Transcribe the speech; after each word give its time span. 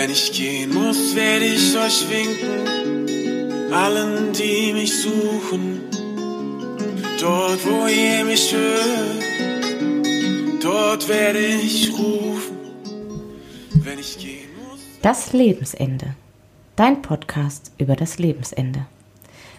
Wenn 0.00 0.12
ich 0.12 0.32
gehen 0.32 0.72
muss, 0.72 1.14
werde 1.14 1.44
ich 1.44 1.76
euch 1.76 2.06
winken, 2.08 3.70
allen, 3.70 4.32
die 4.32 4.72
mich 4.72 4.98
suchen. 4.98 5.80
Dort, 7.20 7.60
wo 7.66 7.86
ihr 7.86 8.24
mich 8.24 8.50
hört, 8.50 9.22
dort 10.62 11.06
werde 11.06 11.40
ich 11.40 11.92
rufen. 11.92 12.56
Wenn 13.74 13.98
ich 13.98 14.16
gehen 14.16 14.48
muss. 14.62 14.80
Das 15.02 15.34
Lebensende. 15.34 16.14
Dein 16.76 17.02
Podcast 17.02 17.70
über 17.76 17.94
das 17.94 18.18
Lebensende. 18.18 18.86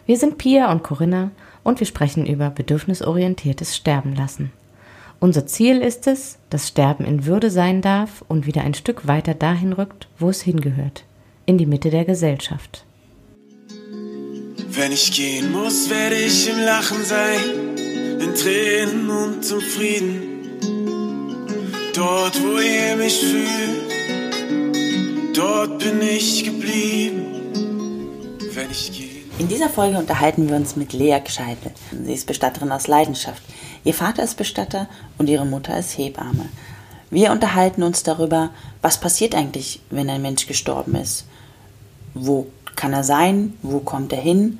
Wir 0.07 0.17
sind 0.17 0.39
Pia 0.39 0.71
und 0.71 0.81
Corinna 0.81 1.29
und 1.63 1.79
wir 1.79 1.85
sprechen 1.85 2.25
über 2.25 2.49
bedürfnisorientiertes 2.49 3.75
Sterben 3.75 4.15
lassen. 4.15 4.51
Unser 5.23 5.45
Ziel 5.45 5.81
ist 5.81 6.07
es, 6.07 6.39
dass 6.49 6.67
Sterben 6.67 7.05
in 7.05 7.27
Würde 7.27 7.51
sein 7.51 7.83
darf 7.83 8.25
und 8.27 8.47
wieder 8.47 8.61
ein 8.61 8.73
Stück 8.73 9.05
weiter 9.05 9.35
dahin 9.35 9.71
rückt, 9.71 10.07
wo 10.17 10.29
es 10.29 10.41
hingehört, 10.41 11.03
in 11.45 11.59
die 11.59 11.67
Mitte 11.67 11.91
der 11.91 12.05
Gesellschaft. 12.05 12.85
Wenn 14.71 14.91
ich 14.91 15.11
gehen 15.11 15.51
muss, 15.51 15.91
werde 15.91 16.15
ich 16.15 16.49
im 16.49 16.57
Lachen 16.65 17.05
sein, 17.05 17.39
in 18.19 18.33
Tränen 18.33 19.11
und 19.11 19.45
zum 19.45 19.61
Frieden. 19.61 20.23
Dort, 21.93 22.41
wo 22.41 22.57
ihr 22.57 22.95
mich 22.95 23.19
fühlt, 23.19 23.91
dort 25.37 25.77
bin 25.77 26.01
ich 26.01 26.45
geblieben. 26.45 27.27
Wenn 28.55 28.71
ich 28.71 28.91
gehe. 28.91 29.10
In 29.41 29.47
dieser 29.47 29.69
Folge 29.69 29.97
unterhalten 29.97 30.47
wir 30.47 30.55
uns 30.55 30.75
mit 30.75 30.93
Lea 30.93 31.17
Gescheidel. 31.19 31.71
Sie 32.05 32.13
ist 32.13 32.27
Bestatterin 32.27 32.71
aus 32.71 32.85
Leidenschaft. 32.85 33.41
Ihr 33.83 33.95
Vater 33.95 34.21
ist 34.21 34.37
Bestatter 34.37 34.87
und 35.17 35.29
ihre 35.29 35.47
Mutter 35.47 35.75
ist 35.79 35.97
Hebamme. 35.97 36.47
Wir 37.09 37.31
unterhalten 37.31 37.81
uns 37.81 38.03
darüber, 38.03 38.51
was 38.83 38.99
passiert 38.99 39.33
eigentlich, 39.33 39.81
wenn 39.89 40.11
ein 40.11 40.21
Mensch 40.21 40.45
gestorben 40.45 40.93
ist. 40.93 41.25
Wo 42.13 42.51
kann 42.75 42.93
er 42.93 43.03
sein? 43.03 43.57
Wo 43.63 43.79
kommt 43.79 44.13
er 44.13 44.21
hin? 44.21 44.59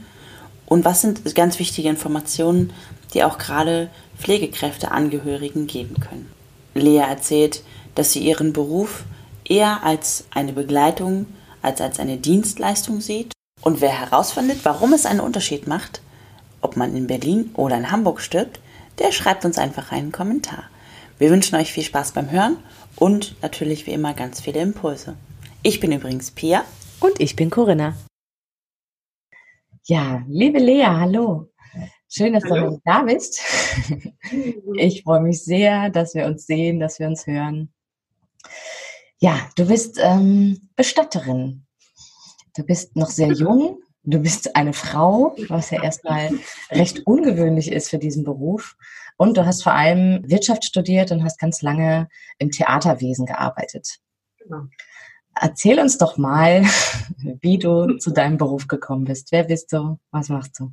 Und 0.66 0.84
was 0.84 1.02
sind 1.02 1.36
ganz 1.36 1.60
wichtige 1.60 1.90
Informationen, 1.90 2.74
die 3.14 3.24
auch 3.24 3.38
gerade 3.38 3.88
Pflegekräfte 4.18 4.90
Angehörigen 4.90 5.68
geben 5.68 6.00
können? 6.00 6.32
Lea 6.74 7.06
erzählt, 7.08 7.62
dass 7.94 8.14
sie 8.14 8.22
ihren 8.22 8.52
Beruf 8.52 9.04
eher 9.48 9.84
als 9.84 10.24
eine 10.32 10.54
Begleitung 10.54 11.28
als 11.62 11.82
als 11.82 12.00
eine 12.00 12.18
Dienstleistung 12.18 13.00
sieht. 13.00 13.32
Und 13.62 13.80
wer 13.80 14.00
herausfindet, 14.00 14.60
warum 14.64 14.94
es 14.94 15.06
einen 15.06 15.20
Unterschied 15.20 15.68
macht, 15.68 16.02
ob 16.62 16.78
man 16.78 16.96
in 16.96 17.08
Berlin 17.08 17.52
oder 17.54 17.78
in 17.78 17.92
Hamburg 17.92 18.22
stirbt, 18.22 18.60
der 19.00 19.12
schreibt 19.12 19.46
uns 19.46 19.58
einfach 19.58 19.92
einen 19.92 20.12
Kommentar. 20.12 20.64
Wir 21.20 21.30
wünschen 21.30 21.56
euch 21.56 21.72
viel 21.72 21.84
Spaß 21.84 22.14
beim 22.14 22.32
Hören 22.32 22.58
und 22.96 23.36
natürlich 23.42 23.86
wie 23.86 23.92
immer 23.92 24.14
ganz 24.14 24.42
viele 24.42 24.62
Impulse. 24.62 25.16
Ich 25.62 25.80
bin 25.80 25.92
übrigens 25.92 26.32
Pia. 26.32 26.66
Und 27.00 27.20
ich 27.20 27.36
bin 27.36 27.50
Corinna. 27.50 27.96
Ja, 29.86 30.24
liebe 30.28 30.60
Lea, 30.60 30.86
hallo. 30.86 31.50
Schön, 32.08 32.34
dass 32.34 32.44
hallo. 32.44 32.72
du 32.72 32.82
da 32.86 33.04
bist. 33.04 33.42
Ich 34.76 35.04
freue 35.04 35.22
mich 35.22 35.44
sehr, 35.44 35.90
dass 35.90 36.14
wir 36.14 36.26
uns 36.26 36.46
sehen, 36.46 36.80
dass 36.80 37.00
wir 37.00 37.08
uns 37.08 37.26
hören. 37.26 37.74
Ja, 39.20 39.50
du 39.56 39.68
bist 39.68 40.00
ähm, 40.02 40.70
Bestatterin. 40.76 41.66
Du 42.56 42.64
bist 42.64 42.96
noch 42.96 43.10
sehr 43.10 43.32
jung. 43.32 43.82
Du 44.04 44.20
bist 44.20 44.56
eine 44.56 44.74
Frau, 44.74 45.36
was 45.48 45.70
ja 45.70 45.84
erstmal 45.84 46.32
recht 46.72 47.06
ungewöhnlich 47.06 47.72
ist 47.72 47.90
für 47.90 48.00
diesen 48.00 48.24
Beruf. 48.24 48.76
Und 49.18 49.38
du 49.38 49.46
hast 49.46 49.64
vor 49.64 49.74
allem 49.74 50.22
Wirtschaft 50.28 50.66
studiert 50.66 51.12
und 51.12 51.24
hast 51.24 51.40
ganz 51.40 51.62
lange 51.62 52.10
im 52.40 52.50
Theaterwesen 52.50 53.28
gearbeitet. 53.28 54.00
Genau. 54.40 54.64
Erzähl 55.40 55.80
uns 55.80 55.98
doch 55.98 56.18
mal, 56.18 56.64
wie 57.42 57.60
du 57.60 57.98
zu 57.98 58.12
deinem 58.12 58.38
Beruf 58.38 58.68
gekommen 58.68 59.06
bist. 59.06 59.32
Wer 59.32 59.44
bist 59.44 59.72
du? 59.72 60.00
Was 60.12 60.30
machst 60.30 60.60
du? 60.60 60.72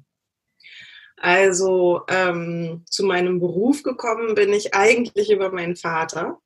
Also 1.20 2.02
ähm, 2.08 2.84
zu 2.88 3.04
meinem 3.04 3.40
Beruf 3.40 3.82
gekommen 3.82 4.34
bin 4.34 4.52
ich 4.52 4.74
eigentlich 4.74 5.30
über 5.30 5.50
meinen 5.52 5.76
Vater. 5.76 6.38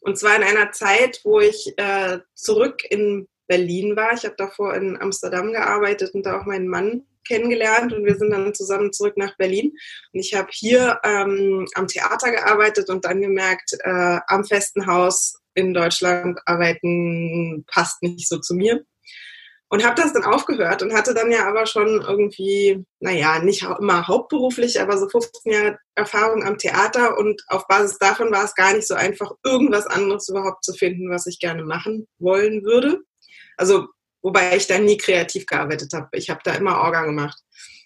Und 0.00 0.18
zwar 0.18 0.36
in 0.36 0.42
einer 0.42 0.72
Zeit, 0.72 1.20
wo 1.24 1.40
ich 1.40 1.74
äh, 1.76 2.18
zurück 2.34 2.82
in 2.88 3.28
Berlin 3.48 3.96
war. 3.96 4.12
Ich 4.12 4.24
habe 4.24 4.36
davor 4.36 4.74
in 4.74 5.00
Amsterdam 5.00 5.52
gearbeitet 5.52 6.14
und 6.14 6.24
da 6.24 6.40
auch 6.40 6.46
meinen 6.46 6.68
Mann 6.68 7.02
kennengelernt 7.26 7.92
und 7.92 8.04
wir 8.04 8.16
sind 8.16 8.30
dann 8.30 8.54
zusammen 8.54 8.92
zurück 8.92 9.16
nach 9.16 9.36
Berlin. 9.36 9.72
Und 10.12 10.20
ich 10.20 10.34
habe 10.34 10.48
hier 10.50 11.00
ähm, 11.04 11.66
am 11.74 11.86
Theater 11.86 12.30
gearbeitet 12.30 12.88
und 12.90 13.04
dann 13.04 13.20
gemerkt, 13.20 13.74
äh, 13.84 14.18
am 14.26 14.44
festen 14.44 14.86
Haus 14.86 15.34
in 15.54 15.74
Deutschland 15.74 16.38
arbeiten 16.46 17.64
passt 17.66 18.02
nicht 18.02 18.28
so 18.28 18.38
zu 18.38 18.54
mir. 18.54 18.84
Und 19.70 19.84
habe 19.84 20.00
das 20.00 20.14
dann 20.14 20.24
aufgehört 20.24 20.82
und 20.82 20.94
hatte 20.94 21.12
dann 21.12 21.30
ja 21.30 21.46
aber 21.46 21.66
schon 21.66 22.00
irgendwie, 22.00 22.86
naja, 23.00 23.38
nicht 23.40 23.64
immer 23.78 24.08
hauptberuflich, 24.08 24.80
aber 24.80 24.96
so 24.96 25.10
15 25.10 25.52
Jahre 25.52 25.78
Erfahrung 25.94 26.42
am 26.42 26.56
Theater 26.56 27.18
und 27.18 27.42
auf 27.48 27.66
Basis 27.66 27.98
davon 27.98 28.30
war 28.30 28.44
es 28.44 28.54
gar 28.54 28.72
nicht 28.72 28.88
so 28.88 28.94
einfach, 28.94 29.30
irgendwas 29.44 29.86
anderes 29.86 30.30
überhaupt 30.30 30.64
zu 30.64 30.72
finden, 30.72 31.10
was 31.10 31.26
ich 31.26 31.38
gerne 31.38 31.64
machen 31.64 32.06
wollen 32.18 32.64
würde. 32.64 33.02
Also, 33.58 33.88
wobei 34.22 34.56
ich 34.56 34.66
da 34.66 34.78
nie 34.78 34.96
kreativ 34.96 35.46
gearbeitet 35.46 35.92
habe. 35.92 36.08
Ich 36.12 36.30
habe 36.30 36.40
da 36.44 36.54
immer 36.54 36.80
Orga 36.80 37.04
gemacht 37.04 37.38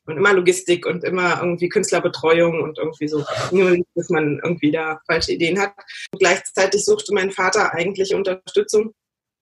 und 0.07 0.17
immer 0.17 0.33
Logistik 0.33 0.87
und 0.87 1.05
immer 1.05 1.41
irgendwie 1.41 1.69
Künstlerbetreuung 1.69 2.61
und 2.61 2.79
irgendwie 2.79 3.09
so, 3.09 3.25
nur 3.51 3.77
dass 3.95 4.09
man 4.09 4.41
irgendwie 4.43 4.71
da 4.71 5.01
falsche 5.07 5.33
Ideen 5.33 5.61
hat. 5.61 5.75
Und 6.13 6.19
gleichzeitig 6.19 6.85
suchte 6.85 7.15
mein 7.15 7.31
Vater 7.31 7.73
eigentlich 7.73 8.15
Unterstützung. 8.15 8.95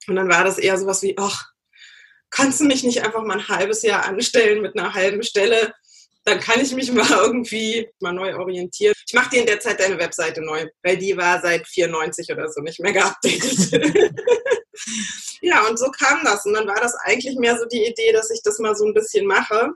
Und 0.06 0.16
dann 0.16 0.28
war 0.28 0.44
das 0.44 0.58
eher 0.58 0.78
sowas 0.78 1.02
wie, 1.02 1.16
ach, 1.18 1.50
kannst 2.30 2.60
du 2.60 2.64
mich 2.64 2.84
nicht 2.84 3.02
einfach 3.02 3.22
mal 3.22 3.38
ein 3.38 3.48
halbes 3.48 3.82
Jahr 3.82 4.04
anstellen 4.06 4.62
mit 4.62 4.78
einer 4.78 4.94
halben 4.94 5.22
Stelle? 5.22 5.74
Dann 6.30 6.38
kann 6.38 6.60
ich 6.60 6.72
mich 6.72 6.92
mal 6.92 7.10
irgendwie 7.10 7.88
mal 7.98 8.12
neu 8.12 8.36
orientieren. 8.36 8.94
Ich 9.04 9.14
mache 9.14 9.30
dir 9.30 9.40
in 9.40 9.46
der 9.46 9.58
Zeit 9.58 9.80
deine 9.80 9.98
Webseite 9.98 10.40
neu, 10.40 10.66
weil 10.84 10.96
die 10.96 11.16
war 11.16 11.40
seit 11.40 11.66
94 11.66 12.30
oder 12.30 12.48
so 12.48 12.60
nicht 12.60 12.78
mehr 12.78 12.92
geupdatet. 12.92 13.72
ja, 15.42 15.66
und 15.66 15.76
so 15.76 15.90
kam 15.90 16.20
das. 16.24 16.46
Und 16.46 16.54
dann 16.54 16.68
war 16.68 16.80
das 16.80 16.94
eigentlich 17.02 17.36
mehr 17.36 17.58
so 17.58 17.64
die 17.66 17.84
Idee, 17.84 18.12
dass 18.12 18.30
ich 18.30 18.42
das 18.44 18.60
mal 18.60 18.76
so 18.76 18.86
ein 18.86 18.94
bisschen 18.94 19.26
mache. 19.26 19.70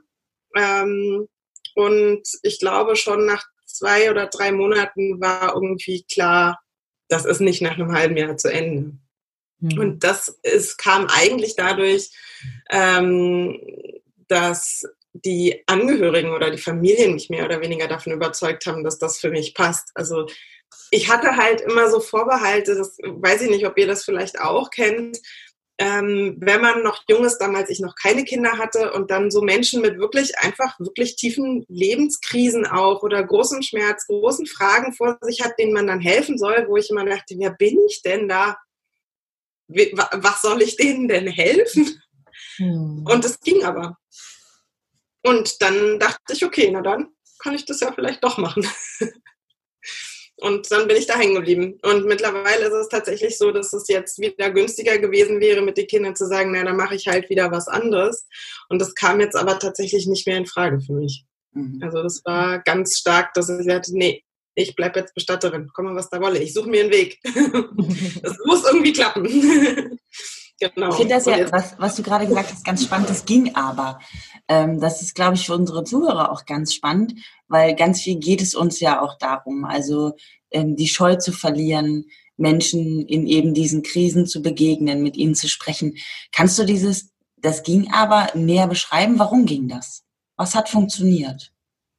Ähm, 0.55 1.27
und 1.75 2.21
ich 2.43 2.59
glaube, 2.59 2.95
schon 2.95 3.25
nach 3.25 3.43
zwei 3.65 4.09
oder 4.09 4.27
drei 4.27 4.53
Monaten 4.53 5.19
war 5.19 5.55
irgendwie 5.55 6.05
klar, 6.09 6.61
das 7.09 7.25
ist 7.25 7.41
nicht 7.41 7.61
nach 7.61 7.73
einem 7.73 7.91
halben 7.91 8.15
Jahr 8.15 8.37
zu 8.37 8.47
Ende. 8.47 8.97
Mhm. 9.59 9.77
Und 9.77 10.03
das 10.05 10.39
ist, 10.41 10.77
kam 10.77 11.07
eigentlich 11.07 11.57
dadurch, 11.57 12.11
ähm, 12.69 13.59
dass 14.29 14.85
die 15.23 15.63
Angehörigen 15.67 16.33
oder 16.33 16.51
die 16.51 16.57
Familien 16.57 17.13
mich 17.13 17.29
mehr 17.29 17.45
oder 17.45 17.61
weniger 17.61 17.87
davon 17.87 18.13
überzeugt 18.13 18.65
haben, 18.65 18.83
dass 18.83 18.97
das 18.97 19.19
für 19.19 19.29
mich 19.29 19.53
passt. 19.53 19.91
Also 19.95 20.27
ich 20.91 21.09
hatte 21.09 21.37
halt 21.37 21.61
immer 21.61 21.89
so 21.89 21.99
Vorbehalte, 21.99 22.75
das 22.75 22.97
weiß 23.01 23.43
ich 23.43 23.49
nicht, 23.49 23.65
ob 23.65 23.77
ihr 23.77 23.87
das 23.87 24.03
vielleicht 24.03 24.39
auch 24.39 24.69
kennt, 24.71 25.19
ähm, 25.77 26.37
wenn 26.39 26.61
man 26.61 26.83
noch 26.83 27.03
jung 27.09 27.25
ist, 27.25 27.37
damals 27.37 27.69
ich 27.69 27.79
noch 27.79 27.95
keine 27.95 28.23
Kinder 28.23 28.57
hatte 28.57 28.93
und 28.93 29.11
dann 29.11 29.29
so 29.29 29.41
Menschen 29.41 29.81
mit 29.81 29.97
wirklich 29.99 30.37
einfach 30.39 30.79
wirklich 30.79 31.17
tiefen 31.17 31.65
Lebenskrisen 31.67 32.65
auch 32.65 33.03
oder 33.03 33.21
großem 33.21 33.61
Schmerz, 33.61 34.07
großen 34.07 34.45
Fragen 34.45 34.93
vor 34.93 35.17
sich 35.21 35.41
hat, 35.41 35.59
denen 35.59 35.73
man 35.73 35.87
dann 35.87 35.99
helfen 35.99 36.37
soll, 36.37 36.65
wo 36.69 36.77
ich 36.77 36.89
immer 36.89 37.05
dachte, 37.05 37.35
wer 37.37 37.51
bin 37.51 37.77
ich 37.89 38.01
denn 38.01 38.29
da? 38.29 38.57
Was 39.67 40.41
soll 40.41 40.61
ich 40.61 40.77
denen 40.77 41.07
denn 41.07 41.27
helfen? 41.27 42.01
Hm. 42.57 43.05
Und 43.09 43.25
es 43.25 43.39
ging 43.41 43.63
aber. 43.63 43.97
Und 45.25 45.61
dann 45.61 45.99
dachte 45.99 46.33
ich, 46.33 46.45
okay, 46.45 46.69
na 46.71 46.81
dann 46.81 47.07
kann 47.39 47.55
ich 47.55 47.65
das 47.65 47.79
ja 47.79 47.91
vielleicht 47.91 48.23
doch 48.23 48.37
machen. 48.37 48.67
Und 50.37 50.69
dann 50.69 50.87
bin 50.87 50.97
ich 50.97 51.07
da 51.07 51.17
hängen 51.17 51.35
geblieben. 51.35 51.79
Und 51.81 52.05
mittlerweile 52.05 52.65
ist 52.65 52.73
es 52.73 52.89
tatsächlich 52.89 53.37
so, 53.37 53.51
dass 53.51 53.73
es 53.73 53.87
jetzt 53.87 54.19
wieder 54.19 54.51
günstiger 54.51 54.97
gewesen 54.99 55.39
wäre, 55.39 55.61
mit 55.61 55.77
den 55.77 55.87
Kindern 55.87 56.15
zu 56.15 56.27
sagen, 56.27 56.51
na, 56.51 56.63
dann 56.63 56.75
mache 56.75 56.95
ich 56.95 57.07
halt 57.07 57.29
wieder 57.29 57.51
was 57.51 57.67
anderes. 57.67 58.27
Und 58.69 58.79
das 58.79 58.93
kam 58.93 59.21
jetzt 59.21 59.35
aber 59.35 59.57
tatsächlich 59.57 60.07
nicht 60.07 60.27
mehr 60.27 60.37
in 60.37 60.45
Frage 60.45 60.81
für 60.81 60.93
mich. 60.93 61.25
Mhm. 61.53 61.79
Also 61.81 62.03
das 62.03 62.21
war 62.25 62.59
ganz 62.59 62.97
stark, 62.97 63.33
dass 63.33 63.49
ich 63.49 63.65
sagte, 63.65 63.97
nee, 63.97 64.23
ich 64.55 64.75
bleibe 64.75 64.99
jetzt 64.99 65.15
Bestatterin, 65.15 65.69
komme 65.73 65.95
was 65.95 66.09
da 66.09 66.21
wolle. 66.21 66.39
Ich 66.39 66.53
suche 66.53 66.69
mir 66.69 66.83
einen 66.83 66.91
Weg. 66.91 67.17
das 68.21 68.37
muss 68.45 68.65
irgendwie 68.65 68.93
klappen. 68.93 69.25
genau. 70.59 70.89
Ich 70.89 70.95
finde 70.95 71.15
das 71.15 71.25
ja, 71.25 71.51
was, 71.51 71.75
was 71.77 71.95
du 71.95 72.03
gerade 72.03 72.27
gesagt 72.27 72.51
hast, 72.51 72.65
ganz 72.65 72.83
spannend. 72.83 73.09
Das 73.09 73.25
ging 73.25 73.55
aber. 73.55 73.99
Ähm, 74.47 74.79
das 74.79 75.01
ist, 75.01 75.15
glaube 75.15 75.35
ich, 75.35 75.45
für 75.45 75.55
unsere 75.55 75.83
Zuhörer 75.83 76.31
auch 76.31 76.45
ganz 76.45 76.73
spannend, 76.73 77.13
weil 77.47 77.75
ganz 77.75 78.01
viel 78.01 78.17
geht 78.17 78.41
es 78.41 78.55
uns 78.55 78.79
ja 78.79 79.01
auch 79.01 79.17
darum, 79.17 79.65
also 79.65 80.13
ähm, 80.51 80.75
die 80.75 80.87
Scheu 80.87 81.15
zu 81.15 81.31
verlieren, 81.31 82.05
Menschen 82.37 83.05
in 83.07 83.27
eben 83.27 83.53
diesen 83.53 83.83
Krisen 83.83 84.27
zu 84.27 84.41
begegnen, 84.41 85.01
mit 85.01 85.15
ihnen 85.17 85.35
zu 85.35 85.47
sprechen. 85.47 85.97
Kannst 86.31 86.59
du 86.59 86.65
dieses, 86.65 87.11
das 87.37 87.63
ging 87.63 87.91
aber 87.93 88.27
näher 88.35 88.67
beschreiben? 88.67 89.19
Warum 89.19 89.45
ging 89.45 89.67
das? 89.67 90.03
Was 90.35 90.55
hat 90.55 90.69
funktioniert? 90.69 91.51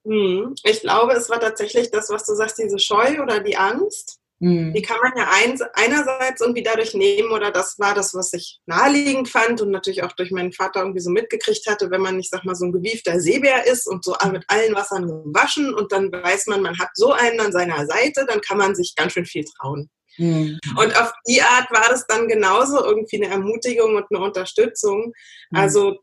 Hm, 0.05 0.55
ich 0.62 0.81
glaube, 0.81 1.14
es 1.14 1.29
war 1.29 1.41
tatsächlich 1.41 1.91
das, 1.91 2.11
was 2.11 2.25
du 2.25 2.35
sagst, 2.35 2.58
diese 2.58 2.79
Scheu 2.79 3.20
oder 3.23 3.41
die 3.41 3.56
Angst. 3.56 4.20
Mhm. 4.38 4.74
Die 4.74 4.82
kann 4.82 4.98
man 5.02 5.12
ja 5.16 5.28
ein, 5.32 5.58
einerseits 5.74 6.40
irgendwie 6.40 6.62
dadurch 6.62 6.94
nehmen, 6.94 7.30
oder 7.30 7.50
das 7.50 7.78
war 7.78 7.94
das, 7.94 8.14
was 8.14 8.32
ich 8.32 8.60
naheliegend 8.66 9.28
fand 9.28 9.62
und 9.62 9.70
natürlich 9.70 10.02
auch 10.02 10.12
durch 10.12 10.30
meinen 10.30 10.52
Vater 10.52 10.80
irgendwie 10.80 11.00
so 11.00 11.10
mitgekriegt 11.10 11.66
hatte, 11.66 11.90
wenn 11.90 12.02
man 12.02 12.16
nicht, 12.16 12.30
sag 12.30 12.44
mal, 12.44 12.54
so 12.54 12.66
ein 12.66 12.72
gewiefter 12.72 13.18
Seebär 13.20 13.66
ist 13.66 13.86
und 13.86 14.04
so 14.04 14.14
mit 14.30 14.44
allen 14.48 14.74
Wassern 14.74 15.06
gewaschen 15.06 15.74
und 15.74 15.90
dann 15.92 16.12
weiß 16.12 16.46
man, 16.48 16.62
man 16.62 16.78
hat 16.78 16.90
so 16.94 17.12
einen 17.12 17.40
an 17.40 17.52
seiner 17.52 17.86
Seite, 17.86 18.26
dann 18.28 18.40
kann 18.40 18.58
man 18.58 18.74
sich 18.74 18.94
ganz 18.94 19.12
schön 19.12 19.26
viel 19.26 19.44
trauen. 19.44 19.90
Mhm. 20.18 20.58
Und 20.76 21.00
auf 21.00 21.12
die 21.26 21.42
Art 21.42 21.70
war 21.70 21.88
das 21.88 22.06
dann 22.06 22.28
genauso 22.28 22.84
irgendwie 22.84 23.22
eine 23.22 23.32
Ermutigung 23.32 23.96
und 23.96 24.06
eine 24.10 24.24
Unterstützung. 24.24 25.12
Mhm. 25.50 25.58
Also 25.58 25.98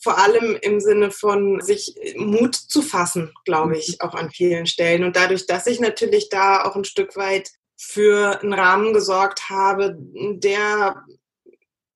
vor 0.00 0.18
allem 0.18 0.56
im 0.62 0.80
Sinne 0.80 1.10
von 1.10 1.60
sich 1.60 1.94
Mut 2.16 2.54
zu 2.54 2.82
fassen, 2.82 3.32
glaube 3.44 3.76
ich, 3.76 3.88
mhm. 3.88 3.96
auch 4.00 4.14
an 4.14 4.30
vielen 4.30 4.66
Stellen. 4.66 5.04
Und 5.04 5.16
dadurch, 5.16 5.46
dass 5.46 5.66
ich 5.66 5.80
natürlich 5.80 6.28
da 6.28 6.64
auch 6.64 6.76
ein 6.76 6.84
Stück 6.84 7.16
weit 7.16 7.50
für 7.84 8.40
einen 8.40 8.54
Rahmen 8.54 8.92
gesorgt 8.92 9.50
habe, 9.50 9.96
der 9.98 11.04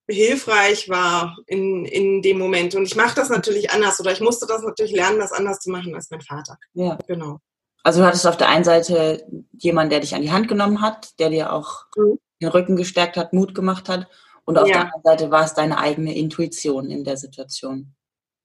hilfreich 0.08 0.88
war 0.88 1.36
in, 1.46 1.84
in 1.84 2.22
dem 2.22 2.38
Moment. 2.38 2.74
Und 2.74 2.84
ich 2.84 2.96
mache 2.96 3.14
das 3.14 3.28
natürlich 3.28 3.70
anders 3.70 4.00
oder 4.00 4.12
ich 4.12 4.20
musste 4.20 4.46
das 4.46 4.62
natürlich 4.62 4.92
lernen, 4.92 5.20
das 5.20 5.32
anders 5.32 5.60
zu 5.60 5.70
machen 5.70 5.94
als 5.94 6.10
mein 6.10 6.20
Vater. 6.20 6.58
Ja. 6.74 6.98
Genau. 7.06 7.38
Also 7.82 8.00
du 8.00 8.06
hattest 8.06 8.26
auf 8.26 8.36
der 8.36 8.48
einen 8.48 8.64
Seite 8.64 9.24
jemanden, 9.52 9.90
der 9.90 10.00
dich 10.00 10.14
an 10.14 10.22
die 10.22 10.32
Hand 10.32 10.48
genommen 10.48 10.82
hat, 10.82 11.18
der 11.20 11.30
dir 11.30 11.52
auch 11.52 11.86
mhm. 11.96 12.18
den 12.42 12.48
Rücken 12.48 12.76
gestärkt 12.76 13.16
hat, 13.16 13.32
Mut 13.32 13.54
gemacht 13.54 13.88
hat. 13.88 14.08
Und 14.44 14.58
auf 14.58 14.68
ja. 14.68 14.74
der 14.74 14.82
anderen 14.82 15.02
Seite 15.04 15.30
war 15.30 15.44
es 15.44 15.54
deine 15.54 15.78
eigene 15.78 16.16
Intuition 16.16 16.90
in 16.90 17.04
der 17.04 17.16
Situation. 17.16 17.95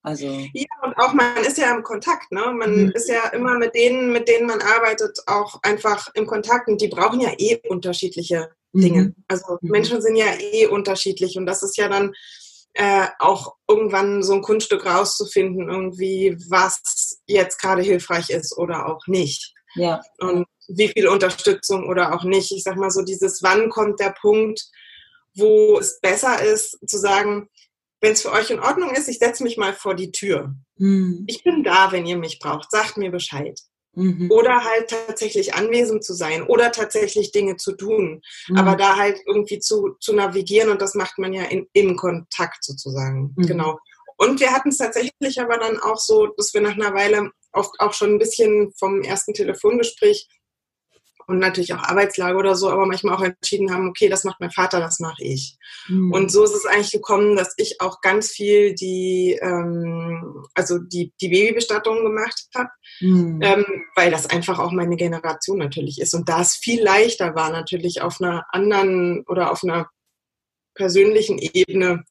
Also 0.04 0.26
ja, 0.54 0.66
und 0.84 0.98
auch 0.98 1.14
man 1.14 1.38
ist 1.38 1.58
ja 1.58 1.76
im 1.76 1.84
Kontakt, 1.84 2.32
ne? 2.32 2.52
Man 2.54 2.86
mhm. 2.86 2.92
ist 2.92 3.08
ja 3.08 3.28
immer 3.30 3.58
mit 3.58 3.76
denen, 3.76 4.12
mit 4.12 4.28
denen 4.28 4.48
man 4.48 4.62
arbeitet, 4.62 5.20
auch 5.28 5.60
einfach 5.62 6.10
im 6.16 6.26
Kontakt 6.26 6.68
und 6.68 6.82
die 6.82 6.88
brauchen 6.88 7.20
ja 7.20 7.32
eh 7.38 7.60
unterschiedliche 7.68 8.50
Dinge. 8.74 9.02
Mhm. 9.02 9.16
Also 9.28 9.60
mhm. 9.62 9.70
Menschen 9.70 10.02
sind 10.02 10.16
ja 10.16 10.34
eh 10.40 10.66
unterschiedlich 10.68 11.38
und 11.38 11.46
das 11.46 11.62
ist 11.62 11.78
ja 11.78 11.88
dann 11.88 12.14
äh, 12.74 13.08
auch 13.20 13.56
irgendwann 13.68 14.24
so 14.24 14.34
ein 14.34 14.42
Kunststück 14.42 14.86
rauszufinden, 14.86 15.70
irgendwie, 15.70 16.38
was 16.50 17.22
jetzt 17.28 17.60
gerade 17.60 17.82
hilfreich 17.82 18.30
ist 18.30 18.58
oder 18.58 18.88
auch 18.88 19.06
nicht. 19.08 19.54
Ja. 19.76 20.02
Und 20.20 20.46
wie 20.68 20.88
viel 20.88 21.08
Unterstützung 21.08 21.88
oder 21.88 22.16
auch 22.16 22.24
nicht. 22.24 22.52
Ich 22.52 22.64
sag 22.64 22.78
mal 22.78 22.92
so, 22.92 23.02
dieses 23.02 23.44
wann 23.44 23.70
kommt 23.70 24.00
der 24.00 24.16
Punkt, 24.20 24.64
wo 25.36 25.80
es 25.80 26.00
besser 26.00 26.44
ist 26.44 26.78
zu 26.88 26.98
sagen, 26.98 27.50
wenn 28.02 28.14
es 28.14 28.24
für 28.24 28.32
euch 28.32 28.50
in 28.50 28.60
Ordnung 28.60 28.92
ist, 28.92 29.08
ich 29.08 29.20
setze 29.20 29.44
mich 29.44 29.58
mal 29.58 29.74
vor 29.74 29.96
die 29.96 30.12
Tür. 30.12 30.54
Mhm. 30.78 31.24
Ich 31.28 31.44
bin 31.44 31.64
da, 31.64 31.92
wenn 31.92 32.06
ihr 32.06 32.18
mich 32.18 32.40
braucht. 32.40 32.72
Sagt 32.72 32.98
mir 32.98 33.12
Bescheid. 33.12 33.60
Mhm. 33.94 34.32
Oder 34.32 34.64
halt 34.64 34.90
tatsächlich 34.90 35.54
anwesend 35.54 36.04
zu 36.04 36.14
sein 36.14 36.44
oder 36.44 36.72
tatsächlich 36.72 37.32
Dinge 37.32 37.58
zu 37.58 37.74
tun. 37.74 38.22
Mhm. 38.48 38.58
Aber 38.58 38.76
da 38.76 38.98
halt 38.98 39.20
irgendwie 39.28 39.60
zu, 39.60 39.96
zu 40.00 40.14
navigieren 40.14 40.70
und 40.70 40.82
das 40.82 40.96
macht 40.96 41.20
man 41.20 41.34
ja 41.34 41.44
in, 41.44 41.68
im 41.74 41.96
Kontakt 41.96 42.64
sozusagen. 42.64 43.34
Mhm. 43.36 43.46
Genau. 43.46 43.80
Und 44.18 44.40
wir 44.40 44.52
hatten 44.52 44.70
es 44.70 44.78
tatsächlich 44.78 45.40
aber 45.42 45.58
dann 45.58 45.80
auch 45.80 45.98
so, 45.98 46.28
dass 46.38 46.54
wir 46.54 46.62
nach 46.62 46.76
einer 46.76 46.94
Weile 46.94 47.32
oft 47.54 47.80
auch 47.80 47.94
schon 47.94 48.12
ein 48.12 48.20
bisschen 48.20 48.72
vom 48.78 49.02
ersten 49.02 49.34
Telefongespräch 49.34 50.28
und 51.32 51.40
natürlich 51.40 51.74
auch 51.74 51.84
Arbeitslage 51.84 52.38
oder 52.38 52.56
so, 52.56 52.70
aber 52.70 52.86
manchmal 52.86 53.16
auch 53.16 53.22
entschieden 53.22 53.74
haben, 53.74 53.88
okay, 53.88 54.10
das 54.10 54.24
macht 54.24 54.40
mein 54.40 54.52
Vater, 54.52 54.80
das 54.80 55.00
mache 55.00 55.24
ich. 55.24 55.58
Mhm. 55.88 56.12
Und 56.12 56.32
so 56.32 56.44
ist 56.44 56.56
es 56.56 56.66
eigentlich 56.66 56.92
gekommen, 56.92 57.36
dass 57.36 57.54
ich 57.58 57.82
auch 57.82 58.02
ganz 58.02 58.30
viel 58.32 58.76
die, 58.76 59.40
ähm, 59.42 60.46
also 60.54 60.78
die, 60.78 61.14
die 61.22 61.30
Babybestattung 61.30 62.04
gemacht 62.04 62.48
habe, 62.56 62.70
mhm. 63.00 63.40
ähm, 63.42 63.66
weil 63.96 64.12
das 64.12 64.30
einfach 64.30 64.60
auch 64.60 64.72
meine 64.72 64.98
Generation 64.98 65.58
natürlich 65.58 66.00
ist. 66.00 66.14
Und 66.14 66.30
da 66.30 66.42
es 66.42 66.56
viel 66.56 66.84
leichter 66.84 67.34
war, 67.36 67.50
natürlich 67.50 68.02
auf 68.02 68.22
einer 68.22 68.46
anderen 68.52 69.24
oder 69.28 69.52
auf 69.52 69.64
einer 69.64 69.90
persönlichen 70.76 71.40
Ebene 71.40 72.04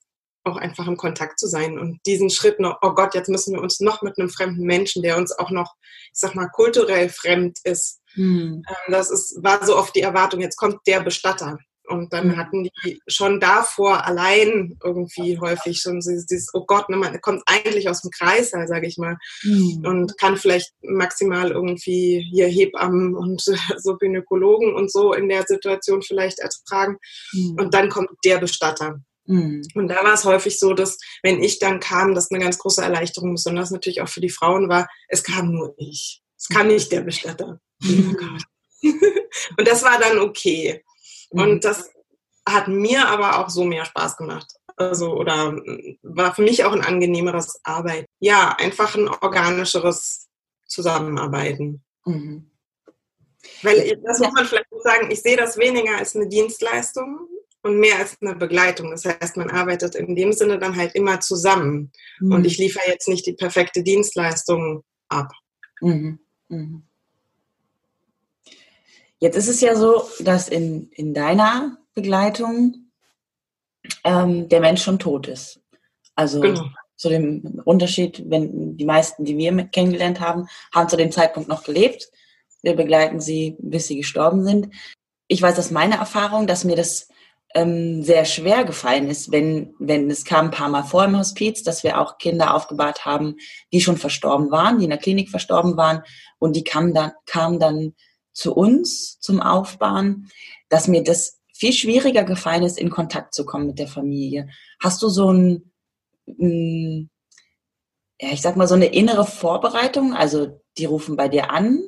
auch 0.44 0.56
einfach 0.56 0.86
im 0.86 0.96
Kontakt 0.96 1.38
zu 1.38 1.46
sein 1.46 1.78
und 1.78 2.00
diesen 2.06 2.30
Schritt 2.30 2.60
noch, 2.60 2.78
oh 2.82 2.92
Gott, 2.94 3.14
jetzt 3.14 3.28
müssen 3.28 3.54
wir 3.54 3.60
uns 3.60 3.80
noch 3.80 4.02
mit 4.02 4.18
einem 4.18 4.30
fremden 4.30 4.64
Menschen, 4.64 5.02
der 5.02 5.16
uns 5.16 5.32
auch 5.32 5.50
noch, 5.50 5.74
ich 5.82 6.18
sag 6.18 6.34
mal, 6.34 6.48
kulturell 6.48 7.08
fremd 7.08 7.58
ist. 7.64 7.99
Hm. 8.14 8.62
Ähm, 8.68 8.92
das 8.92 9.10
ist, 9.10 9.42
war 9.42 9.64
so 9.64 9.76
oft 9.76 9.94
die 9.94 10.02
Erwartung, 10.02 10.40
jetzt 10.40 10.56
kommt 10.56 10.80
der 10.86 11.00
Bestatter. 11.00 11.58
Und 11.86 12.12
dann 12.12 12.30
hm. 12.30 12.36
hatten 12.36 12.64
die 12.64 13.00
schon 13.08 13.40
davor 13.40 14.06
allein 14.06 14.78
irgendwie 14.84 15.40
häufig 15.40 15.80
schon 15.80 15.98
dieses, 15.98 16.48
oh 16.52 16.64
Gott, 16.64 16.88
ne, 16.88 16.96
man 16.96 17.20
kommt 17.20 17.42
eigentlich 17.46 17.88
aus 17.88 18.02
dem 18.02 18.12
Kreis, 18.12 18.50
sage 18.50 18.86
ich 18.86 18.96
mal, 18.96 19.16
hm. 19.40 19.82
und 19.84 20.16
kann 20.16 20.36
vielleicht 20.36 20.72
maximal 20.82 21.50
irgendwie 21.50 22.24
hier 22.30 22.46
Hebammen 22.46 23.16
und 23.16 23.42
so 23.78 23.96
Gynäkologen 23.96 24.74
und 24.74 24.92
so 24.92 25.12
in 25.12 25.28
der 25.28 25.44
Situation 25.46 26.02
vielleicht 26.02 26.38
ertragen. 26.38 26.98
Hm. 27.32 27.56
Und 27.58 27.74
dann 27.74 27.88
kommt 27.88 28.10
der 28.24 28.38
Bestatter. 28.38 29.00
Mhm. 29.30 29.62
Und 29.74 29.88
da 29.88 30.02
war 30.02 30.14
es 30.14 30.24
häufig 30.24 30.58
so, 30.58 30.74
dass 30.74 30.98
wenn 31.22 31.42
ich 31.42 31.60
dann 31.60 31.78
kam, 31.78 32.14
das 32.14 32.30
eine 32.30 32.42
ganz 32.42 32.58
große 32.58 32.82
Erleichterung, 32.82 33.34
besonders 33.34 33.70
natürlich 33.70 34.00
auch 34.00 34.08
für 34.08 34.20
die 34.20 34.28
Frauen 34.28 34.68
war, 34.68 34.88
es 35.08 35.22
kam 35.22 35.52
nur 35.52 35.74
ich. 35.78 36.20
Es 36.36 36.48
kam 36.48 36.66
nicht 36.66 36.90
der 36.90 37.02
Bestatter. 37.02 37.60
Mhm. 37.80 38.16
Oh 38.20 38.88
und 39.58 39.68
das 39.68 39.82
war 39.82 39.98
dann 39.98 40.18
okay. 40.18 40.84
Mhm. 41.32 41.40
Und 41.40 41.64
das 41.64 41.90
hat 42.48 42.68
mir 42.68 43.06
aber 43.08 43.38
auch 43.38 43.50
so 43.50 43.64
mehr 43.64 43.84
Spaß 43.84 44.16
gemacht. 44.16 44.52
Also, 44.76 45.12
oder 45.12 45.54
war 46.02 46.34
für 46.34 46.42
mich 46.42 46.64
auch 46.64 46.72
ein 46.72 46.80
angenehmeres 46.80 47.60
Arbeiten. 47.64 48.06
Ja, 48.18 48.56
einfach 48.58 48.94
ein 48.94 49.08
organischeres 49.08 50.28
Zusammenarbeiten. 50.66 51.84
Mhm. 52.06 52.50
Weil, 53.62 54.00
das 54.02 54.20
muss 54.20 54.32
man 54.32 54.46
vielleicht 54.46 54.66
sagen, 54.82 55.10
ich 55.10 55.20
sehe 55.20 55.36
das 55.36 55.58
weniger 55.58 55.98
als 55.98 56.16
eine 56.16 56.28
Dienstleistung, 56.28 57.28
und 57.62 57.78
mehr 57.78 57.98
als 57.98 58.16
eine 58.20 58.34
Begleitung. 58.34 58.90
Das 58.90 59.04
heißt, 59.04 59.36
man 59.36 59.50
arbeitet 59.50 59.94
in 59.94 60.14
dem 60.16 60.32
Sinne 60.32 60.58
dann 60.58 60.76
halt 60.76 60.94
immer 60.94 61.20
zusammen. 61.20 61.92
Mhm. 62.20 62.32
Und 62.32 62.46
ich 62.46 62.58
liefere 62.58 62.88
jetzt 62.88 63.08
nicht 63.08 63.26
die 63.26 63.34
perfekte 63.34 63.82
Dienstleistung 63.82 64.82
ab. 65.08 65.30
Mhm. 66.48 66.88
Jetzt 69.20 69.36
ist 69.36 69.48
es 69.48 69.60
ja 69.60 69.76
so, 69.76 70.02
dass 70.20 70.48
in, 70.48 70.90
in 70.92 71.12
deiner 71.12 71.76
Begleitung 71.94 72.90
ähm, 74.02 74.48
der 74.48 74.60
Mensch 74.60 74.82
schon 74.82 74.98
tot 74.98 75.28
ist. 75.28 75.60
Also 76.14 76.40
genau. 76.40 76.64
zu 76.96 77.10
dem 77.10 77.60
Unterschied, 77.64 78.22
wenn 78.26 78.76
die 78.76 78.84
meisten, 78.84 79.24
die 79.24 79.36
wir 79.36 79.52
kennengelernt 79.64 80.20
haben, 80.20 80.48
haben 80.74 80.88
zu 80.88 80.96
dem 80.96 81.12
Zeitpunkt 81.12 81.48
noch 81.48 81.64
gelebt. 81.64 82.10
Wir 82.62 82.74
begleiten 82.74 83.20
sie, 83.20 83.56
bis 83.58 83.86
sie 83.86 83.96
gestorben 83.96 84.44
sind. 84.44 84.74
Ich 85.28 85.40
weiß 85.40 85.58
aus 85.58 85.70
meiner 85.70 85.96
Erfahrung, 85.96 86.46
dass 86.46 86.64
mir 86.64 86.76
das 86.76 87.08
ähm, 87.54 88.02
sehr 88.02 88.24
schwer 88.24 88.64
gefallen 88.64 89.08
ist, 89.08 89.32
wenn, 89.32 89.74
wenn 89.78 90.10
es 90.10 90.24
kam 90.24 90.46
ein 90.46 90.50
paar 90.50 90.68
Mal 90.68 90.84
vor 90.84 91.04
im 91.04 91.18
Hospiz, 91.18 91.62
dass 91.62 91.82
wir 91.82 92.00
auch 92.00 92.18
Kinder 92.18 92.54
aufgebahrt 92.54 93.04
haben, 93.04 93.36
die 93.72 93.80
schon 93.80 93.96
verstorben 93.96 94.50
waren, 94.50 94.78
die 94.78 94.84
in 94.84 94.90
der 94.90 94.98
Klinik 94.98 95.30
verstorben 95.30 95.76
waren 95.76 96.02
und 96.38 96.54
die 96.54 96.64
kamen 96.64 96.94
dann, 96.94 97.12
kamen 97.26 97.58
dann 97.58 97.94
zu 98.40 98.54
uns 98.54 99.20
zum 99.20 99.40
Aufbauen, 99.40 100.30
dass 100.68 100.88
mir 100.88 101.04
das 101.04 101.40
viel 101.54 101.72
schwieriger 101.72 102.24
gefallen 102.24 102.62
ist, 102.62 102.78
in 102.78 102.88
Kontakt 102.88 103.34
zu 103.34 103.44
kommen 103.44 103.66
mit 103.66 103.78
der 103.78 103.86
Familie. 103.86 104.48
Hast 104.80 105.02
du 105.02 105.08
so 105.08 105.30
ein, 105.30 105.70
ein 106.26 107.10
ja, 108.18 108.30
ich 108.32 108.40
sag 108.40 108.56
mal, 108.56 108.66
so 108.66 108.74
eine 108.74 108.86
innere 108.86 109.26
Vorbereitung? 109.26 110.14
Also, 110.14 110.62
die 110.78 110.86
rufen 110.86 111.16
bei 111.16 111.28
dir 111.28 111.50
an 111.50 111.82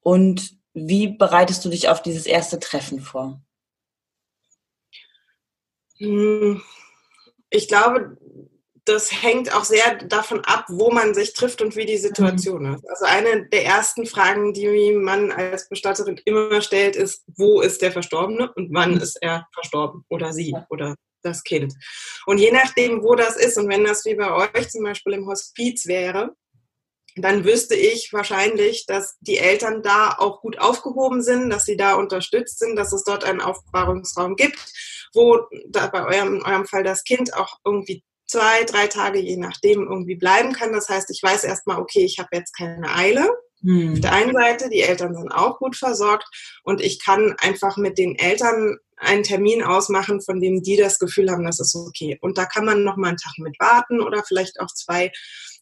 und 0.00 0.56
wie 0.72 1.08
bereitest 1.08 1.64
du 1.64 1.68
dich 1.68 1.88
auf 1.88 2.00
dieses 2.00 2.24
erste 2.24 2.58
Treffen 2.58 3.00
vor? 3.00 3.42
Hm, 5.98 6.62
ich 7.50 7.68
glaube, 7.68 8.16
das 8.88 9.22
hängt 9.22 9.54
auch 9.54 9.64
sehr 9.64 9.96
davon 9.96 10.44
ab, 10.44 10.64
wo 10.68 10.90
man 10.90 11.14
sich 11.14 11.34
trifft 11.34 11.62
und 11.62 11.76
wie 11.76 11.86
die 11.86 11.98
Situation 11.98 12.68
mhm. 12.68 12.74
ist. 12.74 12.88
Also 12.88 13.04
eine 13.04 13.48
der 13.48 13.64
ersten 13.64 14.06
Fragen, 14.06 14.52
die 14.52 14.92
man 14.92 15.30
als 15.32 15.68
Bestatterin 15.68 16.20
immer 16.24 16.60
stellt, 16.60 16.96
ist, 16.96 17.24
wo 17.36 17.60
ist 17.60 17.82
der 17.82 17.92
Verstorbene 17.92 18.52
und 18.54 18.72
wann 18.72 18.94
mhm. 18.94 19.00
ist 19.00 19.18
er 19.20 19.46
verstorben 19.52 20.04
oder 20.08 20.32
sie 20.32 20.54
oder 20.70 20.94
das 21.22 21.42
Kind. 21.42 21.74
Und 22.26 22.38
je 22.38 22.52
nachdem, 22.52 23.02
wo 23.02 23.14
das 23.14 23.36
ist 23.36 23.58
und 23.58 23.68
wenn 23.68 23.84
das 23.84 24.04
wie 24.04 24.14
bei 24.14 24.32
euch 24.32 24.70
zum 24.70 24.84
Beispiel 24.84 25.14
im 25.14 25.26
Hospiz 25.26 25.86
wäre, 25.86 26.34
dann 27.16 27.44
wüsste 27.44 27.74
ich 27.74 28.12
wahrscheinlich, 28.12 28.86
dass 28.86 29.16
die 29.20 29.38
Eltern 29.38 29.82
da 29.82 30.14
auch 30.18 30.40
gut 30.40 30.58
aufgehoben 30.58 31.22
sind, 31.22 31.50
dass 31.50 31.64
sie 31.64 31.76
da 31.76 31.94
unterstützt 31.94 32.58
sind, 32.58 32.76
dass 32.76 32.92
es 32.92 33.02
dort 33.02 33.24
einen 33.24 33.40
Aufbewahrungsraum 33.40 34.36
gibt, 34.36 34.58
wo 35.14 35.40
da 35.68 35.88
bei 35.88 36.04
eurem, 36.04 36.42
eurem 36.44 36.66
Fall 36.66 36.84
das 36.84 37.04
Kind 37.04 37.34
auch 37.34 37.58
irgendwie 37.64 38.04
zwei, 38.28 38.64
drei 38.64 38.86
Tage, 38.86 39.18
je 39.18 39.36
nachdem, 39.36 39.88
irgendwie 39.88 40.14
bleiben 40.14 40.52
kann. 40.52 40.72
Das 40.72 40.88
heißt, 40.88 41.10
ich 41.10 41.22
weiß 41.22 41.44
erstmal, 41.44 41.80
okay, 41.80 42.04
ich 42.04 42.18
habe 42.18 42.28
jetzt 42.32 42.56
keine 42.56 42.94
Eile. 42.94 43.28
Hm. 43.62 43.94
Auf 43.94 44.00
der 44.00 44.12
einen 44.12 44.32
Seite, 44.32 44.68
die 44.70 44.82
Eltern 44.82 45.14
sind 45.14 45.32
auch 45.32 45.58
gut 45.58 45.74
versorgt 45.74 46.28
und 46.62 46.80
ich 46.80 47.02
kann 47.02 47.34
einfach 47.40 47.76
mit 47.76 47.98
den 47.98 48.16
Eltern 48.16 48.76
einen 48.96 49.22
Termin 49.22 49.62
ausmachen, 49.62 50.20
von 50.20 50.40
dem 50.40 50.62
die 50.62 50.76
das 50.76 50.98
Gefühl 50.98 51.30
haben, 51.30 51.44
das 51.44 51.60
ist 51.60 51.74
okay. 51.74 52.18
Und 52.20 52.38
da 52.38 52.44
kann 52.44 52.64
man 52.64 52.84
noch 52.84 52.96
mal 52.96 53.08
einen 53.08 53.16
Tag 53.16 53.34
mit 53.38 53.58
warten 53.58 54.00
oder 54.00 54.22
vielleicht 54.24 54.60
auch 54.60 54.72
zwei 54.74 55.10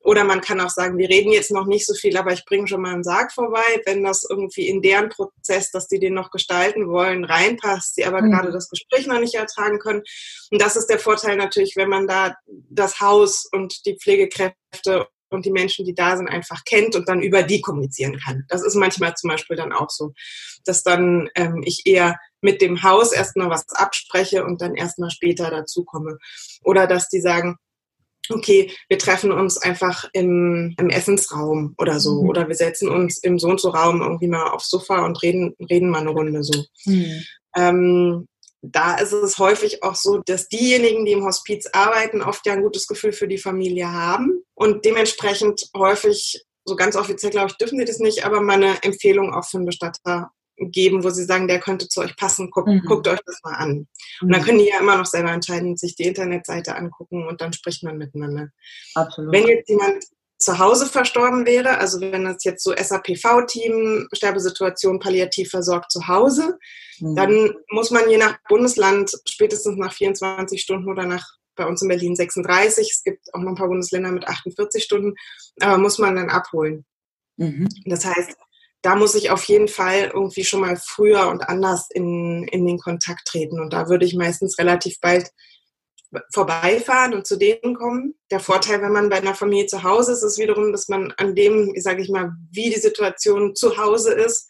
Oder 0.07 0.23
man 0.23 0.41
kann 0.41 0.61
auch 0.61 0.71
sagen, 0.71 0.99
wir 0.99 1.09
reden 1.09 1.33
jetzt 1.33 1.51
noch 1.51 1.67
nicht 1.67 1.85
so 1.85 1.93
viel, 1.93 2.17
aber 2.17 2.33
ich 2.33 2.45
bringe 2.45 2.69
schon 2.69 2.81
mal 2.81 2.95
einen 2.95 3.03
Sarg 3.03 3.33
vorbei, 3.33 3.65
wenn 3.87 4.05
das 4.05 4.25
irgendwie 4.29 4.69
in 4.69 4.81
deren 4.81 5.09
Prozess, 5.09 5.73
dass 5.73 5.89
die 5.89 5.99
den 5.99 6.15
noch 6.15 6.31
gestalten 6.31 6.87
wollen, 6.87 7.25
reinpasst, 7.25 7.97
sie 7.97 8.05
aber 8.05 8.23
mhm. 8.23 8.31
gerade 8.31 8.53
das 8.53 8.69
Gespräch 8.69 9.09
noch 9.09 9.19
nicht 9.19 9.35
ertragen 9.35 9.81
können. 9.81 10.05
Und 10.53 10.63
das 10.63 10.77
ist 10.77 10.87
der 10.87 11.01
Vorteil 11.01 11.37
natürlich, 11.37 11.75
wenn 11.75 11.89
man 11.89 12.07
da 12.07 12.37
das 12.47 13.01
Haus 13.01 13.49
und 13.51 13.85
die 13.85 13.97
Pflegekräfte 13.97 15.09
und 15.29 15.45
die 15.45 15.51
Menschen, 15.51 15.85
die 15.85 15.95
da 15.95 16.17
sind, 16.17 16.29
einfach 16.29 16.65
kennt 16.65 16.95
und 16.95 17.09
dann 17.09 17.21
über 17.21 17.43
die 17.43 17.61
kommunizieren 17.61 18.17
kann. 18.25 18.45
Das 18.49 18.63
ist 18.63 18.77
manchmal 18.77 19.15
zum 19.15 19.31
Beispiel 19.31 19.57
dann 19.57 19.73
auch 19.73 19.91
so, 19.91 20.13
dass 20.65 20.85
dann 20.85 21.29
ähm, 21.35 21.63
ich 21.65 21.85
eher 21.85 22.17
mit 22.41 22.63
dem 22.63 22.85
Haus 22.85 23.11
erstmal 23.11 23.51
was 23.51 23.69
abspreche 23.71 24.45
und 24.45 24.63
dann 24.63 24.77
erstmal 24.77 25.11
später 25.11 25.51
dazukomme. 25.51 26.19
Oder 26.63 26.87
dass 26.87 27.09
die 27.09 27.21
sagen, 27.21 27.57
okay, 28.31 28.71
wir 28.89 28.99
treffen 28.99 29.33
uns 29.33 29.59
einfach 29.59 30.09
im, 30.13 30.75
im 30.79 30.91
Essensraum 30.91 31.75
oder 31.79 32.01
so. 32.01 32.23
Mhm. 32.23 32.29
Oder 32.29 32.49
wir 32.49 32.55
setzen 32.55 32.89
uns 32.89 33.19
im 33.19 33.39
so 33.39 33.49
und 33.49 33.61
so 33.61 33.71
Raum 33.71 34.03
irgendwie 34.03 34.29
mal 34.29 34.51
aufs 34.51 34.71
Sofa 34.71 35.05
und 35.05 35.23
reden, 35.23 35.55
reden 35.71 35.91
mal 35.91 36.01
eine 36.01 36.11
Runde 36.11 36.43
so. 36.43 36.65
Mhm. 36.85 37.25
Ähm, 37.57 38.29
da 38.63 38.97
ist 38.97 39.13
es 39.13 39.39
häufig 39.39 39.83
auch 39.83 39.95
so, 39.95 40.21
dass 40.25 40.49
diejenigen, 40.49 41.05
die 41.05 41.13
im 41.13 41.25
Hospiz 41.25 41.67
arbeiten, 41.73 42.23
oft 42.23 42.47
ja 42.47 42.55
ein 42.55 42.63
gutes 42.63 42.87
Gefühl 42.87 43.13
für 43.13 43.29
die 43.29 43.39
Familie 43.39 43.93
haben 43.93 44.43
und 44.55 44.85
dementsprechend 44.85 45.69
häufig, 45.77 46.45
so 46.65 46.75
ganz 46.75 46.97
offiziell 46.97 47.31
glaube 47.31 47.49
ich, 47.51 47.57
dürfen 47.59 47.79
sie 47.79 47.85
das 47.85 47.99
nicht, 47.99 48.25
aber 48.25 48.41
meine 48.41 48.83
Empfehlung 48.83 49.33
auch 49.33 49.45
für 49.45 49.59
einen 49.59 49.67
Bestatter 49.67 50.31
geben, 50.59 51.05
wo 51.05 51.11
sie 51.11 51.25
sagen, 51.25 51.49
der 51.49 51.61
könnte 51.61 51.89
zu 51.89 52.01
euch 52.01 52.17
passen, 52.17 52.51
guckt, 52.51 52.69
mhm. 52.69 52.83
guckt 52.87 53.09
euch 53.09 53.21
das 53.27 53.41
mal 53.45 53.55
an. 53.55 53.87
Und 54.21 54.33
dann 54.33 54.41
mhm. 54.41 54.45
können 54.45 54.59
die 54.59 54.69
ja 54.69 54.81
immer 54.81 54.97
noch 54.97 55.07
selber 55.07 55.31
entscheiden, 55.31 55.77
sich 55.77 55.97
die 55.97 56.05
Internetseite 56.05 56.77
angucken 56.77 57.27
und 57.27 57.41
dann 57.41 57.53
spricht 57.53 57.83
man 57.83 57.99
miteinander. 57.99 58.49
Absolut. 58.95 59.33
Wenn 59.33 59.47
jetzt 59.47 59.69
jemand 59.69 60.05
zu 60.39 60.59
Hause 60.59 60.87
verstorben 60.87 61.47
wäre, 61.47 61.79
also 61.79 62.01
wenn 62.01 62.25
das 62.25 62.45
jetzt 62.45 62.63
so 62.63 62.75
SAPV-Team, 62.75 64.09
Sterbesituation 64.13 64.99
palliativ 64.99 65.51
versorgt 65.51 65.91
zu 65.91 66.09
Hause, 66.09 66.59
mhm. 67.01 67.17
dann 67.17 67.55
muss 67.71 67.91
man 67.91 68.09
je 68.11 68.19
nach 68.19 68.39
Bundesland 68.49 69.13
spätestens 69.27 69.77
nach 69.77 69.93
24 69.93 70.61
Stunden 70.61 70.89
oder 70.89 71.07
nach 71.07 71.25
bei 71.57 71.67
uns 71.67 71.81
in 71.81 71.89
Berlin 71.89 72.15
36, 72.15 72.91
es 72.91 73.03
gibt 73.03 73.33
auch 73.33 73.41
noch 73.41 73.49
ein 73.49 73.55
paar 73.57 73.69
Bundesländer 73.69 74.13
mit 74.13 74.29
48 74.29 74.85
Stunden, 74.85 75.15
aber 75.61 75.79
muss 75.79 75.99
man 75.99 76.15
dann 76.15 76.29
abholen. 76.29 76.85
Mhm. 77.39 77.69
Das 77.87 78.05
heißt, 78.05 78.37
da 78.87 78.95
muss 78.95 79.17
ich 79.17 79.31
auf 79.31 79.43
jeden 79.47 79.67
Fall 79.67 80.13
irgendwie 80.15 80.45
schon 80.45 80.61
mal 80.61 80.77
früher 80.77 81.27
und 81.27 81.49
anders 81.49 81.89
in, 81.91 82.47
in 82.53 82.65
den 82.65 82.79
Kontakt 82.79 83.27
treten. 83.27 83.59
Und 83.59 83.73
da 83.73 83.89
würde 83.89 84.07
ich 84.07 84.15
meistens 84.15 84.61
relativ 84.61 85.01
bald 85.01 85.29
vorbeifahren 86.33 87.13
und 87.13 87.27
zu 87.27 87.37
denen 87.37 87.75
kommen. 87.75 88.15
Der 88.31 88.39
Vorteil, 88.39 88.81
wenn 88.83 88.93
man 88.93 89.09
bei 89.09 89.17
einer 89.17 89.35
Familie 89.35 89.67
zu 89.67 89.83
Hause 89.83 90.13
ist, 90.13 90.23
ist 90.23 90.39
wiederum, 90.39 90.71
dass 90.71 90.87
man 90.87 91.13
an 91.17 91.35
dem, 91.35 91.73
sage 91.81 92.01
ich 92.01 92.11
mal, 92.11 92.31
wie 92.53 92.71
die 92.71 92.79
Situation 92.79 93.57
zu 93.57 93.77
Hause 93.77 94.13
ist, 94.13 94.49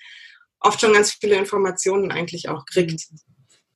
oft 0.60 0.82
schon 0.82 0.92
ganz 0.92 1.12
viele 1.12 1.36
Informationen 1.36 2.12
eigentlich 2.12 2.50
auch 2.50 2.66
kriegt 2.66 3.06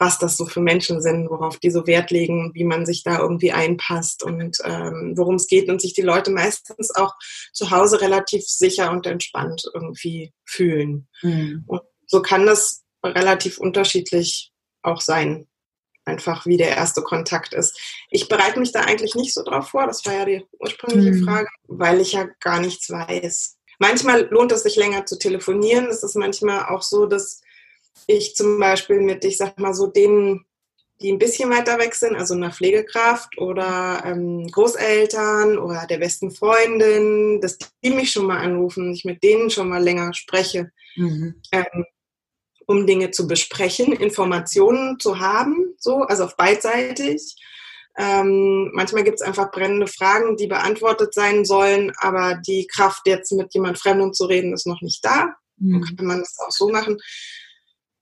was 0.00 0.18
das 0.18 0.38
so 0.38 0.46
für 0.46 0.60
Menschen 0.60 1.02
sind, 1.02 1.28
worauf 1.28 1.58
die 1.58 1.70
so 1.70 1.86
Wert 1.86 2.10
legen, 2.10 2.52
wie 2.54 2.64
man 2.64 2.86
sich 2.86 3.02
da 3.04 3.18
irgendwie 3.18 3.52
einpasst 3.52 4.22
und 4.22 4.56
ähm, 4.64 5.12
worum 5.14 5.34
es 5.34 5.46
geht 5.46 5.68
und 5.68 5.80
sich 5.80 5.92
die 5.92 6.00
Leute 6.00 6.30
meistens 6.30 6.90
auch 6.96 7.14
zu 7.52 7.70
Hause 7.70 8.00
relativ 8.00 8.42
sicher 8.46 8.90
und 8.90 9.06
entspannt 9.06 9.70
irgendwie 9.74 10.32
fühlen. 10.46 11.06
Mhm. 11.20 11.64
Und 11.66 11.82
so 12.06 12.22
kann 12.22 12.46
das 12.46 12.82
relativ 13.04 13.58
unterschiedlich 13.58 14.52
auch 14.82 15.02
sein, 15.02 15.46
einfach 16.06 16.46
wie 16.46 16.56
der 16.56 16.74
erste 16.74 17.02
Kontakt 17.02 17.52
ist. 17.52 17.78
Ich 18.08 18.26
bereite 18.26 18.58
mich 18.58 18.72
da 18.72 18.80
eigentlich 18.80 19.14
nicht 19.14 19.34
so 19.34 19.42
drauf 19.42 19.68
vor, 19.68 19.86
das 19.86 20.06
war 20.06 20.14
ja 20.14 20.24
die 20.24 20.46
ursprüngliche 20.58 21.12
mhm. 21.12 21.24
Frage, 21.24 21.48
weil 21.68 22.00
ich 22.00 22.12
ja 22.12 22.26
gar 22.40 22.60
nichts 22.60 22.88
weiß. 22.88 23.58
Manchmal 23.78 24.28
lohnt 24.30 24.50
es 24.52 24.62
sich 24.62 24.76
länger 24.76 25.04
zu 25.04 25.18
telefonieren. 25.18 25.86
Es 25.86 26.02
ist 26.02 26.16
manchmal 26.16 26.66
auch 26.74 26.82
so, 26.82 27.04
dass 27.04 27.42
ich 28.06 28.34
zum 28.34 28.58
Beispiel 28.58 29.00
mit, 29.00 29.24
ich 29.24 29.36
sag 29.36 29.58
mal 29.58 29.74
so, 29.74 29.86
denen, 29.86 30.44
die 31.00 31.12
ein 31.12 31.18
bisschen 31.18 31.50
weiter 31.50 31.78
weg 31.78 31.94
sind, 31.94 32.16
also 32.16 32.34
einer 32.34 32.52
Pflegekraft 32.52 33.38
oder 33.38 34.02
ähm, 34.04 34.46
Großeltern 34.48 35.58
oder 35.58 35.86
der 35.86 35.98
besten 35.98 36.30
Freundin, 36.30 37.40
dass 37.40 37.58
die 37.82 37.90
mich 37.90 38.12
schon 38.12 38.26
mal 38.26 38.38
anrufen, 38.38 38.92
ich 38.92 39.04
mit 39.04 39.22
denen 39.22 39.50
schon 39.50 39.68
mal 39.68 39.82
länger 39.82 40.12
spreche, 40.12 40.70
mhm. 40.96 41.40
ähm, 41.52 41.84
um 42.66 42.86
Dinge 42.86 43.10
zu 43.10 43.26
besprechen, 43.26 43.92
Informationen 43.92 45.00
zu 45.00 45.18
haben, 45.18 45.74
so, 45.78 46.02
also 46.02 46.24
auf 46.24 46.36
beidseitig. 46.36 47.34
Ähm, 47.98 48.70
manchmal 48.72 49.02
gibt 49.02 49.20
es 49.20 49.26
einfach 49.26 49.50
brennende 49.50 49.86
Fragen, 49.86 50.36
die 50.36 50.46
beantwortet 50.46 51.12
sein 51.12 51.44
sollen, 51.44 51.92
aber 51.96 52.40
die 52.46 52.66
Kraft, 52.66 53.06
jetzt 53.06 53.32
mit 53.32 53.52
jemand 53.54 53.78
Fremdem 53.78 54.12
zu 54.12 54.26
reden, 54.26 54.52
ist 54.52 54.66
noch 54.66 54.80
nicht 54.80 55.04
da. 55.04 55.34
Mhm. 55.56 55.72
Dann 55.72 55.96
kann 55.96 56.06
man 56.06 56.18
das 56.20 56.38
auch 56.38 56.52
so 56.52 56.68
machen 56.68 56.98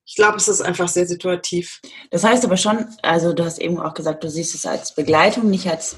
ich 0.08 0.14
glaube, 0.14 0.38
es 0.38 0.48
ist 0.48 0.62
einfach 0.62 0.88
sehr 0.88 1.06
situativ. 1.06 1.82
Das 2.10 2.24
heißt 2.24 2.42
aber 2.42 2.56
schon, 2.56 2.86
also 3.02 3.34
du 3.34 3.44
hast 3.44 3.58
eben 3.58 3.78
auch 3.78 3.92
gesagt, 3.92 4.24
du 4.24 4.30
siehst 4.30 4.54
es 4.54 4.64
als 4.64 4.94
Begleitung, 4.94 5.50
nicht 5.50 5.68
als, 5.68 5.96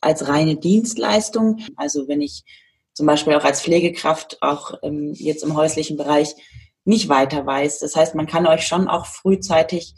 als 0.00 0.26
reine 0.28 0.56
Dienstleistung. 0.56 1.60
Also 1.76 2.08
wenn 2.08 2.22
ich 2.22 2.42
zum 2.94 3.04
Beispiel 3.04 3.34
auch 3.34 3.44
als 3.44 3.60
Pflegekraft 3.60 4.38
auch 4.40 4.78
ähm, 4.82 5.12
jetzt 5.12 5.42
im 5.42 5.54
häuslichen 5.54 5.98
Bereich 5.98 6.34
nicht 6.84 7.10
weiter 7.10 7.44
weiß. 7.44 7.80
Das 7.80 7.94
heißt, 7.94 8.14
man 8.14 8.26
kann 8.26 8.46
euch 8.46 8.66
schon 8.66 8.88
auch 8.88 9.04
frühzeitig 9.04 9.94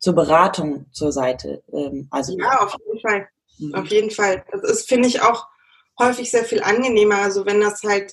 zur 0.00 0.14
Beratung 0.14 0.86
zur 0.90 1.12
Seite. 1.12 1.62
Ähm, 1.72 2.08
also 2.10 2.36
ja, 2.36 2.64
auf 2.64 2.74
jeden 2.84 3.00
Fall. 3.00 3.28
Mhm. 3.58 3.74
Auf 3.76 3.86
jeden 3.86 4.10
Fall. 4.10 4.44
Das 4.50 4.68
ist, 4.68 4.88
finde 4.88 5.06
ich, 5.06 5.22
auch 5.22 5.46
häufig 6.00 6.32
sehr 6.32 6.44
viel 6.44 6.64
angenehmer. 6.64 7.18
Also 7.18 7.46
wenn 7.46 7.60
das 7.60 7.80
halt 7.84 8.12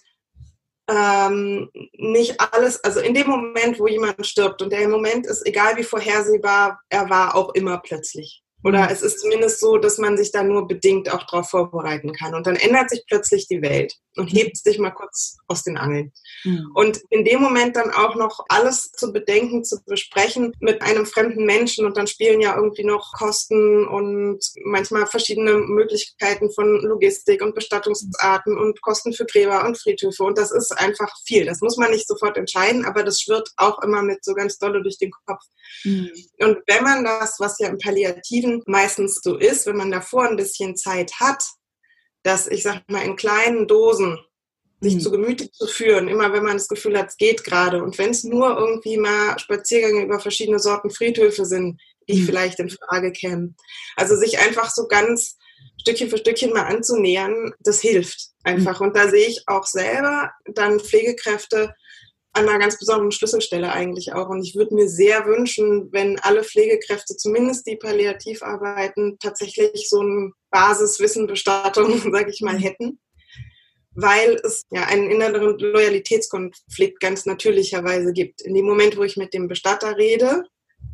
ähm, 0.89 1.69
nicht 1.93 2.39
alles, 2.39 2.83
also 2.83 2.99
in 2.99 3.13
dem 3.13 3.27
Moment, 3.27 3.79
wo 3.79 3.87
jemand 3.87 4.25
stirbt 4.25 4.61
und 4.61 4.71
der 4.71 4.87
Moment 4.87 5.25
ist, 5.25 5.45
egal 5.45 5.77
wie 5.77 5.83
vorhersehbar 5.83 6.79
er 6.89 7.09
war, 7.09 7.35
auch 7.35 7.53
immer 7.53 7.79
plötzlich. 7.79 8.43
Oder 8.63 8.83
mhm. 8.83 8.89
es 8.91 9.01
ist 9.01 9.19
zumindest 9.19 9.59
so, 9.59 9.77
dass 9.77 9.97
man 9.97 10.17
sich 10.17 10.31
da 10.31 10.43
nur 10.43 10.67
bedingt 10.67 11.11
auch 11.11 11.23
darauf 11.25 11.49
vorbereiten 11.49 12.13
kann. 12.13 12.35
Und 12.35 12.47
dann 12.47 12.55
ändert 12.55 12.89
sich 12.89 13.03
plötzlich 13.07 13.47
die 13.47 13.61
Welt 13.61 13.93
und 14.17 14.33
mhm. 14.33 14.37
hebt 14.37 14.57
sich 14.57 14.77
mal 14.77 14.91
kurz 14.91 15.37
aus 15.47 15.63
den 15.63 15.77
Angeln. 15.77 16.11
Mhm. 16.43 16.71
Und 16.73 17.01
in 17.09 17.23
dem 17.23 17.41
Moment 17.41 17.75
dann 17.75 17.91
auch 17.91 18.15
noch 18.15 18.45
alles 18.49 18.91
zu 18.91 19.11
bedenken, 19.11 19.63
zu 19.63 19.77
besprechen 19.85 20.53
mit 20.59 20.81
einem 20.81 21.05
fremden 21.05 21.45
Menschen 21.45 21.85
und 21.85 21.97
dann 21.97 22.07
spielen 22.07 22.41
ja 22.41 22.55
irgendwie 22.55 22.83
noch 22.83 23.13
Kosten 23.13 23.87
und 23.87 24.39
manchmal 24.63 25.07
verschiedene 25.07 25.55
Möglichkeiten 25.55 26.51
von 26.51 26.81
Logistik 26.81 27.41
und 27.41 27.55
Bestattungsarten 27.55 28.57
und 28.57 28.81
Kosten 28.81 29.13
für 29.13 29.25
Gräber 29.25 29.65
und 29.65 29.77
Friedhöfe. 29.77 30.23
Und 30.23 30.37
das 30.37 30.51
ist 30.51 30.71
einfach 30.71 31.11
viel. 31.25 31.45
Das 31.45 31.61
muss 31.61 31.77
man 31.77 31.91
nicht 31.91 32.07
sofort 32.07 32.37
entscheiden, 32.37 32.85
aber 32.85 33.03
das 33.03 33.21
schwirrt 33.21 33.49
auch 33.57 33.81
immer 33.81 34.01
mit 34.01 34.23
so 34.23 34.33
ganz 34.33 34.57
dolle 34.57 34.81
durch 34.81 34.97
den 34.97 35.11
Kopf. 35.25 35.43
Mhm. 35.83 36.11
Und 36.39 36.57
wenn 36.67 36.83
man 36.83 37.03
das, 37.03 37.39
was 37.39 37.59
ja 37.59 37.69
im 37.69 37.77
Palliativen 37.77 38.61
meistens 38.65 39.21
so 39.23 39.37
ist, 39.37 39.65
wenn 39.65 39.77
man 39.77 39.91
davor 39.91 40.27
ein 40.27 40.35
bisschen 40.35 40.75
Zeit 40.75 41.13
hat, 41.19 41.43
dass 42.23 42.47
ich 42.47 42.63
sag 42.63 42.81
mal 42.89 43.03
in 43.03 43.15
kleinen 43.15 43.67
Dosen 43.67 44.19
sich 44.81 44.95
mhm. 44.95 44.99
zu 44.99 45.11
Gemüte 45.11 45.51
zu 45.51 45.67
führen, 45.67 46.07
immer 46.07 46.33
wenn 46.33 46.43
man 46.43 46.53
das 46.53 46.67
Gefühl 46.67 46.97
hat, 46.97 47.09
es 47.09 47.17
geht 47.17 47.43
gerade. 47.43 47.83
Und 47.83 47.97
wenn 47.97 48.09
es 48.09 48.23
nur 48.23 48.57
irgendwie 48.57 48.97
mal 48.97 49.37
Spaziergänge 49.37 50.03
über 50.03 50.19
verschiedene 50.19 50.59
Sorten 50.59 50.89
Friedhöfe 50.89 51.45
sind, 51.45 51.79
die 52.09 52.21
mhm. 52.21 52.25
vielleicht 52.25 52.59
in 52.59 52.69
Frage 52.69 53.11
kämen. 53.11 53.55
Also 53.95 54.15
sich 54.15 54.39
einfach 54.39 54.71
so 54.71 54.87
ganz 54.87 55.37
Stückchen 55.79 56.09
für 56.09 56.17
Stückchen 56.17 56.51
mal 56.51 56.63
anzunähern, 56.63 57.53
das 57.59 57.79
hilft 57.79 58.29
einfach. 58.43 58.79
Mhm. 58.79 58.87
Und 58.87 58.97
da 58.97 59.07
sehe 59.09 59.27
ich 59.27 59.43
auch 59.47 59.65
selber 59.65 60.31
dann 60.45 60.79
Pflegekräfte, 60.79 61.73
an 62.33 62.47
einer 62.47 62.59
ganz 62.59 62.79
besonderen 62.79 63.11
Schlüsselstelle 63.11 63.71
eigentlich 63.71 64.13
auch. 64.13 64.29
Und 64.29 64.41
ich 64.41 64.55
würde 64.55 64.73
mir 64.73 64.87
sehr 64.87 65.25
wünschen, 65.25 65.91
wenn 65.91 66.17
alle 66.19 66.43
Pflegekräfte, 66.43 67.17
zumindest 67.17 67.67
die 67.67 67.75
palliativ 67.75 68.41
arbeiten, 68.41 69.17
tatsächlich 69.19 69.89
so 69.89 70.01
ein 70.01 70.33
Basiswissenbestattung, 70.51 71.97
sage 72.11 72.29
ich 72.29 72.41
mal, 72.41 72.59
hätten. 72.59 72.99
Weil 73.93 74.39
es 74.43 74.63
ja 74.71 74.83
einen 74.83 75.09
inneren 75.11 75.57
Loyalitätskonflikt 75.57 76.99
ganz 76.99 77.25
natürlicherweise 77.25 78.13
gibt. 78.13 78.41
In 78.41 78.53
dem 78.53 78.65
Moment, 78.65 78.95
wo 78.95 79.03
ich 79.03 79.17
mit 79.17 79.33
dem 79.33 79.47
Bestatter 79.47 79.97
rede, 79.97 80.43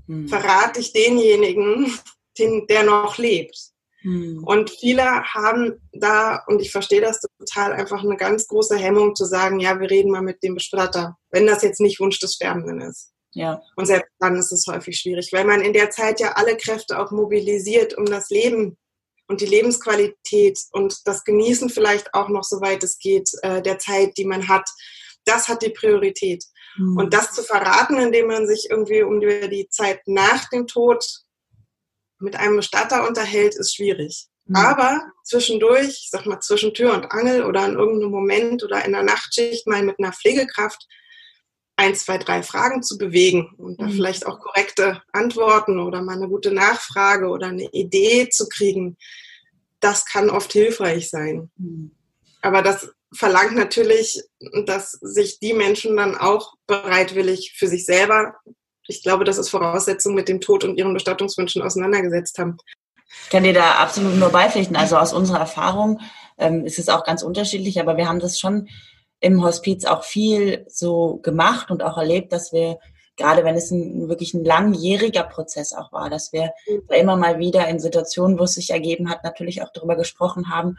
hm. 0.07 0.27
verrate 0.27 0.79
ich 0.79 0.93
denjenigen, 0.93 1.93
den, 2.39 2.65
der 2.67 2.83
noch 2.83 3.17
lebt. 3.17 3.55
Hm. 4.01 4.43
Und 4.45 4.69
viele 4.69 5.03
haben 5.03 5.81
da, 5.91 6.43
und 6.47 6.61
ich 6.61 6.71
verstehe 6.71 7.01
das 7.01 7.19
total, 7.39 7.73
einfach 7.73 8.03
eine 8.03 8.17
ganz 8.17 8.47
große 8.47 8.77
Hemmung 8.77 9.15
zu 9.15 9.25
sagen, 9.25 9.59
ja, 9.59 9.79
wir 9.79 9.89
reden 9.89 10.11
mal 10.11 10.21
mit 10.21 10.41
dem 10.41 10.55
Bestatter, 10.55 11.17
wenn 11.29 11.45
das 11.45 11.61
jetzt 11.61 11.81
nicht 11.81 11.99
Wunsch 11.99 12.19
des 12.19 12.35
Sterbenden 12.35 12.81
ist. 12.81 13.11
Ja. 13.33 13.61
Und 13.75 13.85
selbst 13.85 14.11
dann 14.19 14.35
ist 14.35 14.51
es 14.51 14.65
häufig 14.67 14.97
schwierig, 14.97 15.31
weil 15.31 15.45
man 15.45 15.61
in 15.61 15.73
der 15.73 15.91
Zeit 15.91 16.19
ja 16.19 16.33
alle 16.33 16.57
Kräfte 16.57 16.97
auch 16.99 17.11
mobilisiert, 17.11 17.95
um 17.95 18.05
das 18.05 18.29
Leben 18.29 18.77
und 19.27 19.41
die 19.41 19.45
Lebensqualität 19.45 20.59
und 20.71 21.05
das 21.05 21.23
Genießen 21.23 21.69
vielleicht 21.69 22.13
auch 22.13 22.29
noch, 22.29 22.43
soweit 22.43 22.83
es 22.83 22.97
geht, 22.97 23.29
äh, 23.41 23.61
der 23.61 23.79
Zeit, 23.79 24.17
die 24.17 24.25
man 24.25 24.47
hat, 24.47 24.67
das 25.25 25.47
hat 25.47 25.61
die 25.61 25.69
Priorität. 25.69 26.43
Mhm. 26.77 26.97
Und 26.97 27.13
das 27.13 27.33
zu 27.33 27.43
verraten, 27.43 27.97
indem 27.97 28.27
man 28.27 28.47
sich 28.47 28.67
irgendwie 28.69 29.03
um 29.03 29.19
die 29.19 29.67
Zeit 29.69 30.01
nach 30.05 30.49
dem 30.49 30.67
Tod 30.67 31.03
mit 32.19 32.35
einem 32.35 32.57
Bestatter 32.57 33.07
unterhält, 33.07 33.55
ist 33.55 33.75
schwierig. 33.75 34.27
Mhm. 34.45 34.55
Aber 34.55 35.01
zwischendurch, 35.23 35.89
ich 35.89 36.09
sag 36.09 36.25
mal 36.25 36.39
zwischen 36.39 36.73
Tür 36.73 36.93
und 36.93 37.11
Angel 37.11 37.43
oder 37.43 37.65
in 37.65 37.75
irgendeinem 37.75 38.11
Moment 38.11 38.63
oder 38.63 38.83
in 38.85 38.93
der 38.93 39.03
Nachtschicht 39.03 39.67
mal 39.67 39.83
mit 39.83 39.99
einer 39.99 40.13
Pflegekraft 40.13 40.87
ein, 41.77 41.95
zwei, 41.95 42.17
drei 42.17 42.43
Fragen 42.43 42.83
zu 42.83 42.97
bewegen 42.97 43.53
und 43.57 43.79
da 43.79 43.85
mhm. 43.85 43.91
vielleicht 43.91 44.25
auch 44.25 44.39
korrekte 44.39 45.01
Antworten 45.13 45.79
oder 45.79 46.01
mal 46.01 46.17
eine 46.17 46.27
gute 46.27 46.51
Nachfrage 46.51 47.27
oder 47.27 47.47
eine 47.47 47.69
Idee 47.71 48.29
zu 48.29 48.49
kriegen, 48.49 48.97
das 49.79 50.05
kann 50.05 50.29
oft 50.29 50.51
hilfreich 50.51 51.09
sein. 51.09 51.51
Mhm. 51.57 51.91
Aber 52.41 52.63
das 52.63 52.89
verlangt 53.13 53.55
natürlich, 53.55 54.21
dass 54.65 54.91
sich 54.91 55.39
die 55.39 55.53
Menschen 55.53 55.95
dann 55.95 56.15
auch 56.15 56.55
bereitwillig 56.65 57.53
für 57.55 57.67
sich 57.67 57.85
selber, 57.85 58.35
ich 58.87 59.03
glaube, 59.03 59.23
das 59.23 59.37
ist 59.37 59.49
Voraussetzung 59.49 60.15
mit 60.15 60.29
dem 60.29 60.41
Tod 60.41 60.63
und 60.63 60.77
ihren 60.77 60.93
Bestattungswünschen 60.93 61.61
auseinandergesetzt 61.61 62.39
haben. 62.39 62.57
Ich 63.23 63.29
kann 63.29 63.43
dir 63.43 63.53
da 63.53 63.75
absolut 63.75 64.15
nur 64.15 64.29
beipflichten. 64.29 64.75
Also 64.75 64.97
aus 64.97 65.13
unserer 65.13 65.39
Erfahrung 65.39 65.99
ähm, 66.37 66.65
ist 66.65 66.79
es 66.79 66.89
auch 66.89 67.03
ganz 67.03 67.21
unterschiedlich, 67.21 67.79
aber 67.79 67.97
wir 67.97 68.07
haben 68.07 68.19
das 68.19 68.39
schon 68.39 68.67
im 69.19 69.43
Hospiz 69.43 69.85
auch 69.85 70.03
viel 70.03 70.65
so 70.69 71.17
gemacht 71.17 71.71
und 71.71 71.83
auch 71.83 71.97
erlebt, 71.97 72.31
dass 72.31 72.53
wir, 72.53 72.77
gerade 73.15 73.43
wenn 73.43 73.55
es 73.55 73.71
ein, 73.71 74.09
wirklich 74.09 74.33
ein 74.33 74.43
langjähriger 74.43 75.23
Prozess 75.23 75.73
auch 75.73 75.91
war, 75.91 76.09
dass 76.09 76.33
wir 76.33 76.51
mhm. 76.67 76.81
immer 76.89 77.15
mal 77.15 77.39
wieder 77.39 77.67
in 77.67 77.79
Situationen, 77.79 78.37
wo 78.39 78.43
es 78.43 78.53
sich 78.53 78.69
ergeben 78.69 79.09
hat, 79.09 79.23
natürlich 79.23 79.61
auch 79.61 79.71
darüber 79.73 79.95
gesprochen 79.95 80.49
haben 80.49 80.77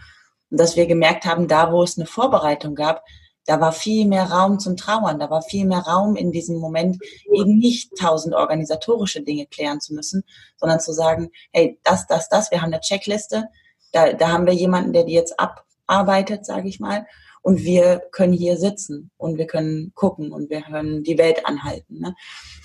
und 0.50 0.60
dass 0.60 0.76
wir 0.76 0.86
gemerkt 0.86 1.24
haben, 1.24 1.48
da 1.48 1.72
wo 1.72 1.82
es 1.82 1.98
eine 1.98 2.06
Vorbereitung 2.06 2.74
gab, 2.74 3.02
da 3.48 3.62
war 3.62 3.72
viel 3.72 4.06
mehr 4.06 4.24
Raum 4.24 4.58
zum 4.58 4.76
Trauern, 4.76 5.18
da 5.18 5.30
war 5.30 5.40
viel 5.40 5.64
mehr 5.64 5.78
Raum 5.78 6.16
in 6.16 6.32
diesem 6.32 6.58
Moment, 6.58 6.98
eben 7.32 7.56
nicht 7.56 7.96
tausend 7.98 8.34
organisatorische 8.34 9.22
Dinge 9.22 9.46
klären 9.46 9.80
zu 9.80 9.94
müssen, 9.94 10.22
sondern 10.58 10.80
zu 10.80 10.92
sagen, 10.92 11.30
hey, 11.50 11.80
das, 11.82 12.06
das, 12.06 12.28
das, 12.28 12.50
wir 12.50 12.60
haben 12.60 12.72
eine 12.72 12.80
Checkliste, 12.80 13.48
da, 13.92 14.12
da 14.12 14.28
haben 14.28 14.44
wir 14.44 14.52
jemanden, 14.52 14.92
der 14.92 15.04
die 15.04 15.14
jetzt 15.14 15.34
abarbeitet, 15.40 16.44
sage 16.44 16.68
ich 16.68 16.78
mal, 16.78 17.06
und 17.48 17.64
wir 17.64 18.02
können 18.12 18.34
hier 18.34 18.58
sitzen 18.58 19.10
und 19.16 19.38
wir 19.38 19.46
können 19.46 19.92
gucken 19.94 20.32
und 20.32 20.50
wir 20.50 20.60
können 20.60 21.02
die 21.02 21.16
Welt 21.16 21.46
anhalten. 21.46 21.98
Ne? 21.98 22.14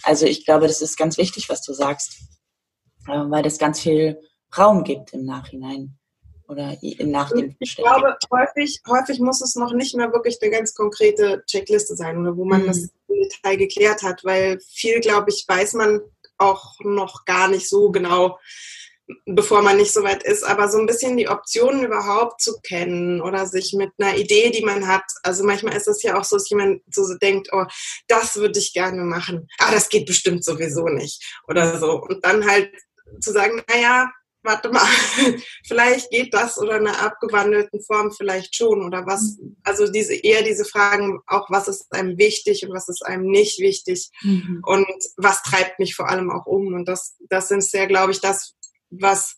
Also 0.04 0.26
ich 0.26 0.44
glaube, 0.44 0.68
das 0.68 0.82
ist 0.82 0.98
ganz 0.98 1.18
wichtig, 1.18 1.48
was 1.48 1.62
du 1.62 1.72
sagst, 1.72 2.18
äh, 3.08 3.14
weil 3.30 3.44
das 3.44 3.58
ganz 3.58 3.80
viel 3.80 4.20
Raum 4.58 4.84
gibt 4.84 5.14
im 5.14 5.24
Nachhinein 5.24 5.98
oder 6.50 6.76
nach 7.00 7.32
dem 7.32 7.56
Ich 7.60 7.78
glaube, 7.78 8.18
häufig, 8.30 8.82
häufig 8.86 9.22
muss 9.22 9.40
es 9.40 9.56
noch 9.56 9.72
nicht 9.72 9.96
mehr 9.96 10.12
wirklich 10.12 10.38
eine 10.42 10.52
ganz 10.52 10.74
konkrete 10.76 11.46
Checkliste 11.48 11.96
sein, 11.96 12.18
oder 12.18 12.36
wo 12.36 12.44
man 12.44 12.64
mhm. 12.64 12.68
das 12.68 12.80
im 13.08 13.30
Detail 13.30 13.56
geklärt 13.56 14.04
hat, 14.04 14.26
weil 14.26 14.60
viel, 14.60 15.00
glaube 15.00 15.30
ich, 15.30 15.46
weiß 15.48 15.76
man 15.76 16.02
auch 16.38 16.78
noch 16.82 17.24
gar 17.24 17.48
nicht 17.48 17.70
so 17.70 17.90
genau, 17.90 18.38
bevor 19.26 19.62
man 19.62 19.78
nicht 19.78 19.92
so 19.92 20.04
weit 20.04 20.24
ist, 20.24 20.44
aber 20.44 20.70
so 20.70 20.78
ein 20.78 20.86
bisschen 20.86 21.18
die 21.18 21.28
Optionen 21.28 21.84
überhaupt 21.84 22.42
zu 22.42 22.60
kennen 22.62 23.22
oder 23.22 23.46
sich 23.46 23.74
mit 23.74 23.92
einer 23.98 24.16
Idee, 24.18 24.50
die 24.50 24.64
man 24.64 24.88
hat. 24.88 25.04
Also 25.24 25.44
manchmal 25.44 25.76
ist 25.76 25.88
es 25.88 26.04
ja 26.04 26.18
auch 26.18 26.24
so, 26.24 26.38
dass 26.38 26.50
jemand 26.50 26.82
so 26.90 27.14
denkt, 27.18 27.50
oh, 27.52 27.66
das 28.08 28.36
würde 28.36 28.60
ich 28.60 28.74
gerne 28.74 29.04
machen. 29.04 29.48
Ah, 29.60 29.72
das 29.72 29.90
geht 29.90 30.06
bestimmt 30.06 30.44
sowieso 30.44 30.88
nicht 30.88 31.24
oder 31.48 31.80
so. 31.80 32.02
Und 32.02 32.24
dann 32.24 32.46
halt 32.46 32.72
zu 33.20 33.32
sagen, 33.32 33.62
naja, 33.70 34.10
warte 34.44 34.70
mal, 34.70 34.86
vielleicht 35.66 36.12
geht 36.12 36.34
das 36.34 36.58
oder 36.58 36.78
in 36.78 36.88
einer 36.88 37.02
abgewandelten 37.02 37.82
Form 37.82 38.12
vielleicht 38.12 38.56
schon 38.56 38.86
oder 38.86 39.06
was, 39.06 39.38
also 39.64 39.90
diese, 39.90 40.16
eher 40.16 40.44
diese 40.44 40.66
Fragen 40.66 41.20
auch, 41.28 41.50
was 41.50 41.68
ist 41.68 41.92
einem 41.92 42.18
wichtig 42.18 42.66
und 42.66 42.74
was 42.74 42.90
ist 42.90 43.06
einem 43.06 43.26
nicht 43.26 43.60
wichtig 43.60 44.10
mhm. 44.22 44.62
und 44.66 44.88
was 45.18 45.42
treibt 45.44 45.80
mich 45.80 45.96
vor 45.96 46.10
allem 46.10 46.30
auch 46.30 46.46
um 46.46 46.74
und 46.74 46.86
das, 46.86 47.16
das 47.30 47.48
sind 47.48 47.64
sehr, 47.64 47.88
glaube 47.88 48.12
ich, 48.12 48.20
das, 48.20 48.56
was 49.00 49.38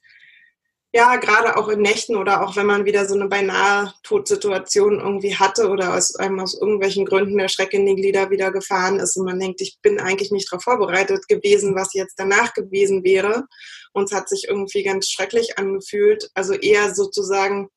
ja, 0.95 1.17
gerade 1.17 1.57
auch 1.57 1.67
in 1.67 1.81
Nächten 1.81 2.15
oder 2.15 2.41
auch 2.41 2.55
wenn 2.55 2.67
man 2.67 2.85
wieder 2.85 3.05
so 3.05 3.15
eine 3.15 3.27
beinahe 3.27 3.93
Todsituation 4.03 5.01
irgendwie 5.01 5.35
hatte 5.35 5.67
oder 5.67 5.93
aus 5.93 6.15
einem 6.15 6.39
aus 6.39 6.53
irgendwelchen 6.53 7.03
Gründen 7.05 7.37
der 7.37 7.49
Schreck 7.49 7.73
in 7.73 7.85
die 7.85 7.95
Glieder 7.95 8.29
wieder 8.29 8.49
gefahren 8.49 9.01
ist 9.01 9.17
und 9.17 9.25
man 9.25 9.37
denkt, 9.37 9.59
ich 9.59 9.77
bin 9.81 9.99
eigentlich 9.99 10.31
nicht 10.31 10.49
darauf 10.49 10.63
vorbereitet 10.63 11.27
gewesen, 11.27 11.75
was 11.75 11.93
jetzt 11.93 12.17
danach 12.17 12.53
gewesen 12.53 13.03
wäre. 13.03 13.43
Und 13.91 14.05
es 14.05 14.15
hat 14.15 14.29
sich 14.29 14.45
irgendwie 14.47 14.83
ganz 14.83 15.09
schrecklich 15.09 15.59
angefühlt. 15.59 16.29
Also 16.33 16.53
eher 16.53 16.95
sozusagen 16.95 17.67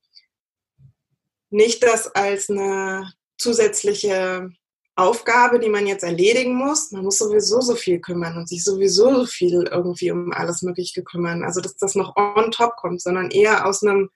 nicht 1.51 1.83
das 1.83 2.07
als 2.15 2.49
eine 2.49 3.13
zusätzliche 3.37 4.49
Aufgabe, 4.99 5.61
die 5.61 5.69
man 5.69 5.87
jetzt 5.87 6.03
erledigen 6.03 6.55
muss. 6.55 6.91
Man 6.91 7.05
muss 7.05 7.19
sowieso 7.19 7.61
so 7.61 7.75
viel 7.75 8.01
kümmern 8.01 8.37
und 8.37 8.49
sich 8.49 8.65
sowieso 8.65 9.21
so 9.21 9.27
viel 9.27 9.69
irgendwie 9.71 10.11
um 10.11 10.33
alles 10.33 10.63
Mögliche 10.63 11.03
kümmern. 11.03 11.45
Also, 11.45 11.61
dass 11.61 11.77
das 11.77 11.95
noch 11.95 12.17
on 12.17 12.51
top 12.51 12.77
kommt, 12.77 13.01
sondern 13.01 13.31
eher 13.31 13.67
aus 13.67 13.83
einem 13.83 14.11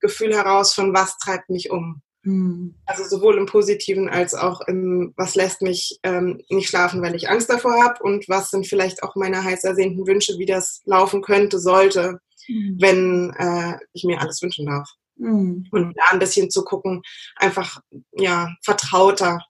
Gefühl 0.00 0.34
heraus 0.34 0.74
von, 0.74 0.94
was 0.94 1.18
treibt 1.18 1.50
mich 1.50 1.70
um. 1.70 2.02
Mhm. 2.22 2.74
Also 2.86 3.04
sowohl 3.04 3.38
im 3.38 3.46
Positiven 3.46 4.08
als 4.08 4.34
auch 4.34 4.60
im, 4.62 5.12
was 5.16 5.34
lässt 5.34 5.62
mich 5.62 5.98
ähm, 6.02 6.40
nicht 6.50 6.68
schlafen, 6.68 7.02
weil 7.02 7.14
ich 7.14 7.28
Angst 7.28 7.50
davor 7.50 7.82
habe 7.82 8.02
und 8.02 8.28
was 8.28 8.50
sind 8.50 8.66
vielleicht 8.66 9.02
auch 9.02 9.16
meine 9.16 9.42
heiß 9.42 9.64
ersehnten 9.64 10.06
Wünsche, 10.06 10.38
wie 10.38 10.46
das 10.46 10.82
laufen 10.84 11.22
könnte, 11.22 11.58
sollte, 11.58 12.20
mhm. 12.48 12.76
wenn 12.80 13.34
äh, 13.38 13.78
ich 13.92 14.04
mir 14.04 14.20
alles 14.20 14.42
wünschen 14.42 14.66
darf. 14.66 14.88
Mhm. 15.16 15.66
Und 15.70 15.96
da 15.96 16.04
ein 16.10 16.18
bisschen 16.18 16.50
zu 16.50 16.64
gucken, 16.64 17.02
einfach 17.36 17.80
ja 18.12 18.50
vertrauter 18.62 19.40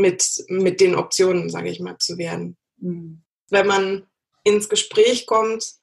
mit, 0.00 0.44
mit 0.48 0.80
den 0.80 0.94
Optionen, 0.94 1.50
sage 1.50 1.70
ich 1.70 1.80
mal, 1.80 1.98
zu 1.98 2.18
werden. 2.18 2.56
Mhm. 2.78 3.22
Wenn 3.50 3.66
man 3.66 4.06
ins 4.44 4.68
Gespräch 4.68 5.26
kommt, 5.26 5.74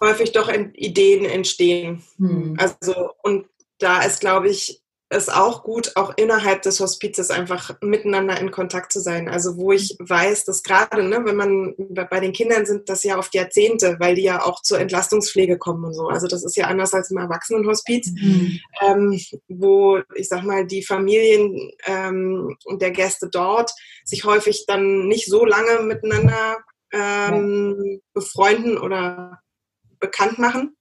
häufig 0.00 0.32
doch 0.32 0.50
Ideen 0.74 1.24
entstehen. 1.24 2.02
Mhm. 2.18 2.56
Also, 2.58 3.10
und 3.22 3.46
da 3.78 4.02
ist, 4.02 4.20
glaube 4.20 4.48
ich, 4.48 4.81
es 5.12 5.28
auch 5.28 5.62
gut, 5.62 5.92
auch 5.96 6.14
innerhalb 6.16 6.62
des 6.62 6.80
Hospizes 6.80 7.30
einfach 7.30 7.76
miteinander 7.82 8.40
in 8.40 8.50
Kontakt 8.50 8.92
zu 8.92 9.00
sein. 9.00 9.28
Also 9.28 9.56
wo 9.56 9.72
ich 9.72 9.96
weiß, 9.98 10.44
dass 10.46 10.62
gerade, 10.62 11.02
ne, 11.02 11.20
wenn 11.24 11.36
man 11.36 11.74
bei 12.10 12.20
den 12.20 12.32
Kindern 12.32 12.64
sind, 12.64 12.88
das 12.88 13.04
ja 13.04 13.18
oft 13.18 13.34
Jahrzehnte, 13.34 13.96
weil 14.00 14.14
die 14.14 14.22
ja 14.22 14.42
auch 14.42 14.62
zur 14.62 14.80
Entlastungspflege 14.80 15.58
kommen 15.58 15.84
und 15.84 15.94
so. 15.94 16.08
Also 16.08 16.26
das 16.26 16.44
ist 16.44 16.56
ja 16.56 16.66
anders 16.66 16.94
als 16.94 17.10
im 17.10 17.18
Erwachsenenhospiz, 17.18 18.10
mhm. 18.10 18.58
ähm, 18.80 19.20
wo 19.48 20.00
ich 20.14 20.28
sag 20.28 20.44
mal 20.44 20.66
die 20.66 20.82
Familien 20.82 21.70
ähm, 21.86 22.56
der 22.70 22.90
Gäste 22.90 23.28
dort 23.30 23.70
sich 24.04 24.24
häufig 24.24 24.64
dann 24.66 25.08
nicht 25.08 25.26
so 25.26 25.44
lange 25.44 25.82
miteinander 25.82 26.56
ähm, 26.92 28.00
befreunden 28.14 28.78
oder 28.78 29.40
bekannt 30.00 30.38
machen. 30.38 30.76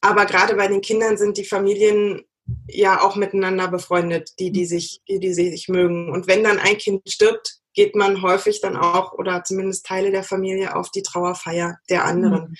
Aber 0.00 0.26
gerade 0.26 0.56
bei 0.56 0.68
den 0.68 0.80
Kindern 0.80 1.16
sind 1.16 1.38
die 1.38 1.44
Familien 1.44 2.24
ja 2.68 3.02
auch 3.02 3.16
miteinander 3.16 3.68
befreundet, 3.68 4.30
die, 4.38 4.50
die 4.50 4.66
sich, 4.66 5.00
die, 5.08 5.18
die 5.18 5.32
sich 5.32 5.68
mögen. 5.68 6.10
Und 6.10 6.26
wenn 6.26 6.44
dann 6.44 6.58
ein 6.58 6.78
Kind 6.78 7.08
stirbt, 7.08 7.58
geht 7.74 7.94
man 7.94 8.22
häufig 8.22 8.60
dann 8.60 8.76
auch 8.76 9.12
oder 9.12 9.44
zumindest 9.44 9.86
Teile 9.86 10.10
der 10.10 10.24
Familie 10.24 10.76
auf 10.76 10.90
die 10.90 11.02
Trauerfeier 11.02 11.78
der 11.88 12.04
anderen 12.04 12.50
mhm. 12.50 12.56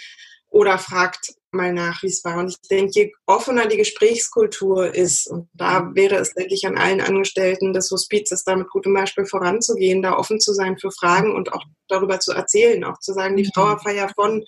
oder 0.49 0.79
fragt 0.79 1.35
mal 1.51 1.73
nach, 1.73 2.03
wie 2.03 2.07
es 2.07 2.25
war. 2.25 2.38
Und 2.38 2.49
ich 2.49 2.61
denke, 2.71 2.92
je 2.95 3.12
offener 3.27 3.66
die 3.66 3.77
Gesprächskultur 3.77 4.95
ist, 4.95 5.27
und 5.27 5.51
da 5.53 5.90
wäre 5.95 6.16
es, 6.16 6.33
denke 6.33 6.55
ich, 6.55 6.66
an 6.66 6.79
allen 6.79 7.03
Angestellten 7.03 7.75
des 7.75 7.90
Hospizes, 7.90 8.45
da 8.45 8.57
mit 8.57 8.71
gutem 8.71 8.95
Beispiel 8.95 9.27
voranzugehen, 9.27 10.01
da 10.01 10.16
offen 10.16 10.40
zu 10.40 10.55
sein 10.55 10.79
für 10.79 10.90
Fragen 10.90 11.35
und 11.35 11.53
auch 11.53 11.62
darüber 11.88 12.21
zu 12.21 12.33
erzählen, 12.33 12.83
auch 12.85 12.99
zu 13.01 13.12
sagen, 13.12 13.37
die 13.37 13.45
mhm. 13.45 13.51
Trauerfeier 13.55 14.09
von 14.14 14.45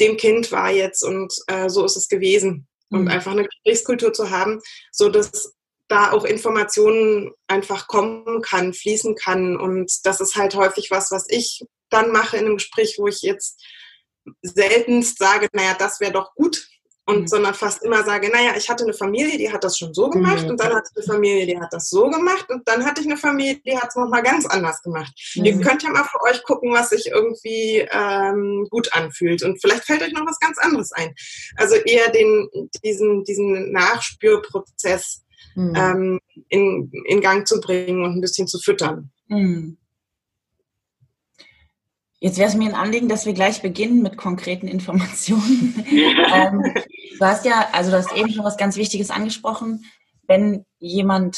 dem 0.00 0.16
Kind 0.16 0.50
war 0.50 0.72
jetzt 0.72 1.04
und 1.04 1.32
äh, 1.46 1.68
so 1.68 1.84
ist 1.84 1.96
es 1.96 2.08
gewesen 2.08 2.66
und 2.92 3.02
mhm. 3.02 3.08
einfach 3.08 3.32
eine 3.32 3.44
Gesprächskultur 3.44 4.12
zu 4.12 4.30
haben, 4.30 4.60
so 4.90 5.08
dass 5.08 5.54
da 5.88 6.12
auch 6.12 6.24
Informationen 6.24 7.32
einfach 7.48 7.86
kommen 7.86 8.40
kann, 8.40 8.72
fließen 8.72 9.14
kann. 9.14 9.56
Und 9.56 9.92
das 10.04 10.20
ist 10.20 10.36
halt 10.36 10.54
häufig 10.54 10.90
was, 10.90 11.10
was 11.10 11.26
ich 11.28 11.64
dann 11.90 12.12
mache 12.12 12.36
in 12.36 12.46
einem 12.46 12.56
Gespräch, 12.56 12.96
wo 12.98 13.08
ich 13.08 13.22
jetzt 13.22 13.60
seltenst 14.42 15.18
sage, 15.18 15.48
naja, 15.52 15.74
das 15.78 16.00
wäre 16.00 16.12
doch 16.12 16.34
gut, 16.34 16.66
und 17.06 17.22
mhm. 17.22 17.26
sondern 17.26 17.54
fast 17.54 17.82
immer 17.82 18.04
sage, 18.04 18.30
naja, 18.30 18.52
ich 18.56 18.68
hatte 18.68 18.84
eine 18.84 18.92
Familie, 18.92 19.36
die 19.36 19.52
hat 19.52 19.64
das 19.64 19.76
schon 19.76 19.92
so 19.92 20.08
gemacht 20.08 20.44
mhm. 20.44 20.50
und 20.50 20.60
dann 20.60 20.72
hatte 20.72 20.90
ich 20.92 20.96
eine 20.96 21.14
Familie, 21.14 21.46
die 21.46 21.60
hat 21.60 21.72
das 21.72 21.90
so 21.90 22.08
gemacht 22.08 22.46
und 22.48 22.66
dann 22.68 22.84
hatte 22.84 23.00
ich 23.00 23.06
eine 23.06 23.16
Familie, 23.16 23.60
die 23.66 23.76
hat 23.76 23.88
es 23.88 23.96
nochmal 23.96 24.22
ganz 24.22 24.46
anders 24.46 24.82
gemacht. 24.82 25.12
Mhm. 25.34 25.44
Ihr 25.44 25.60
könnt 25.60 25.82
ja 25.82 25.90
mal 25.90 26.04
für 26.04 26.22
euch 26.22 26.42
gucken, 26.44 26.72
was 26.72 26.90
sich 26.90 27.08
irgendwie 27.08 27.86
ähm, 27.90 28.66
gut 28.70 28.92
anfühlt 28.92 29.42
und 29.42 29.60
vielleicht 29.60 29.84
fällt 29.84 30.02
euch 30.02 30.12
noch 30.12 30.26
was 30.26 30.38
ganz 30.38 30.58
anderes 30.58 30.92
ein. 30.92 31.12
Also 31.56 31.74
eher 31.74 32.10
den, 32.10 32.48
diesen, 32.84 33.24
diesen 33.24 33.72
Nachspürprozess 33.72 35.24
mhm. 35.56 35.74
ähm, 35.74 36.20
in, 36.48 36.90
in 37.06 37.20
Gang 37.20 37.46
zu 37.48 37.60
bringen 37.60 38.04
und 38.04 38.16
ein 38.16 38.20
bisschen 38.20 38.46
zu 38.46 38.60
füttern. 38.60 39.10
Mhm. 39.28 39.76
Jetzt 42.22 42.38
wäre 42.38 42.48
es 42.48 42.54
mir 42.54 42.68
ein 42.68 42.76
Anliegen, 42.76 43.08
dass 43.08 43.26
wir 43.26 43.32
gleich 43.32 43.62
beginnen 43.62 44.00
mit 44.00 44.16
konkreten 44.16 44.68
Informationen. 44.68 45.84
ähm, 46.32 46.74
du 47.18 47.24
hast 47.24 47.44
ja, 47.44 47.68
also 47.72 47.90
du 47.90 47.96
hast 47.96 48.12
eben 48.16 48.32
schon 48.32 48.44
was 48.44 48.56
ganz 48.56 48.76
Wichtiges 48.76 49.10
angesprochen. 49.10 49.84
Wenn 50.28 50.64
jemand 50.78 51.36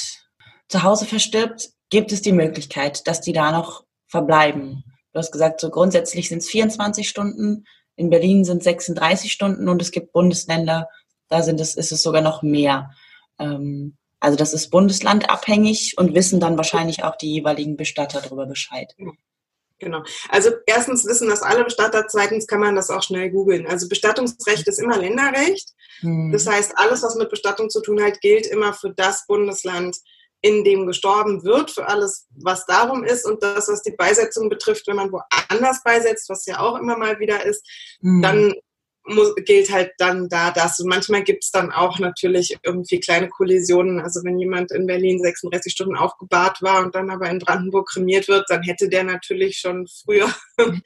zu 0.69 0.83
Hause 0.83 1.07
verstirbt, 1.07 1.71
gibt 1.89 2.13
es 2.13 2.21
die 2.21 2.33
Möglichkeit, 2.33 3.07
dass 3.07 3.23
die 3.23 3.33
da 3.33 3.51
noch 3.51 3.85
verbleiben. 4.09 4.85
Du 5.13 5.19
hast 5.19 5.33
gesagt, 5.33 5.61
so 5.61 5.71
grundsätzlich 5.71 6.29
sind 6.29 6.39
es 6.39 6.51
24 6.51 7.09
Stunden 7.09 7.65
in 7.97 8.11
Berlin 8.11 8.45
sind 8.45 8.63
36 8.63 9.33
Stunden 9.33 9.69
und 9.69 9.81
es 9.81 9.91
gibt 9.91 10.13
Bundesländer, 10.13 10.89
da 11.29 11.43
sind 11.43 11.61
es, 11.61 11.77
ist 11.77 11.93
es 11.93 12.03
sogar 12.03 12.23
noch 12.23 12.43
mehr. 12.43 12.91
Ähm, 13.39 13.97
also 14.21 14.37
das 14.37 14.53
ist 14.55 14.71
bundeslandabhängig 14.71 15.95
und 15.97 16.15
wissen 16.15 16.41
dann 16.41 16.57
wahrscheinlich 16.57 17.05
auch 17.05 17.17
die 17.17 17.33
jeweiligen 17.33 17.77
Bestatter 17.77 18.21
darüber 18.21 18.47
Bescheid. 18.47 18.95
Genau. 19.81 20.03
Also 20.29 20.51
erstens 20.67 21.05
wissen 21.05 21.29
das 21.29 21.43
alle 21.43 21.65
Bestatter, 21.65 22.07
zweitens 22.07 22.47
kann 22.47 22.61
man 22.61 22.77
das 22.77 22.91
auch 22.91 23.03
schnell 23.03 23.31
googeln. 23.31 23.67
Also 23.67 23.89
Bestattungsrecht 23.89 24.67
ist 24.69 24.79
immer 24.79 24.97
Länderrecht. 24.97 25.69
Hm. 26.01 26.31
Das 26.33 26.47
heißt, 26.47 26.73
alles, 26.77 27.03
was 27.03 27.17
mit 27.17 27.31
Bestattung 27.31 27.71
zu 27.71 27.81
tun 27.81 28.03
hat, 28.03 28.21
gilt 28.21 28.47
immer 28.47 28.73
für 28.73 28.91
das 28.91 29.27
Bundesland, 29.27 29.97
in 30.43 30.63
dem 30.63 30.87
gestorben 30.87 31.43
wird, 31.43 31.71
für 31.71 31.89
alles, 31.89 32.27
was 32.37 32.67
darum 32.67 33.03
ist 33.03 33.25
und 33.25 33.43
das, 33.43 33.67
was 33.67 33.83
die 33.83 33.97
Beisetzung 33.97 34.51
betrifft, 34.51 34.87
wenn 34.87 34.97
man 34.97 35.11
woanders 35.11 35.83
beisetzt, 35.83 36.29
was 36.29 36.45
ja 36.45 36.61
auch 36.61 36.79
immer 36.79 36.99
mal 36.99 37.19
wieder 37.19 37.45
ist, 37.45 37.67
hm. 38.01 38.21
dann 38.21 38.55
gilt 39.45 39.71
halt 39.71 39.93
dann 39.99 40.29
da 40.29 40.51
das. 40.51 40.81
Und 40.81 40.89
manchmal 40.89 41.23
gibt 41.23 41.45
es 41.45 41.51
dann 41.51 41.71
auch 41.71 41.99
natürlich 41.99 42.57
irgendwie 42.63 43.01
kleine 43.01 43.29
Kollisionen. 43.29 44.01
Also 44.01 44.23
wenn 44.25 44.39
jemand 44.39 44.73
in 44.73 44.87
Berlin 44.87 45.21
36 45.21 45.73
Stunden 45.73 45.97
aufgebahrt 45.97 46.63
war 46.63 46.83
und 46.83 46.95
dann 46.95 47.11
aber 47.11 47.29
in 47.29 47.39
Brandenburg 47.39 47.89
kremiert 47.91 48.29
wird, 48.29 48.45
dann 48.49 48.63
hätte 48.63 48.89
der 48.89 49.05
natürlich 49.05 49.59
schon 49.59 49.87
früher. 49.87 50.29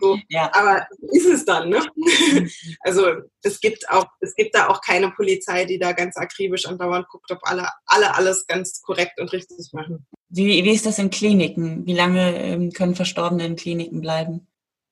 so. 0.00 0.18
ja. 0.28 0.50
Aber 0.54 0.86
ist 1.12 1.26
es 1.26 1.44
dann, 1.44 1.70
ne? 1.70 1.82
also 2.80 3.06
es 3.42 3.60
gibt 3.60 3.88
auch, 3.90 4.06
es 4.20 4.34
gibt 4.34 4.54
da 4.54 4.68
auch 4.68 4.80
keine 4.80 5.10
Polizei, 5.10 5.64
die 5.64 5.78
da 5.78 5.92
ganz 5.92 6.16
akribisch 6.16 6.66
andauernd 6.66 7.08
guckt, 7.08 7.30
ob 7.30 7.38
alle, 7.42 7.68
alle 7.86 8.14
alles 8.14 8.46
ganz 8.46 8.82
korrekt 8.82 9.18
und 9.18 9.32
richtig 9.32 9.72
machen. 9.72 10.06
Wie, 10.28 10.64
wie 10.64 10.72
ist 10.72 10.86
das 10.86 10.98
in 10.98 11.10
Kliniken? 11.10 11.86
Wie 11.86 11.94
lange 11.94 12.36
ähm, 12.40 12.70
können 12.70 12.94
Verstorbene 12.94 13.46
in 13.46 13.56
Kliniken 13.56 14.00
bleiben? 14.00 14.46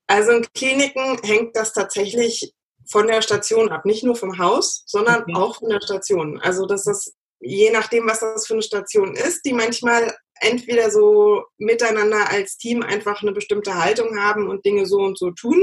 Also 0.08 0.32
in 0.32 0.46
Kliniken 0.52 1.18
hängt 1.22 1.56
das 1.56 1.72
tatsächlich 1.72 2.52
von 2.92 3.06
der 3.08 3.22
Station 3.22 3.70
ab, 3.70 3.84
nicht 3.84 4.04
nur 4.04 4.14
vom 4.14 4.38
Haus, 4.38 4.84
sondern 4.86 5.22
okay. 5.22 5.34
auch 5.34 5.56
von 5.56 5.70
der 5.70 5.80
Station. 5.80 6.38
Also 6.40 6.66
das 6.66 6.86
ist 6.86 7.14
je 7.42 7.70
nachdem, 7.70 8.06
was 8.06 8.20
das 8.20 8.46
für 8.46 8.54
eine 8.54 8.62
Station 8.62 9.14
ist, 9.14 9.44
die 9.44 9.52
manchmal 9.52 10.14
entweder 10.40 10.90
so 10.90 11.44
miteinander 11.58 12.30
als 12.30 12.56
Team 12.56 12.82
einfach 12.82 13.22
eine 13.22 13.32
bestimmte 13.32 13.74
Haltung 13.74 14.18
haben 14.18 14.48
und 14.48 14.64
Dinge 14.64 14.86
so 14.86 14.98
und 14.98 15.18
so 15.18 15.30
tun, 15.30 15.60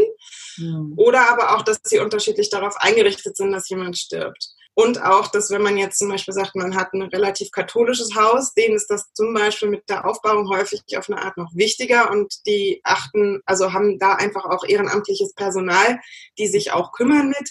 mhm. 0.58 0.94
oder 0.98 1.30
aber 1.30 1.56
auch, 1.56 1.64
dass 1.64 1.80
sie 1.84 2.00
unterschiedlich 2.00 2.50
darauf 2.50 2.76
eingerichtet 2.80 3.36
sind, 3.36 3.52
dass 3.52 3.70
jemand 3.70 3.98
stirbt. 3.98 4.50
Und 4.80 5.04
auch, 5.04 5.28
dass 5.28 5.52
wenn 5.52 5.62
man 5.62 5.78
jetzt 5.78 6.00
zum 6.00 6.08
Beispiel 6.08 6.34
sagt, 6.34 6.56
man 6.56 6.74
hat 6.74 6.94
ein 6.94 7.02
relativ 7.02 7.52
katholisches 7.52 8.16
Haus, 8.16 8.54
denen 8.54 8.78
ist 8.78 8.90
das 8.90 9.12
zum 9.14 9.34
Beispiel 9.34 9.68
mit 9.68 9.90
der 9.90 10.06
Aufbauung 10.06 10.50
häufig 10.50 10.82
auf 10.98 11.10
eine 11.10 11.22
Art 11.22 11.36
noch 11.36 11.52
wichtiger 11.54 12.10
und 12.10 12.34
die 12.48 12.80
achten, 12.86 13.42
also 13.46 13.74
haben 13.74 14.00
da 14.00 14.14
einfach 14.14 14.46
auch 14.46 14.64
ehrenamtliches 14.66 15.34
Personal, 15.34 16.00
die 16.38 16.48
sich 16.48 16.72
auch 16.72 16.94
kümmern 16.94 17.28
mit. 17.28 17.50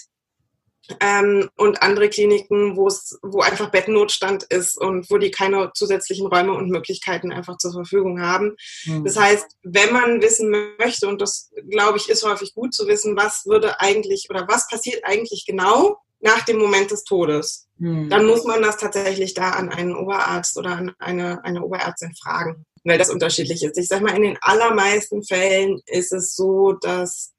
Ähm, 1.01 1.47
und 1.55 1.83
andere 1.83 2.09
Kliniken, 2.09 2.75
wo 2.75 2.87
es, 2.87 3.19
wo 3.21 3.41
einfach 3.41 3.69
Bettennotstand 3.69 4.45
ist 4.45 4.75
und 4.75 5.07
wo 5.11 5.19
die 5.19 5.29
keine 5.29 5.69
zusätzlichen 5.75 6.25
Räume 6.25 6.53
und 6.53 6.71
Möglichkeiten 6.71 7.31
einfach 7.31 7.59
zur 7.59 7.73
Verfügung 7.73 8.21
haben. 8.21 8.55
Mhm. 8.85 9.05
Das 9.05 9.19
heißt, 9.19 9.45
wenn 9.61 9.93
man 9.93 10.23
wissen 10.23 10.49
möchte, 10.79 11.07
und 11.07 11.21
das 11.21 11.51
glaube 11.69 11.99
ich 11.99 12.09
ist 12.09 12.25
häufig 12.25 12.55
gut 12.55 12.73
zu 12.73 12.87
wissen, 12.87 13.15
was 13.15 13.45
würde 13.45 13.79
eigentlich 13.79 14.25
oder 14.31 14.47
was 14.47 14.67
passiert 14.67 15.03
eigentlich 15.03 15.45
genau, 15.45 15.99
nach 16.21 16.43
dem 16.43 16.57
Moment 16.57 16.91
des 16.91 17.03
Todes. 17.03 17.67
Hm. 17.77 18.09
Dann 18.09 18.25
muss 18.25 18.43
man 18.43 18.61
das 18.61 18.77
tatsächlich 18.77 19.33
da 19.33 19.51
an 19.51 19.69
einen 19.69 19.95
Oberarzt 19.95 20.57
oder 20.57 20.71
an 20.71 20.93
eine, 20.99 21.43
eine 21.43 21.63
Oberärztin 21.63 22.13
fragen, 22.21 22.65
weil 22.83 22.97
das 22.97 23.09
unterschiedlich 23.09 23.63
ist. 23.63 23.77
Ich 23.77 23.87
sage 23.87 24.03
mal, 24.03 24.15
in 24.15 24.23
den 24.23 24.37
allermeisten 24.41 25.23
Fällen 25.23 25.79
ist 25.85 26.11
es 26.11 26.35
so, 26.35 26.73
dass 26.73 27.33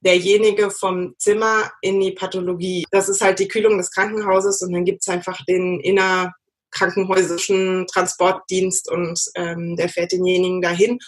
derjenige 0.00 0.70
vom 0.70 1.14
Zimmer 1.18 1.70
in 1.80 2.00
die 2.00 2.12
Pathologie, 2.12 2.84
das 2.90 3.08
ist 3.08 3.20
halt 3.20 3.38
die 3.38 3.48
Kühlung 3.48 3.78
des 3.78 3.90
Krankenhauses 3.90 4.62
und 4.62 4.72
dann 4.72 4.84
gibt 4.84 5.02
es 5.02 5.08
einfach 5.08 5.44
den 5.46 5.80
innerkrankenhäusischen 5.80 7.86
Transportdienst 7.88 8.90
und 8.90 9.20
ähm, 9.34 9.76
der 9.76 9.88
fährt 9.88 10.12
denjenigen 10.12 10.62
dahin 10.62 10.98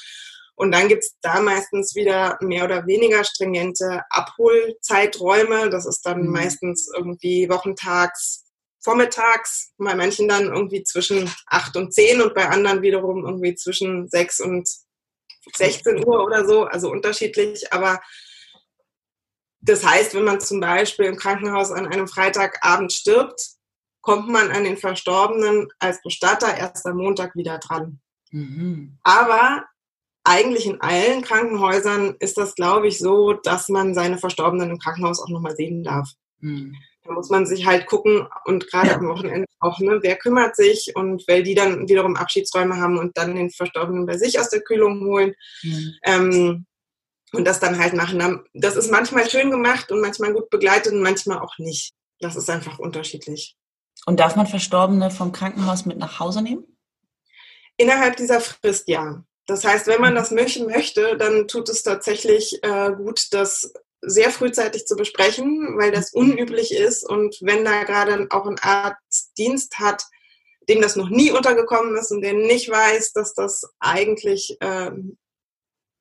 und 0.60 0.72
dann 0.72 0.88
gibt 0.88 1.04
es 1.04 1.16
da 1.22 1.40
meistens 1.40 1.94
wieder 1.94 2.36
mehr 2.42 2.66
oder 2.66 2.86
weniger 2.86 3.24
stringente 3.24 4.02
Abholzeiträume. 4.10 5.70
Das 5.70 5.86
ist 5.86 6.04
dann 6.04 6.24
mhm. 6.24 6.32
meistens 6.32 6.86
irgendwie 6.94 7.48
wochentags, 7.48 8.44
vormittags, 8.84 9.72
bei 9.78 9.94
manchen 9.94 10.28
dann 10.28 10.48
irgendwie 10.48 10.84
zwischen 10.84 11.34
8 11.46 11.78
und 11.78 11.94
10 11.94 12.20
und 12.20 12.34
bei 12.34 12.46
anderen 12.46 12.82
wiederum 12.82 13.24
irgendwie 13.24 13.54
zwischen 13.54 14.06
6 14.10 14.40
und 14.40 14.68
16 15.56 16.06
Uhr 16.06 16.22
oder 16.22 16.46
so, 16.46 16.64
also 16.64 16.90
unterschiedlich. 16.90 17.72
Aber 17.72 17.98
das 19.62 19.82
heißt, 19.82 20.14
wenn 20.14 20.24
man 20.24 20.42
zum 20.42 20.60
Beispiel 20.60 21.06
im 21.06 21.16
Krankenhaus 21.16 21.70
an 21.70 21.86
einem 21.86 22.06
Freitagabend 22.06 22.92
stirbt, 22.92 23.40
kommt 24.02 24.28
man 24.28 24.50
an 24.50 24.64
den 24.64 24.76
Verstorbenen 24.76 25.68
als 25.78 26.02
Bestatter 26.02 26.54
erst 26.54 26.84
am 26.84 26.98
Montag 26.98 27.34
wieder 27.34 27.56
dran. 27.56 28.02
Mhm. 28.30 28.98
Aber 29.02 29.64
eigentlich 30.24 30.66
in 30.66 30.80
allen 30.80 31.22
Krankenhäusern 31.22 32.16
ist 32.18 32.37
das, 32.37 32.54
glaube 32.54 32.88
ich, 32.88 32.98
so, 32.98 33.33
dass 33.33 33.68
man 33.68 33.94
seine 33.94 34.18
Verstorbenen 34.18 34.70
im 34.70 34.78
Krankenhaus 34.78 35.20
auch 35.20 35.28
nochmal 35.28 35.56
sehen 35.56 35.83
darf. 35.83 36.11
Mhm. 36.40 36.74
Da 37.04 37.12
muss 37.12 37.30
man 37.30 37.46
sich 37.46 37.66
halt 37.66 37.87
gucken 37.87 38.28
und 38.44 38.66
gerade 38.68 38.94
am 38.94 39.09
Wochenende 39.09 39.46
auch, 39.59 39.78
ne, 39.80 39.98
wer 40.02 40.16
kümmert 40.16 40.54
sich 40.54 40.92
und 40.94 41.26
weil 41.26 41.42
die 41.42 41.54
dann 41.54 41.88
wiederum 41.88 42.16
Abschiedsräume 42.16 42.76
haben 42.76 42.98
und 42.98 43.16
dann 43.16 43.35
den 43.35 43.50
Verstorbenen 43.50 44.06
bei 44.06 44.18
sich 44.18 44.38
aus 44.38 44.50
der 44.50 44.61
Kühlung 44.61 45.04
holen. 45.04 45.35
Mhm. 45.62 45.94
Ähm, 46.04 46.66
und 47.33 47.44
das 47.44 47.61
dann 47.61 47.78
halt 47.78 47.94
machen. 47.94 48.42
Das 48.54 48.76
ist 48.76 48.90
manchmal 48.90 49.28
schön 49.30 49.50
gemacht 49.50 49.92
und 49.92 50.00
manchmal 50.00 50.33
gut 50.33 50.50
begleitet 50.50 50.92
und 50.92 51.00
manchmal 51.00 51.38
auch 51.38 51.56
nicht. 51.59 51.92
Das 52.18 52.37
ist 52.37 52.50
einfach 52.50 52.78
unterschiedlich. 52.78 53.56
Und 54.06 54.18
darf 54.18 54.37
man 54.37 54.46
Verstorbene 54.46 55.11
vom 55.11 55.33
Krankenhaus 55.33 55.87
mit 55.87 55.98
nach 55.98 56.18
Hause 56.18 56.42
nehmen? 56.42 56.64
Innerhalb 57.76 58.16
dieser 58.16 58.40
Frist 58.40 58.88
ja. 58.88 59.24
Das 59.50 59.64
heißt, 59.64 59.88
wenn 59.88 60.00
man 60.00 60.14
das 60.14 60.30
möchte, 60.68 61.16
dann 61.16 61.48
tut 61.48 61.68
es 61.68 61.82
tatsächlich 61.82 62.62
äh, 62.62 62.92
gut, 62.92 63.26
das 63.32 63.72
sehr 64.00 64.30
frühzeitig 64.30 64.86
zu 64.86 64.94
besprechen, 64.94 65.76
weil 65.76 65.90
das 65.90 66.12
unüblich 66.12 66.72
ist. 66.72 67.02
Und 67.02 67.36
wenn 67.40 67.64
da 67.64 67.82
gerade 67.82 68.28
auch 68.30 68.46
ein 68.46 68.60
Arzt 68.60 69.32
Dienst 69.36 69.80
hat, 69.80 70.04
dem 70.68 70.80
das 70.80 70.94
noch 70.94 71.08
nie 71.08 71.32
untergekommen 71.32 71.96
ist 71.96 72.12
und 72.12 72.20
der 72.20 72.34
nicht 72.34 72.70
weiß, 72.70 73.12
dass 73.12 73.34
das 73.34 73.68
eigentlich, 73.80 74.56
äh, 74.60 74.92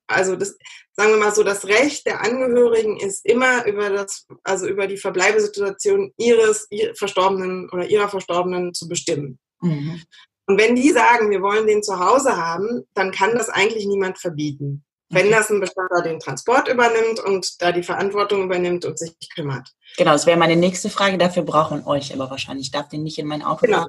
also 0.06 0.36
das, 0.36 0.56
sagen 0.92 1.10
wir 1.10 1.18
mal 1.18 1.34
so, 1.34 1.42
das 1.42 1.66
Recht 1.66 2.06
der 2.06 2.20
Angehörigen 2.20 3.00
ist 3.00 3.26
immer 3.26 3.66
über 3.66 3.90
das, 3.90 4.28
also 4.44 4.68
über 4.68 4.86
die 4.86 4.96
Verbleibesituation 4.96 6.14
ihres 6.18 6.68
Verstorbenen 6.94 7.68
oder 7.70 7.90
ihrer 7.90 8.08
Verstorbenen 8.08 8.74
zu 8.74 8.86
bestimmen. 8.86 9.40
Mhm. 9.60 10.04
Und 10.50 10.58
wenn 10.58 10.74
die 10.74 10.90
sagen, 10.90 11.30
wir 11.30 11.42
wollen 11.42 11.68
den 11.68 11.80
zu 11.80 12.00
Hause 12.00 12.36
haben, 12.36 12.84
dann 12.94 13.12
kann 13.12 13.36
das 13.36 13.48
eigentlich 13.48 13.86
niemand 13.86 14.18
verbieten. 14.18 14.82
Wenn 15.08 15.26
okay. 15.28 15.36
das 15.36 15.48
ein 15.48 15.60
Bestatter 15.60 16.02
den 16.02 16.18
Transport 16.18 16.66
übernimmt 16.66 17.20
und 17.20 17.62
da 17.62 17.70
die 17.70 17.84
Verantwortung 17.84 18.42
übernimmt 18.42 18.84
und 18.84 18.98
sich 18.98 19.14
kümmert. 19.32 19.68
Genau, 19.96 20.10
das 20.10 20.26
wäre 20.26 20.36
meine 20.36 20.56
nächste 20.56 20.90
Frage. 20.90 21.18
Dafür 21.18 21.44
brauchen 21.44 21.86
euch 21.86 22.12
aber 22.12 22.28
wahrscheinlich. 22.30 22.66
Ich 22.66 22.70
darf 22.72 22.88
den 22.88 23.04
nicht 23.04 23.16
in 23.20 23.28
mein 23.28 23.44
Auto 23.44 23.64
genau. 23.64 23.86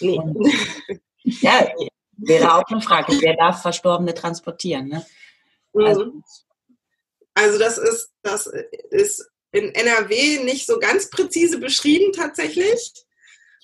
Nee. 0.00 0.18
Und, 0.18 0.52
ja, 1.22 1.66
wäre 2.18 2.54
auch 2.56 2.64
eine 2.68 2.82
Frage. 2.82 3.16
Wer 3.18 3.34
darf 3.34 3.62
Verstorbene 3.62 4.12
transportieren? 4.12 4.88
Ne? 4.88 5.06
Mhm. 5.72 5.82
Also, 5.82 6.12
also 7.32 7.58
das 7.58 7.78
ist, 7.78 8.10
das 8.20 8.52
ist 8.90 9.30
in 9.50 9.74
NRW 9.74 10.44
nicht 10.44 10.66
so 10.66 10.78
ganz 10.78 11.08
präzise 11.08 11.58
beschrieben 11.58 12.12
tatsächlich. 12.12 12.92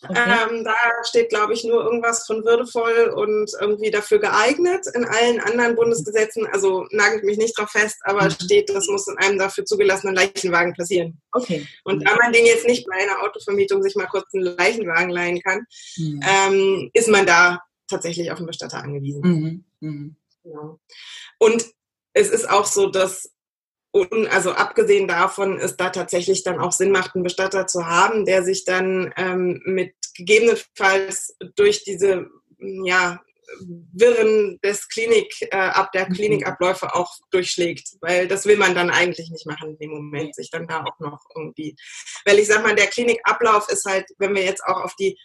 Okay. 0.09 0.19
Ähm, 0.19 0.65
da 0.65 0.75
steht, 1.05 1.29
glaube 1.29 1.53
ich, 1.53 1.63
nur 1.63 1.85
irgendwas 1.85 2.27
von 2.27 2.45
würdevoll 2.45 3.13
und 3.15 3.53
irgendwie 3.61 3.91
dafür 3.91 4.19
geeignet. 4.19 4.85
In 4.95 5.05
allen 5.05 5.41
anderen 5.41 5.77
Bundesgesetzen, 5.77 6.47
also 6.47 6.87
nagelt 6.91 7.23
mich 7.25 7.39
nicht 7.39 7.57
drauf 7.57 7.71
fest, 7.71 7.99
aber 8.03 8.25
mhm. 8.25 8.31
steht, 8.31 8.71
das 8.71 8.89
muss 8.89 9.07
in 9.07 9.17
einem 9.19 9.39
dafür 9.39 9.65
zugelassenen 9.65 10.17
Leichenwagen 10.17 10.75
passieren. 10.75 11.21
Okay. 11.31 11.67
Und 11.85 12.05
da 12.05 12.17
man 12.17 12.33
den 12.33 12.47
jetzt 12.47 12.67
nicht 12.67 12.87
bei 12.87 12.97
einer 12.97 13.23
Autovermietung 13.23 13.83
sich 13.83 13.95
mal 13.95 14.07
kurz 14.07 14.27
einen 14.35 14.57
Leichenwagen 14.57 15.11
leihen 15.11 15.41
kann, 15.41 15.67
mhm. 15.97 16.21
ähm, 16.23 16.91
ist 16.95 17.09
man 17.09 17.25
da 17.25 17.63
tatsächlich 17.89 18.33
auf 18.33 18.39
den 18.39 18.47
Bestatter 18.47 18.83
angewiesen. 18.83 19.23
Mhm. 19.23 19.65
Mhm. 19.81 20.17
Genau. 20.43 20.81
Und 21.39 21.65
es 22.13 22.31
ist 22.31 22.51
auch 22.51 22.67
so, 22.67 22.89
dass 22.89 23.31
und 23.93 24.27
also 24.29 24.53
abgesehen 24.53 25.07
davon 25.07 25.59
ist 25.59 25.77
da 25.77 25.91
tatsächlich 25.91 26.43
dann 26.43 26.59
auch 26.59 26.73
Sinn 26.73 26.91
macht, 26.91 27.15
einen 27.15 27.25
Bestatter 27.25 27.67
zu 27.67 27.87
haben, 27.87 28.25
der 28.25 28.43
sich 28.43 28.65
dann 28.65 29.13
ähm, 29.17 29.61
mit 29.65 29.95
gegebenenfalls 30.15 31.37
durch 31.57 31.85
diese 31.85 32.27
ja, 32.59 33.21
Wirren 33.93 34.59
des 34.65 34.89
Klinik, 34.89 35.35
äh, 35.51 35.57
ab 35.57 35.93
der 35.93 36.09
mhm. 36.09 36.15
Klinikabläufe 36.15 36.95
auch 36.95 37.13
durchschlägt, 37.31 37.97
weil 38.01 38.29
das 38.29 38.47
will 38.47 38.57
man 38.57 38.75
dann 38.75 38.89
eigentlich 38.89 39.31
nicht 39.31 39.47
machen 39.47 39.71
in 39.71 39.79
dem 39.79 39.91
Moment, 39.91 40.35
sich 40.35 40.51
dann 40.51 40.67
da 40.67 40.85
auch 40.85 40.99
noch 40.99 41.21
irgendwie, 41.35 41.77
weil 42.25 42.39
ich 42.39 42.49
sag 42.49 42.63
mal, 42.63 42.75
der 42.75 42.87
Klinikablauf 42.87 43.69
ist 43.69 43.85
halt, 43.85 44.07
wenn 44.19 44.35
wir 44.35 44.43
jetzt 44.43 44.65
auch 44.65 44.83
auf 44.83 44.95
die 44.97 45.19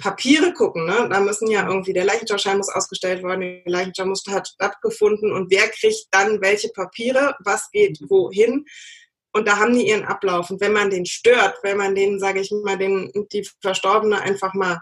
Papiere 0.00 0.52
gucken, 0.52 0.86
ne? 0.86 1.08
da 1.08 1.20
müssen 1.20 1.48
ja 1.48 1.68
irgendwie, 1.68 1.92
der 1.92 2.04
Leichenschauschein 2.04 2.56
muss 2.56 2.68
ausgestellt 2.68 3.22
werden, 3.22 3.40
der 3.40 3.62
Leichenschau 3.66 4.06
muss, 4.06 4.24
hat 4.28 4.48
stattgefunden 4.48 5.32
und 5.32 5.50
wer 5.50 5.68
kriegt 5.68 6.06
dann 6.10 6.40
welche 6.40 6.68
Papiere, 6.70 7.36
was 7.44 7.70
geht 7.70 7.98
wohin. 8.08 8.64
Und 9.32 9.48
da 9.48 9.58
haben 9.58 9.74
die 9.74 9.88
ihren 9.88 10.04
Ablauf. 10.04 10.50
Und 10.50 10.60
wenn 10.60 10.72
man 10.72 10.90
den 10.90 11.06
stört, 11.06 11.58
wenn 11.62 11.76
man 11.76 11.94
den, 11.94 12.20
sage 12.20 12.40
ich 12.40 12.52
mal, 12.64 12.78
den, 12.78 13.10
die 13.32 13.48
Verstorbene 13.60 14.20
einfach 14.20 14.54
mal 14.54 14.80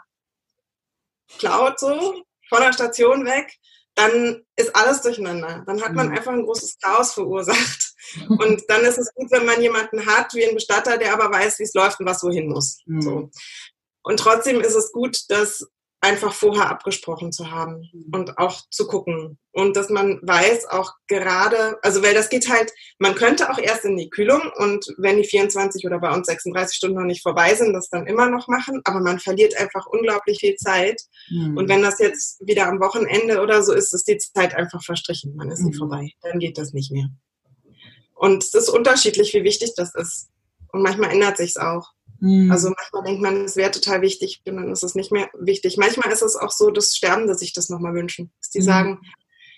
klaut, 1.39 1.81
so 1.81 2.23
von 2.49 2.61
der 2.61 2.73
Station 2.73 3.25
weg, 3.25 3.51
dann 3.95 4.43
ist 4.57 4.75
alles 4.75 5.03
durcheinander. 5.03 5.63
Dann 5.67 5.83
hat 5.83 5.93
man 5.93 6.09
mhm. 6.09 6.17
einfach 6.17 6.33
ein 6.33 6.45
großes 6.45 6.79
Chaos 6.81 7.15
verursacht. 7.15 7.95
Und 8.29 8.63
dann 8.69 8.83
ist 8.83 8.99
es 8.99 9.13
gut, 9.15 9.31
wenn 9.31 9.47
man 9.47 9.63
jemanden 9.63 10.05
hat, 10.05 10.35
wie 10.35 10.45
einen 10.45 10.55
Bestatter, 10.55 10.99
der 10.99 11.13
aber 11.13 11.31
weiß, 11.31 11.59
wie 11.59 11.65
es 11.65 11.75
läuft 11.75 12.01
und 12.01 12.07
was 12.07 12.23
wohin 12.23 12.49
muss. 12.49 12.81
Mhm. 12.87 13.01
So. 13.01 13.31
Und 14.03 14.19
trotzdem 14.19 14.61
ist 14.61 14.75
es 14.75 14.93
gut, 14.93 15.19
dass 15.29 15.67
einfach 16.03 16.33
vorher 16.33 16.69
abgesprochen 16.69 17.31
zu 17.31 17.53
haben 17.53 17.89
mhm. 17.93 18.07
und 18.13 18.39
auch 18.39 18.61
zu 18.71 18.89
gucken. 18.89 19.39
Und 19.53 19.77
dass 19.77 19.89
man 19.89 20.19
weiß, 20.23 20.67
auch 20.69 20.95
gerade, 21.07 21.79
also 21.83 22.03
weil 22.03 22.13
das 22.13 22.29
geht 22.29 22.51
halt, 22.51 22.73
man 22.99 23.15
könnte 23.15 23.49
auch 23.51 23.59
erst 23.59 23.85
in 23.85 23.97
die 23.97 24.11
Kühlung 24.11 24.41
und 24.57 24.85
wenn 24.99 25.17
die 25.17 25.25
24 25.25 25.87
oder 25.87 26.01
bei 26.01 26.13
uns 26.13 26.27
36 26.27 26.77
Stunden 26.77 26.97
noch 26.97 27.05
nicht 27.05 27.23
vorbei 27.23 27.55
sind, 27.55 27.73
das 27.73 27.89
dann 27.89 28.09
immer 28.09 28.29
noch 28.29 28.49
machen, 28.49 28.81
aber 28.83 29.01
man 29.01 29.21
verliert 29.21 29.57
einfach 29.57 29.87
unglaublich 29.87 30.41
viel 30.41 30.57
Zeit. 30.57 31.01
Mhm. 31.31 31.57
Und 31.57 31.69
wenn 31.69 31.83
das 31.83 32.01
jetzt 32.01 32.45
wieder 32.45 32.67
am 32.67 32.81
Wochenende 32.81 33.41
oder 33.41 33.63
so 33.63 33.73
ist, 33.73 33.95
ist 33.95 34.09
die 34.09 34.19
Zeit 34.19 34.57
einfach 34.57 34.83
verstrichen, 34.83 35.37
man 35.37 35.53
ist 35.53 35.61
mhm. 35.61 35.67
nicht 35.67 35.79
vorbei, 35.79 36.11
dann 36.23 36.41
geht 36.41 36.59
das 36.59 36.73
nicht 36.73 36.91
mehr. 36.91 37.11
Und 38.15 38.43
es 38.43 38.55
ist 38.55 38.69
unterschiedlich, 38.69 39.35
wie 39.35 39.45
wichtig 39.45 39.75
das 39.77 39.95
ist. 39.95 40.31
Und 40.73 40.83
manchmal 40.83 41.13
ändert 41.13 41.37
sich 41.37 41.51
es 41.51 41.57
auch. 41.57 41.93
Mhm. 42.23 42.53
Also 42.53 42.71
manchmal 42.71 43.03
denkt 43.03 43.21
man, 43.21 43.45
es 43.45 43.57
wäre 43.57 43.73
total 43.73 44.01
wichtig 44.01 44.43
und 44.47 44.57
dann 44.57 44.71
ist 44.71 44.85
es 44.85 44.95
nicht 44.95 45.11
mehr 45.11 45.29
wichtig. 45.39 45.77
Manchmal 45.77 46.13
ist 46.13 46.23
es 46.23 46.37
auch 46.37 46.53
so, 46.53 46.71
dass 46.71 46.97
Sterbende 46.97 47.35
sich 47.35 47.53
das 47.53 47.69
nochmal 47.69 47.95
wünschen. 47.95 48.33
Dass 48.41 48.51
die 48.51 48.61
mhm. 48.61 48.65
sagen, 48.65 49.01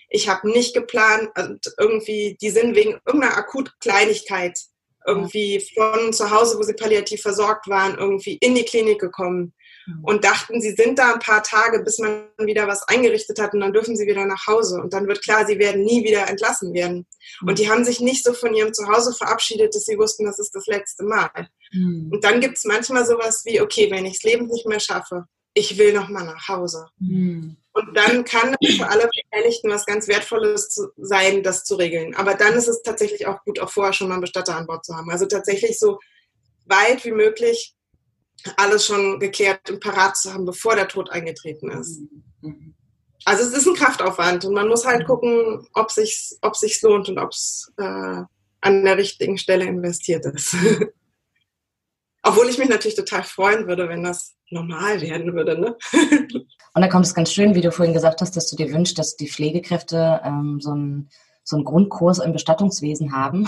ich 0.09 0.27
habe 0.29 0.49
nicht 0.49 0.73
geplant, 0.73 1.29
und 1.37 1.73
irgendwie, 1.77 2.37
die 2.41 2.49
sind 2.49 2.75
wegen 2.75 2.99
irgendeiner 3.05 3.37
akut 3.37 3.71
Kleinigkeit 3.79 4.57
irgendwie 5.05 5.63
von 5.75 6.11
zu 6.11 6.31
Hause, 6.31 6.57
wo 6.57 6.63
sie 6.63 6.73
palliativ 6.73 7.21
versorgt 7.21 7.67
waren, 7.67 7.99
irgendwie 7.99 8.37
in 8.37 8.55
die 8.55 8.65
Klinik 8.65 8.99
gekommen. 8.99 9.53
Und 10.03 10.23
dachten, 10.23 10.61
sie 10.61 10.71
sind 10.71 10.99
da 10.99 11.13
ein 11.13 11.19
paar 11.19 11.43
Tage, 11.43 11.79
bis 11.79 11.99
man 11.99 12.27
wieder 12.39 12.67
was 12.67 12.87
eingerichtet 12.87 13.39
hat 13.39 13.53
und 13.53 13.59
dann 13.59 13.73
dürfen 13.73 13.95
sie 13.95 14.07
wieder 14.07 14.25
nach 14.25 14.47
Hause. 14.47 14.81
Und 14.81 14.93
dann 14.93 15.07
wird 15.07 15.21
klar, 15.21 15.45
sie 15.45 15.59
werden 15.59 15.83
nie 15.83 16.03
wieder 16.03 16.27
entlassen 16.27 16.73
werden. 16.73 17.05
Mhm. 17.41 17.49
Und 17.49 17.59
die 17.59 17.69
haben 17.69 17.85
sich 17.85 17.99
nicht 17.99 18.23
so 18.23 18.33
von 18.33 18.53
ihrem 18.53 18.73
Zuhause 18.73 19.13
verabschiedet, 19.13 19.75
dass 19.75 19.85
sie 19.85 19.97
wussten, 19.97 20.25
das 20.25 20.39
ist 20.39 20.55
das 20.55 20.65
letzte 20.65 21.03
Mal. 21.03 21.29
Mhm. 21.71 22.09
Und 22.11 22.23
dann 22.23 22.39
gibt 22.39 22.57
es 22.57 22.65
manchmal 22.65 23.05
sowas 23.05 23.43
wie, 23.45 23.61
okay, 23.61 23.89
wenn 23.91 24.05
ich 24.05 24.21
das 24.21 24.23
Leben 24.23 24.47
nicht 24.47 24.65
mehr 24.65 24.79
schaffe, 24.79 25.25
ich 25.53 25.77
will 25.77 25.93
noch 25.93 26.09
mal 26.09 26.25
nach 26.25 26.47
Hause. 26.47 26.87
Mhm. 26.99 27.57
Und 27.73 27.97
dann 27.97 28.23
kann 28.23 28.55
es 28.61 28.75
für 28.75 28.87
alle 28.87 29.07
Beteiligten 29.13 29.69
was 29.69 29.85
ganz 29.85 30.07
Wertvolles 30.07 30.79
sein, 30.97 31.43
das 31.43 31.63
zu 31.63 31.75
regeln. 31.75 32.15
Aber 32.15 32.33
dann 32.33 32.53
ist 32.53 32.67
es 32.67 32.81
tatsächlich 32.81 33.27
auch 33.27 33.43
gut, 33.43 33.59
auch 33.59 33.69
vorher 33.69 33.93
schon 33.93 34.07
mal 34.07 34.15
einen 34.15 34.21
Bestatter 34.21 34.55
an 34.55 34.65
Bord 34.65 34.85
zu 34.85 34.95
haben. 34.95 35.09
Also 35.11 35.25
tatsächlich 35.25 35.77
so 35.77 35.99
weit 36.65 37.03
wie 37.05 37.11
möglich 37.11 37.74
alles 38.57 38.85
schon 38.85 39.19
geklärt 39.19 39.69
und 39.69 39.79
parat 39.79 40.17
zu 40.17 40.33
haben, 40.33 40.45
bevor 40.45 40.75
der 40.75 40.87
Tod 40.87 41.11
eingetreten 41.11 41.71
ist. 41.71 42.01
Mhm. 42.41 42.75
Also 43.25 43.43
es 43.43 43.57
ist 43.57 43.67
ein 43.67 43.73
Kraftaufwand 43.73 44.45
und 44.45 44.53
man 44.53 44.67
muss 44.67 44.85
halt 44.85 45.05
gucken, 45.05 45.67
ob 45.73 45.89
sich's, 45.89 46.37
ob 46.41 46.55
sich's 46.55 46.81
lohnt 46.83 47.09
und 47.09 47.17
ob 47.17 47.31
es 47.31 47.71
äh, 47.77 48.21
an 48.61 48.83
der 48.83 48.97
richtigen 48.97 49.37
Stelle 49.37 49.65
investiert 49.65 50.25
ist. 50.25 50.55
Obwohl 52.23 52.49
ich 52.49 52.57
mich 52.57 52.69
natürlich 52.69 52.95
total 52.95 53.23
freuen 53.23 53.67
würde, 53.67 53.87
wenn 53.87 54.03
das 54.03 54.35
normal 54.49 55.01
werden 55.01 55.33
würde. 55.33 55.59
Ne? 55.59 55.77
Und 56.73 56.81
da 56.81 56.87
kommt 56.87 57.05
es 57.05 57.13
ganz 57.13 57.31
schön, 57.31 57.53
wie 57.53 57.61
du 57.61 57.71
vorhin 57.71 57.93
gesagt 57.93 58.19
hast, 58.21 58.35
dass 58.35 58.49
du 58.49 58.55
dir 58.55 58.73
wünschst, 58.73 58.97
dass 58.97 59.15
die 59.15 59.29
Pflegekräfte 59.29 60.21
ähm, 60.23 60.59
so, 60.59 60.71
einen, 60.71 61.09
so 61.43 61.55
einen 61.55 61.65
Grundkurs 61.65 62.19
im 62.19 62.33
Bestattungswesen 62.33 63.15
haben. 63.15 63.47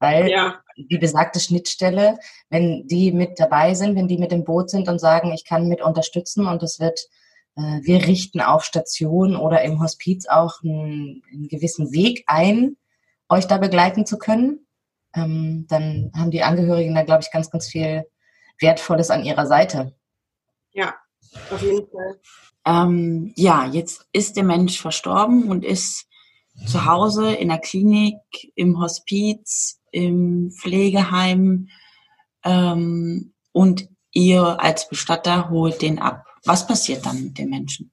Weil 0.00 0.30
ja. 0.30 0.60
die 0.76 0.98
besagte 0.98 1.40
Schnittstelle, 1.40 2.18
wenn 2.50 2.86
die 2.86 3.12
mit 3.12 3.40
dabei 3.40 3.74
sind, 3.74 3.96
wenn 3.96 4.08
die 4.08 4.18
mit 4.18 4.32
im 4.32 4.44
Boot 4.44 4.70
sind 4.70 4.88
und 4.88 5.00
sagen, 5.00 5.32
ich 5.32 5.44
kann 5.44 5.68
mit 5.68 5.82
unterstützen 5.82 6.46
und 6.46 6.62
es 6.62 6.78
wird, 6.78 7.00
äh, 7.56 7.80
wir 7.82 8.06
richten 8.06 8.40
auf 8.40 8.64
Station 8.64 9.34
oder 9.36 9.62
im 9.62 9.82
Hospiz 9.82 10.26
auch 10.26 10.62
einen, 10.62 11.22
einen 11.32 11.48
gewissen 11.48 11.92
Weg 11.92 12.24
ein, 12.26 12.76
euch 13.28 13.46
da 13.46 13.58
begleiten 13.58 14.06
zu 14.06 14.18
können, 14.18 14.66
ähm, 15.14 15.66
dann 15.68 16.12
haben 16.16 16.30
die 16.30 16.42
Angehörigen 16.42 16.94
da, 16.94 17.02
glaube 17.02 17.22
ich, 17.22 17.30
ganz, 17.30 17.50
ganz 17.50 17.68
viel 17.68 18.04
Wertvolles 18.60 19.10
an 19.10 19.24
ihrer 19.24 19.46
Seite. 19.46 19.94
Ja, 20.72 20.94
auf 21.50 21.62
jeden 21.62 21.88
Fall. 21.88 22.20
Ähm, 22.66 23.32
ja, 23.36 23.66
jetzt 23.66 24.06
ist 24.12 24.36
der 24.36 24.44
Mensch 24.44 24.80
verstorben 24.80 25.50
und 25.50 25.64
ist 25.64 26.06
zu 26.66 26.84
Hause 26.84 27.32
in 27.32 27.48
der 27.48 27.58
Klinik, 27.58 28.18
im 28.54 28.80
Hospiz, 28.80 29.77
im 29.92 30.50
Pflegeheim 30.50 31.68
ähm, 32.44 33.32
und 33.52 33.88
ihr 34.12 34.60
als 34.60 34.88
Bestatter 34.88 35.50
holt 35.50 35.82
den 35.82 35.98
ab. 35.98 36.24
Was 36.44 36.66
passiert 36.66 37.04
dann 37.04 37.24
mit 37.24 37.38
den 37.38 37.50
Menschen? 37.50 37.90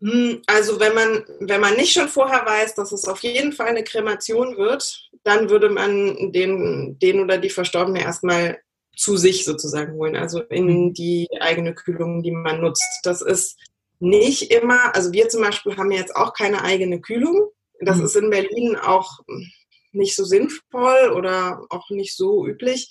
Hm, 0.00 0.42
also 0.46 0.78
wenn 0.78 0.94
man, 0.94 1.24
wenn 1.40 1.60
man 1.60 1.76
nicht 1.76 1.92
schon 1.92 2.08
vorher 2.08 2.46
weiß, 2.46 2.74
dass 2.74 2.92
es 2.92 3.06
auf 3.06 3.22
jeden 3.22 3.52
Fall 3.52 3.68
eine 3.68 3.84
Kremation 3.84 4.56
wird, 4.56 5.10
dann 5.24 5.50
würde 5.50 5.70
man 5.70 6.32
den, 6.32 6.98
den 7.00 7.20
oder 7.20 7.38
die 7.38 7.50
Verstorbene 7.50 8.00
erstmal 8.00 8.58
zu 8.96 9.16
sich 9.16 9.44
sozusagen 9.44 9.94
holen, 9.94 10.16
also 10.16 10.40
in 10.42 10.66
mhm. 10.66 10.94
die 10.94 11.28
eigene 11.40 11.74
Kühlung, 11.74 12.22
die 12.22 12.32
man 12.32 12.60
nutzt. 12.60 13.00
Das 13.04 13.22
ist 13.22 13.56
nicht 14.00 14.52
immer, 14.52 14.94
also 14.94 15.12
wir 15.12 15.28
zum 15.28 15.42
Beispiel 15.42 15.76
haben 15.76 15.90
jetzt 15.90 16.14
auch 16.14 16.32
keine 16.32 16.62
eigene 16.62 17.00
Kühlung. 17.00 17.50
Das 17.80 17.98
mhm. 17.98 18.04
ist 18.04 18.16
in 18.16 18.30
Berlin 18.30 18.76
auch 18.76 19.20
nicht 19.92 20.16
so 20.16 20.24
sinnvoll 20.24 21.12
oder 21.14 21.64
auch 21.70 21.90
nicht 21.90 22.16
so 22.16 22.46
üblich 22.46 22.90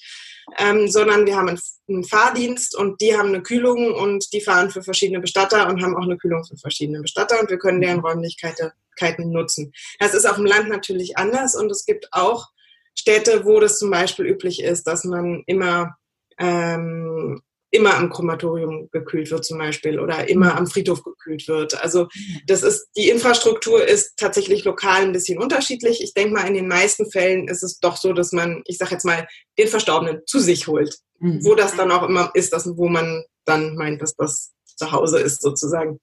ähm, 0.58 0.88
sondern 0.88 1.26
wir 1.26 1.36
haben 1.36 1.50
einen, 1.50 2.04
Fahrdienst 2.04 2.76
und 2.76 3.02
die 3.02 3.16
haben 3.16 3.30
eine 3.30 3.42
Kühlung 3.42 3.94
und 3.94 4.32
die 4.34 4.42
fahren 4.42 4.70
für 4.70 4.82
verschiedene 4.82 5.20
Bestatter 5.20 5.70
und 5.70 5.82
haben 5.82 5.96
auch 5.96 6.04
eine 6.04 6.18
Kühlung 6.18 6.44
für 6.44 6.58
verschiedene 6.58 7.02
Bestatter 7.02 7.40
und 7.40 7.50
wir 7.50 7.58
können 7.58 7.82
deren 7.82 8.00
Räumlichkeiten 8.00 9.32
nutzen. 9.32 9.72
Das 10.00 10.14
ist 10.14 10.26
auf 10.26 10.36
dem 10.36 10.46
Land 10.46 10.70
natürlich 10.70 11.18
anders 11.18 11.56
und 11.56 11.72
es 11.72 11.86
gibt 11.86 12.10
auch 12.12 12.48
Städte, 12.94 13.46
wo 13.46 13.60
das 13.60 13.80
zum 13.80 13.90
Beispiel 13.90 14.26
üblich 14.26 14.62
ist, 14.62 14.86
dass 14.86 15.04
man 15.04 15.44
immer 15.48 15.96
ähm, 16.40 17.42
immer 17.72 17.96
am 17.96 18.10
Krematorium 18.10 18.90
gekühlt 18.92 19.30
wird 19.32 19.46
zum 19.46 19.58
Beispiel 19.58 20.00
oder 20.00 20.30
immer 20.30 20.56
am 20.56 20.68
Friedhof 20.68 21.04
gekühlt 21.04 21.48
wird. 21.48 21.82
Also 21.82 22.08
das 22.46 22.64
ist, 22.64 22.88
die 22.96 23.10
Infrastruktur 23.10 23.86
ist 23.86 24.18
tatsächlich 24.18 24.64
lokal 24.64 25.04
ein 25.04 25.12
bisschen 25.12 25.40
unterschiedlich. 25.40 26.02
Ich 26.02 26.14
denke 26.14 26.34
mal, 26.34 26.48
in 26.48 26.54
den 26.54 26.68
meisten 26.68 27.10
Fällen 27.12 27.48
ist 27.48 27.64
es 27.64 27.80
doch 27.80 27.98
so, 27.98 28.14
dass 28.14 28.32
man, 28.32 28.64
ich 28.66 28.78
sage 28.78 28.92
jetzt 28.92 29.06
mal, 29.06 29.28
den 29.58 29.68
Verstorbenen 29.68 30.22
zu 30.26 30.40
sich 30.40 30.68
holt. 30.68 30.98
Mhm. 31.20 31.44
Wo 31.44 31.56
das 31.56 31.76
dann 31.76 31.92
auch 31.92 32.04
immer 32.08 32.32
ist, 32.36 32.54
dass, 32.54 32.68
wo 32.78 32.88
man 32.88 33.24
dann 33.46 33.76
meint, 33.76 34.02
dass 34.02 34.16
das 34.16 34.54
zu 34.66 34.92
Hause 34.92 35.20
ist 35.20 35.42
sozusagen. 35.42 36.00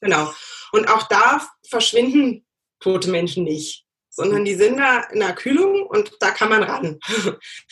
Genau. 0.00 0.32
Und 0.72 0.88
auch 0.88 1.08
da 1.08 1.46
verschwinden 1.68 2.46
tote 2.80 3.10
Menschen 3.10 3.44
nicht 3.44 3.84
sondern 4.18 4.44
die 4.44 4.56
sind 4.56 4.78
da 4.78 5.02
in 5.12 5.20
der 5.20 5.32
Kühlung 5.32 5.86
und 5.86 6.10
da 6.18 6.32
kann 6.32 6.48
man 6.48 6.64
ran. 6.64 6.98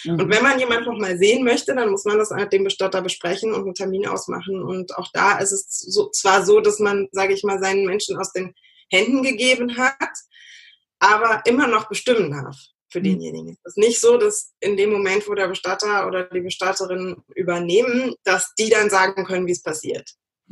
Mhm. 0.05 0.21
Und 0.21 0.31
wenn 0.31 0.45
man 0.45 0.61
jemanden 0.61 0.85
noch 0.85 0.99
mal 0.99 1.19
sehen 1.19 1.43
möchte, 1.43 1.75
dann 1.75 1.91
muss 1.91 2.05
man 2.05 2.19
das 2.19 2.31
mit 2.31 2.53
dem 2.53 2.63
Bestatter 2.63 3.03
besprechen 3.03 3.53
und 3.53 3.63
einen 3.63 3.75
Termin 3.75 4.07
ausmachen. 4.07 4.63
Und 4.63 4.97
auch 4.97 5.11
da 5.13 5.39
ist 5.39 5.51
es 5.51 5.69
so, 5.69 6.09
zwar 6.11 6.47
so, 6.47 6.61
dass 6.61 6.79
man, 6.79 7.09
sage 7.11 7.35
ich 7.35 7.43
mal, 7.43 7.59
seinen 7.59 7.85
Menschen 7.85 8.17
aus 8.17 8.33
den 8.33 8.55
Händen 8.91 9.25
gegeben 9.25 9.77
hat, 9.77 9.97
aber 11.01 11.43
immer 11.47 11.67
noch 11.67 11.89
bestimmen 11.89 12.31
darf 12.31 12.57
für 12.91 13.01
mhm. 13.01 13.05
denjenigen. 13.05 13.59
Es 13.65 13.73
ist 13.73 13.79
nicht 13.79 14.01
so, 14.01 14.17
dass 14.17 14.55
in 14.61 14.77
dem 14.77 14.91
Moment, 14.91 15.29
wo 15.29 15.35
der 15.35 15.49
Bestatter 15.49 16.07
oder 16.07 16.25
die 16.25 16.43
Bestatterin 16.43 17.17
übernehmen, 17.35 18.15
dass 18.23 18.55
die 18.57 18.71
dann 18.71 18.89
sagen 18.89 19.25
können, 19.25 19.49
wie 19.49 19.53
es 19.53 19.63
passiert. 19.63 20.09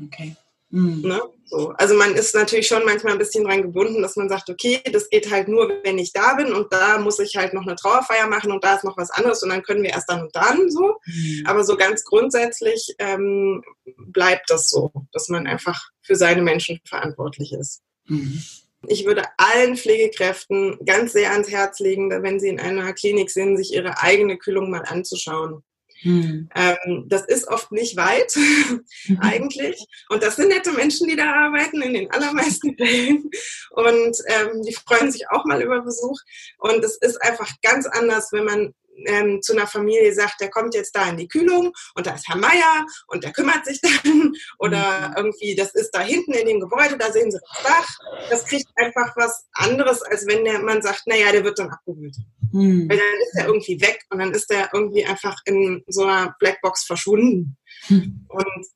Okay. 0.06 0.34
Mhm. 0.74 1.02
Ne? 1.02 1.22
So. 1.44 1.72
Also 1.78 1.94
man 1.94 2.16
ist 2.16 2.34
natürlich 2.34 2.66
schon 2.66 2.84
manchmal 2.84 3.12
ein 3.12 3.18
bisschen 3.18 3.44
dran 3.44 3.62
gebunden, 3.62 4.02
dass 4.02 4.16
man 4.16 4.28
sagt, 4.28 4.50
okay, 4.50 4.80
das 4.92 5.08
geht 5.08 5.30
halt 5.30 5.46
nur, 5.46 5.70
wenn 5.84 5.98
ich 5.98 6.12
da 6.12 6.34
bin 6.34 6.52
und 6.52 6.72
da 6.72 6.98
muss 6.98 7.20
ich 7.20 7.36
halt 7.36 7.54
noch 7.54 7.62
eine 7.62 7.76
Trauerfeier 7.76 8.26
machen 8.26 8.50
und 8.50 8.64
da 8.64 8.74
ist 8.74 8.82
noch 8.82 8.96
was 8.96 9.10
anderes 9.10 9.44
und 9.44 9.50
dann 9.50 9.62
können 9.62 9.84
wir 9.84 9.90
erst 9.90 10.10
dann 10.10 10.22
und 10.22 10.34
dann 10.34 10.68
so. 10.70 10.96
Mhm. 11.06 11.44
Aber 11.46 11.64
so 11.64 11.76
ganz 11.76 12.02
grundsätzlich 12.02 12.92
ähm, 12.98 13.62
bleibt 13.84 14.50
das 14.50 14.68
so, 14.68 14.90
dass 15.12 15.28
man 15.28 15.46
einfach 15.46 15.80
für 16.02 16.16
seine 16.16 16.42
Menschen 16.42 16.80
verantwortlich 16.88 17.52
ist. 17.52 17.82
Mhm. 18.08 18.42
Ich 18.88 19.06
würde 19.06 19.22
allen 19.36 19.76
Pflegekräften 19.76 20.78
ganz 20.84 21.12
sehr 21.12 21.30
ans 21.30 21.50
Herz 21.50 21.78
legen, 21.78 22.10
wenn 22.10 22.40
sie 22.40 22.48
in 22.48 22.58
einer 22.58 22.92
Klinik 22.94 23.30
sind, 23.30 23.56
sich 23.56 23.72
ihre 23.72 24.02
eigene 24.02 24.38
Kühlung 24.38 24.70
mal 24.70 24.82
anzuschauen. 24.84 25.62
Hm. 26.02 26.48
Ähm, 26.54 27.04
das 27.08 27.24
ist 27.26 27.48
oft 27.48 27.72
nicht 27.72 27.96
weit, 27.96 28.36
eigentlich. 29.20 29.84
Und 30.08 30.22
das 30.22 30.36
sind 30.36 30.48
nette 30.48 30.72
Menschen, 30.72 31.08
die 31.08 31.16
da 31.16 31.32
arbeiten, 31.32 31.82
in 31.82 31.94
den 31.94 32.10
allermeisten 32.10 32.76
Fällen. 32.76 33.30
Und 33.70 34.16
ähm, 34.28 34.62
die 34.62 34.74
freuen 34.74 35.10
sich 35.10 35.30
auch 35.30 35.44
mal 35.44 35.62
über 35.62 35.82
Besuch. 35.82 36.18
Und 36.58 36.84
es 36.84 36.96
ist 36.96 37.22
einfach 37.22 37.50
ganz 37.62 37.86
anders, 37.86 38.30
wenn 38.32 38.44
man 38.44 38.74
ähm, 39.06 39.42
zu 39.42 39.52
einer 39.52 39.66
Familie 39.66 40.12
sagt, 40.14 40.40
der 40.40 40.50
kommt 40.50 40.74
jetzt 40.74 40.94
da 40.94 41.08
in 41.08 41.16
die 41.16 41.28
Kühlung 41.28 41.72
und 41.94 42.06
da 42.06 42.14
ist 42.14 42.28
Herr 42.28 42.36
Meier 42.36 42.86
und 43.08 43.24
der 43.24 43.32
kümmert 43.32 43.64
sich 43.64 43.80
dann 44.04 44.32
oder 44.58 45.08
mhm. 45.08 45.14
irgendwie, 45.16 45.54
das 45.54 45.74
ist 45.74 45.90
da 45.92 46.00
hinten 46.00 46.32
in 46.32 46.46
dem 46.46 46.60
Gebäude, 46.60 46.96
da 46.98 47.12
sehen 47.12 47.30
Sie 47.30 47.38
das 47.38 47.62
Dach. 47.62 47.88
Das 48.30 48.44
kriegt 48.46 48.68
einfach 48.76 49.14
was 49.16 49.46
anderes, 49.52 50.02
als 50.02 50.26
wenn 50.26 50.44
der 50.44 50.60
Mann 50.60 50.82
sagt, 50.82 51.06
naja, 51.06 51.32
der 51.32 51.44
wird 51.44 51.58
dann 51.58 51.70
abgeholt. 51.70 52.16
Mhm. 52.54 52.88
Weil 52.88 52.98
dann 52.98 53.20
ist 53.20 53.34
er 53.36 53.46
irgendwie 53.46 53.80
weg 53.80 53.98
und 54.10 54.20
dann 54.20 54.32
ist 54.32 54.48
er 54.50 54.70
irgendwie 54.72 55.04
einfach 55.04 55.36
in 55.44 55.82
so 55.88 56.04
einer 56.04 56.36
Blackbox 56.38 56.84
verschwunden. 56.84 57.56
Mhm. 57.88 58.26
Und 58.28 58.66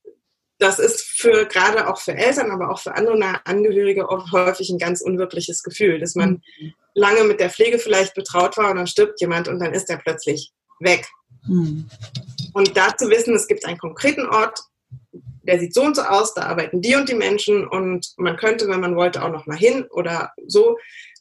das 0.59 0.81
ist 0.81 1.01
für 1.01 1.47
gerade 1.47 1.89
auch 1.89 2.01
für 2.01 2.15
Eltern, 2.15 2.51
aber 2.51 2.71
auch 2.71 2.81
für 2.81 2.97
andere 2.97 3.41
Angehörige 3.47 4.09
auch 4.09 4.33
häufig 4.33 4.71
ein 4.71 4.79
ganz 4.79 5.01
unwirkliches 5.01 5.63
Gefühl, 5.63 6.01
dass 6.01 6.17
man 6.17 6.43
mhm. 6.61 6.75
lange 6.95 7.23
mit 7.23 7.39
der 7.39 7.51
Pflege 7.51 7.79
vielleicht 7.79 8.15
betraut 8.15 8.57
war 8.57 8.71
und 8.73 8.79
dann 8.79 8.89
stirbt 8.89 9.21
jemand 9.21 9.47
und 9.47 9.61
dann 9.61 9.73
ist 9.73 9.89
er 9.89 9.99
plötzlich 9.99 10.51
weg. 10.81 11.07
Mhm. 11.47 11.89
Und 12.55 12.77
da 12.77 12.97
zu 12.97 13.09
wissen, 13.09 13.37
es 13.37 13.47
gibt 13.47 13.65
einen 13.65 13.79
konkreten 13.79 14.27
Ort, 14.27 14.59
der 15.49 15.61
sieht 15.61 15.73
so 15.73 15.83
und 15.83 15.95
so 15.95 16.03
aus, 16.03 16.35
da 16.35 16.43
arbeiten 16.43 16.83
die 16.83 16.97
und 16.97 17.09
die 17.09 17.15
Menschen 17.15 17.67
und 17.67 18.13
man 18.17 18.37
könnte, 18.37 18.67
wenn 18.69 18.81
man 18.81 18.97
wollte, 18.97 19.23
auch 19.23 19.31
noch 19.31 19.47
mal 19.47 19.57
hin 19.57 19.87
oder 19.91 20.33
so. 20.47 20.77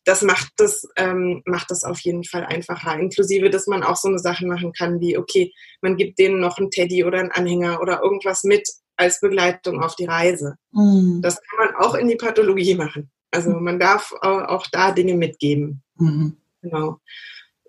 Das 0.08 0.22
macht 0.22 0.54
das, 0.56 0.88
ähm, 0.96 1.41
macht 1.46 1.70
das 1.70 1.84
auf 1.84 2.00
jeden 2.00 2.24
Fall 2.24 2.46
einfacher. 2.46 2.98
Inklusive, 2.98 3.50
dass 3.50 3.67
man 3.67 3.84
auch 3.84 3.98
so 3.98 4.08
eine 4.08 4.20
Sache 4.20 4.48
machen 4.48 4.72
kann 4.72 5.02
wie, 5.02 5.17
okay, 5.17 5.52
man 5.82 5.98
gibt 5.98 6.17
denen 6.17 6.39
noch 6.39 6.58
einen 6.58 6.72
Teddy 6.72 7.04
oder 7.04 7.20
einen 7.20 7.32
Anhänger 7.32 7.82
oder 7.82 8.02
irgendwas 8.02 8.46
mit, 8.46 8.70
als 8.96 9.20
Begleitung 9.20 9.84
auf 9.84 9.98
die 9.98 10.06
Reise. 10.06 10.56
Mhm. 10.72 11.20
Das 11.22 11.41
kann 11.41 11.67
man 11.67 11.76
auch 11.76 11.93
in 11.93 12.08
die 12.08 12.15
Pathologie 12.15 12.76
machen. 12.76 13.12
Also 13.32 13.50
mhm. 13.50 13.63
man 13.65 13.80
darf 13.80 14.13
auch 14.22 14.65
da 14.72 14.93
Dinge 14.93 15.15
mitgeben. 15.15 15.84
Mhm. 15.96 16.38
Genau. 16.62 17.02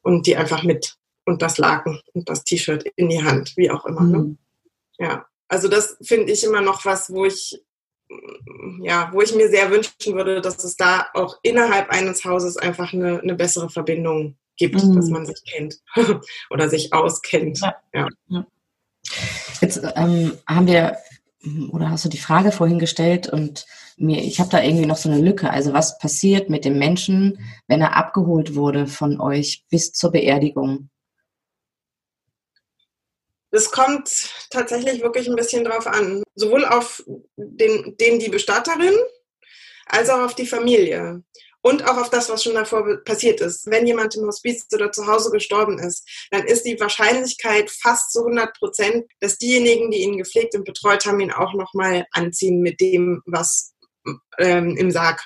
Und 0.02 0.28
die 0.28 0.36
einfach 0.36 0.62
mit 0.62 0.94
und 1.24 1.42
das 1.42 1.58
Laken 1.58 2.00
und 2.14 2.28
das 2.28 2.44
T-Shirt 2.44 2.84
in 2.94 3.08
die 3.08 3.24
Hand, 3.24 3.56
wie 3.56 3.72
auch 3.72 3.84
immer. 3.84 4.04
Ne? 4.04 4.18
Mhm. 4.18 4.38
Ja, 5.00 5.26
also 5.48 5.66
das 5.66 5.96
finde 6.02 6.32
ich 6.32 6.44
immer 6.44 6.60
noch 6.60 6.84
was, 6.84 7.10
wo 7.10 7.24
ich 7.24 7.60
ja, 8.80 9.10
wo 9.12 9.20
ich 9.20 9.34
mir 9.34 9.48
sehr 9.48 9.70
wünschen 9.70 10.14
würde, 10.14 10.40
dass 10.40 10.64
es 10.64 10.76
da 10.76 11.06
auch 11.14 11.38
innerhalb 11.42 11.90
eines 11.90 12.24
Hauses 12.24 12.56
einfach 12.56 12.92
eine, 12.92 13.20
eine 13.20 13.34
bessere 13.34 13.68
Verbindung 13.68 14.36
gibt, 14.56 14.82
mhm. 14.82 14.96
dass 14.96 15.08
man 15.08 15.26
sich 15.26 15.42
kennt 15.44 15.80
oder 16.50 16.68
sich 16.68 16.92
auskennt. 16.92 17.60
Ja. 17.92 18.08
ja. 18.28 18.46
Jetzt 19.60 19.80
ähm, 19.96 20.32
haben 20.46 20.66
wir 20.66 20.96
oder 21.70 21.90
hast 21.90 22.04
du 22.04 22.08
die 22.08 22.18
Frage 22.18 22.52
vorhin 22.52 22.78
gestellt 22.78 23.28
und 23.28 23.66
mir, 23.96 24.22
ich 24.22 24.40
habe 24.40 24.50
da 24.50 24.62
irgendwie 24.62 24.86
noch 24.86 24.96
so 24.96 25.08
eine 25.08 25.20
Lücke. 25.20 25.50
Also 25.50 25.72
was 25.72 25.98
passiert 25.98 26.50
mit 26.50 26.64
dem 26.64 26.78
Menschen, 26.78 27.38
wenn 27.66 27.80
er 27.80 27.96
abgeholt 27.96 28.54
wurde 28.54 28.86
von 28.86 29.20
euch 29.20 29.64
bis 29.70 29.92
zur 29.92 30.12
Beerdigung? 30.12 30.90
Das 33.50 33.70
kommt 33.70 34.10
tatsächlich 34.50 35.02
wirklich 35.02 35.28
ein 35.28 35.36
bisschen 35.36 35.64
drauf 35.64 35.86
an. 35.86 36.22
Sowohl 36.34 36.64
auf 36.64 37.02
den, 37.36 37.96
den 37.96 38.18
die 38.18 38.28
Bestatterin 38.28 38.94
als 39.86 40.10
auch 40.10 40.20
auf 40.20 40.34
die 40.34 40.46
Familie 40.46 41.22
und 41.62 41.84
auch 41.88 41.96
auf 41.96 42.10
das, 42.10 42.28
was 42.28 42.42
schon 42.42 42.54
davor 42.54 42.84
passiert 43.04 43.40
ist. 43.40 43.66
Wenn 43.66 43.86
jemand 43.86 44.14
im 44.14 44.26
Hospiz 44.26 44.66
oder 44.72 44.92
zu 44.92 45.06
Hause 45.06 45.30
gestorben 45.30 45.78
ist, 45.78 46.06
dann 46.30 46.44
ist 46.44 46.62
die 46.62 46.78
Wahrscheinlichkeit 46.78 47.70
fast 47.70 48.12
zu 48.12 48.20
100 48.20 48.54
Prozent, 48.56 49.06
dass 49.20 49.38
diejenigen, 49.38 49.90
die 49.90 50.02
ihn 50.02 50.18
gepflegt 50.18 50.54
und 50.54 50.64
betreut 50.64 51.06
haben, 51.06 51.20
ihn 51.20 51.32
auch 51.32 51.54
nochmal 51.54 52.06
anziehen 52.12 52.60
mit 52.60 52.80
dem, 52.80 53.22
was 53.26 53.74
ähm, 54.38 54.76
im 54.76 54.90
Sarg 54.90 55.22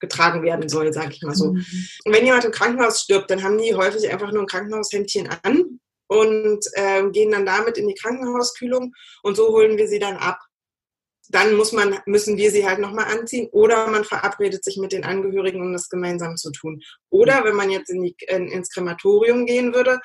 getragen 0.00 0.42
werden 0.42 0.68
soll, 0.68 0.92
sage 0.92 1.12
ich 1.12 1.22
mal 1.22 1.34
so. 1.34 1.52
Mhm. 1.52 1.64
Und 2.04 2.12
wenn 2.12 2.24
jemand 2.24 2.44
im 2.44 2.52
Krankenhaus 2.52 3.02
stirbt, 3.02 3.30
dann 3.30 3.42
haben 3.42 3.58
die 3.58 3.74
häufig 3.74 4.10
einfach 4.10 4.30
nur 4.30 4.42
ein 4.42 4.48
Krankenhaushemdchen 4.48 5.28
an 5.42 5.80
und 6.08 6.64
äh, 6.72 7.08
gehen 7.10 7.32
dann 7.32 7.46
damit 7.46 7.78
in 7.78 7.88
die 7.88 7.94
Krankenhauskühlung 7.94 8.94
und 9.22 9.36
so 9.36 9.48
holen 9.48 9.76
wir 9.76 9.88
sie 9.88 9.98
dann 9.98 10.16
ab 10.16 10.38
dann 11.28 11.54
muss 11.54 11.72
man, 11.72 11.98
müssen 12.06 12.36
wir 12.36 12.50
sie 12.50 12.66
halt 12.66 12.78
nochmal 12.78 13.06
anziehen 13.06 13.48
oder 13.52 13.86
man 13.88 14.04
verabredet 14.04 14.64
sich 14.64 14.76
mit 14.76 14.92
den 14.92 15.04
Angehörigen, 15.04 15.60
um 15.60 15.72
das 15.72 15.88
gemeinsam 15.88 16.36
zu 16.36 16.50
tun. 16.50 16.82
Oder 17.10 17.44
wenn 17.44 17.56
man 17.56 17.70
jetzt 17.70 17.90
in 17.90 18.02
die, 18.02 18.16
in, 18.28 18.48
ins 18.48 18.70
Krematorium 18.70 19.46
gehen 19.46 19.74
würde, 19.74 19.98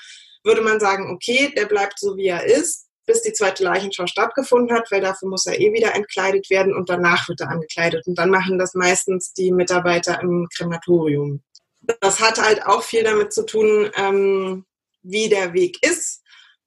würde 0.44 0.62
man 0.62 0.80
sagen, 0.80 1.12
okay, 1.14 1.54
der 1.56 1.66
bleibt 1.66 2.00
so 2.00 2.18
wie 2.18 2.28
er 2.28 2.46
ist, 2.46 2.88
bis 3.06 3.22
die 3.22 3.34
zweite 3.34 3.64
Leichenschau 3.64 4.08
stattgefunden 4.08 4.76
hat, 4.76 4.90
weil 4.92 5.02
dafür 5.02 5.30
muss 5.30 5.46
er 5.46 5.60
eh 5.60 5.74
wieder 5.74 5.94
entkleidet 5.96 6.50
werden 6.50 6.76
und 6.76 6.90
danach 6.90 7.28
wird 7.28 7.42
er 7.42 7.50
angekleidet. 7.50 8.08
Und 8.08 8.18
dann 8.18 8.30
machen 8.30 8.58
das 8.58 8.74
meistens 8.74 9.34
die 9.34 9.52
Mitarbeiter 9.52 10.22
im 10.22 10.48
Krematorium. 10.56 11.44
Das 12.00 12.20
hat 12.20 12.42
halt 12.42 12.66
auch 12.66 12.84
viel 12.84 13.04
damit 13.04 13.34
zu 13.34 13.46
tun, 13.46 13.90
ähm, 13.96 14.66
wie 15.04 15.30
der 15.30 15.54
Weg 15.54 15.78
ist 15.86 16.22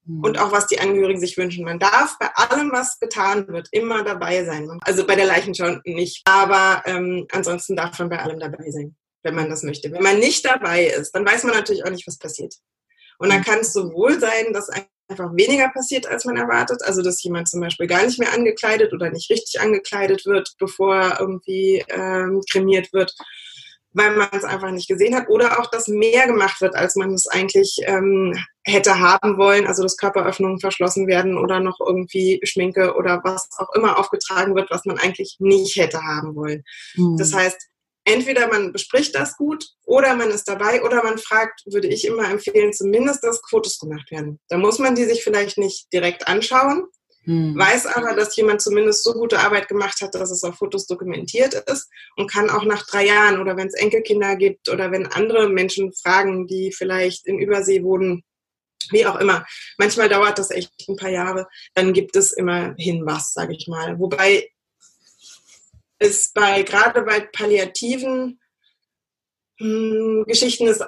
und 0.07 0.39
auch 0.39 0.53
was 0.53 0.67
die 0.67 0.81
Angehörigen 0.81 1.21
sich 1.21 1.37
wünschen. 1.37 1.65
Man 1.65 1.79
darf 1.79 2.19
bei 2.19 2.29
allem, 2.35 2.71
was 2.73 2.99
getan 2.99 3.49
wird, 3.49 3.69
immer 3.73 4.05
dabei 4.05 4.45
sein. 4.45 4.69
Also 4.83 5.07
bei 5.07 5.17
der 5.17 5.27
Leichenschau 5.27 5.79
nicht, 5.85 6.23
aber 6.27 6.83
ähm, 6.87 7.27
ansonsten 7.33 7.77
darf 7.77 7.99
man 7.99 8.11
bei 8.11 8.19
allem 8.19 8.39
dabei 8.39 8.71
sein, 8.71 8.97
wenn 9.23 9.35
man 9.35 9.49
das 9.49 9.63
möchte. 9.63 9.91
Wenn 9.91 10.03
man 10.03 10.19
nicht 10.19 10.45
dabei 10.45 10.87
ist, 10.87 11.13
dann 11.13 11.27
weiß 11.27 11.45
man 11.45 11.55
natürlich 11.55 11.85
auch 11.85 11.91
nicht, 11.91 12.07
was 12.07 12.19
passiert. 12.19 12.55
Und 13.19 13.31
dann 13.31 13.43
kann 13.43 13.61
es 13.61 13.73
sowohl 13.73 14.21
sein, 14.21 14.53
dass 14.53 14.69
einfach 14.69 15.35
weniger 15.35 15.69
passiert, 15.69 16.07
als 16.07 16.25
man 16.25 16.37
erwartet. 16.37 16.83
Also 16.83 17.01
dass 17.01 17.23
jemand 17.23 17.49
zum 17.49 17.61
Beispiel 17.61 17.87
gar 17.87 18.05
nicht 18.05 18.19
mehr 18.19 18.33
angekleidet 18.33 18.93
oder 18.93 19.11
nicht 19.11 19.31
richtig 19.31 19.61
angekleidet 19.61 20.27
wird, 20.27 20.55
bevor 20.59 21.17
irgendwie 21.19 21.85
ähm, 21.89 22.43
kremiert 22.51 22.93
wird 22.93 23.15
weil 23.95 24.17
man 24.17 24.29
es 24.33 24.45
einfach 24.45 24.71
nicht 24.73 24.89
gesehen 24.89 25.15
hat 25.15 25.29
oder 25.29 25.61
auch, 25.61 25.71
dass 25.71 25.89
mehr 25.89 26.27
gemacht 26.27 26.61
wird, 26.61 26.75
als 26.75 26.97
man 26.97 27.15
es 27.15 27.27
eigentlich 27.27 27.79
ähm, 27.85 28.37
hätte 28.65 28.99
haben 28.99 29.39
wollen, 29.39 29.67
also 29.67 29.83
dass 29.83 29.97
Körperöffnungen 29.97 30.59
verschlossen 30.59 31.07
werden 31.07 31.39
oder 31.39 31.61
noch 31.61 31.79
irgendwie 31.81 32.41
Schminke 32.45 32.95
oder 32.95 33.21
was 33.25 33.49
auch 33.57 33.73
immer 33.75 33.99
aufgetragen 33.99 34.55
wird, 34.55 34.71
was 34.71 34.85
man 34.85 34.99
eigentlich 34.99 35.37
nicht 35.39 35.77
hätte 35.77 36.03
haben 36.03 36.35
wollen. 36.35 36.65
Mhm. 36.97 37.17
Das 37.19 37.33
heißt, 37.33 37.57
entweder 38.05 38.49
man 38.49 38.73
bespricht 38.73 39.15
das 39.15 39.37
gut 39.37 39.65
oder 39.85 40.17
man 40.17 40.31
ist 40.31 40.49
dabei 40.49 40.83
oder 40.83 41.03
man 41.05 41.19
fragt, 41.19 41.63
würde 41.67 41.89
ich 41.89 42.05
immer 42.05 42.29
empfehlen, 42.29 42.73
zumindest, 42.73 43.23
dass 43.23 43.41
Fotos 43.49 43.79
gemacht 43.79 44.11
werden. 44.11 44.41
Da 44.49 44.59
muss 44.59 44.79
man 44.79 44.97
die 44.97 45.05
sich 45.05 45.23
vielleicht 45.23 45.57
nicht 45.57 45.93
direkt 45.93 46.27
anschauen, 46.27 46.85
hm. 47.25 47.57
Weiß 47.57 47.87
aber, 47.87 48.15
dass 48.15 48.37
jemand 48.37 48.61
zumindest 48.61 49.03
so 49.03 49.15
gute 49.15 49.39
Arbeit 49.39 49.69
gemacht 49.69 50.01
hat, 50.03 50.15
dass 50.15 50.31
es 50.31 50.45
auf 50.45 50.57
Fotos 50.57 50.87
dokumentiert 50.87 51.55
ist 51.55 51.89
und 52.17 52.31
kann 52.31 52.51
auch 52.51 52.65
nach 52.65 52.87
drei 52.87 53.07
Jahren 53.07 53.41
oder 53.41 53.57
wenn 53.57 53.69
es 53.69 53.75
Enkelkinder 53.75 54.37
gibt 54.37 54.69
oder 54.69 54.91
wenn 54.91 55.07
andere 55.07 55.49
Menschen 55.49 55.93
fragen, 55.95 56.47
die 56.47 56.73
vielleicht 56.73 57.27
in 57.27 57.39
Übersee 57.39 57.83
wohnen, 57.83 58.23
wie 58.91 59.07
auch 59.07 59.17
immer. 59.17 59.47
Manchmal 59.79 60.11
dauert 60.11 60.39
das 60.39 60.51
echt 60.51 60.73
ein 60.89 60.97
paar 60.97 61.11
Jahre, 61.11 61.47
dann 61.73 61.95
gibt 61.95 62.15
es 62.17 62.33
immerhin 62.33 63.07
was, 63.07 63.33
sage 63.33 63.55
ich 63.55 63.67
mal. 63.69 63.99
Wobei 63.99 64.51
es 65.99 66.31
bei 66.33 66.63
gerade 66.63 67.03
bei 67.03 67.21
Palliativen 67.21 68.39
Geschichten 69.57 70.67
ist, 70.67 70.85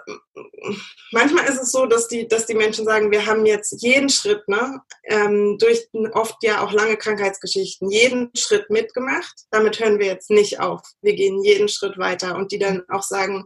manchmal 1.12 1.44
ist 1.44 1.62
es 1.62 1.70
so, 1.70 1.86
dass 1.86 2.08
die, 2.08 2.26
dass 2.26 2.46
die 2.46 2.54
Menschen 2.54 2.84
sagen, 2.84 3.12
wir 3.12 3.24
haben 3.24 3.46
jetzt 3.46 3.80
jeden 3.80 4.08
Schritt, 4.08 4.46
ne, 4.48 4.80
ähm, 5.04 5.56
durch 5.58 5.88
oft 6.12 6.36
ja 6.42 6.64
auch 6.64 6.72
lange 6.72 6.96
Krankheitsgeschichten, 6.96 7.90
jeden 7.90 8.30
Schritt 8.36 8.68
mitgemacht. 8.68 9.34
Damit 9.52 9.78
hören 9.78 10.00
wir 10.00 10.06
jetzt 10.06 10.30
nicht 10.30 10.58
auf. 10.58 10.80
Wir 11.00 11.14
gehen 11.14 11.44
jeden 11.44 11.68
Schritt 11.68 11.96
weiter 11.96 12.34
und 12.34 12.50
die 12.50 12.58
dann 12.58 12.82
auch 12.88 13.04
sagen, 13.04 13.44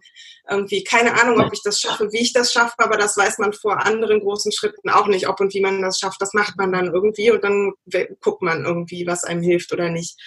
irgendwie, 0.48 0.84
keine 0.84 1.20
Ahnung, 1.20 1.38
ob 1.44 1.52
ich 1.52 1.62
das 1.62 1.80
schaffe, 1.80 2.10
wie 2.12 2.22
ich 2.22 2.32
das 2.32 2.50
schaffe, 2.50 2.76
aber 2.78 2.96
das 2.96 3.14
weiß 3.16 3.38
man 3.38 3.52
vor 3.52 3.84
anderen 3.84 4.20
großen 4.20 4.52
Schritten 4.52 4.88
auch 4.88 5.06
nicht, 5.06 5.28
ob 5.28 5.38
und 5.40 5.52
wie 5.52 5.60
man 5.60 5.82
das 5.82 5.98
schafft. 5.98 6.22
Das 6.22 6.32
macht 6.32 6.56
man 6.56 6.72
dann 6.72 6.94
irgendwie 6.94 7.30
und 7.30 7.44
dann 7.44 7.72
guckt 8.20 8.40
man 8.40 8.64
irgendwie, 8.64 9.06
was 9.06 9.24
einem 9.24 9.42
hilft 9.42 9.70
oder 9.72 9.90
nicht. 9.90 10.18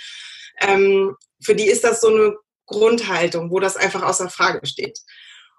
Ähm, 0.62 1.16
für 1.44 1.56
die 1.56 1.68
ist 1.68 1.84
das 1.84 2.00
so 2.00 2.10
eine 2.10 2.38
Grundhaltung, 2.66 3.52
wo 3.52 3.60
das 3.60 3.78
einfach 3.78 4.04
außer 4.04 4.30
Frage 4.30 4.66
steht. 4.66 5.00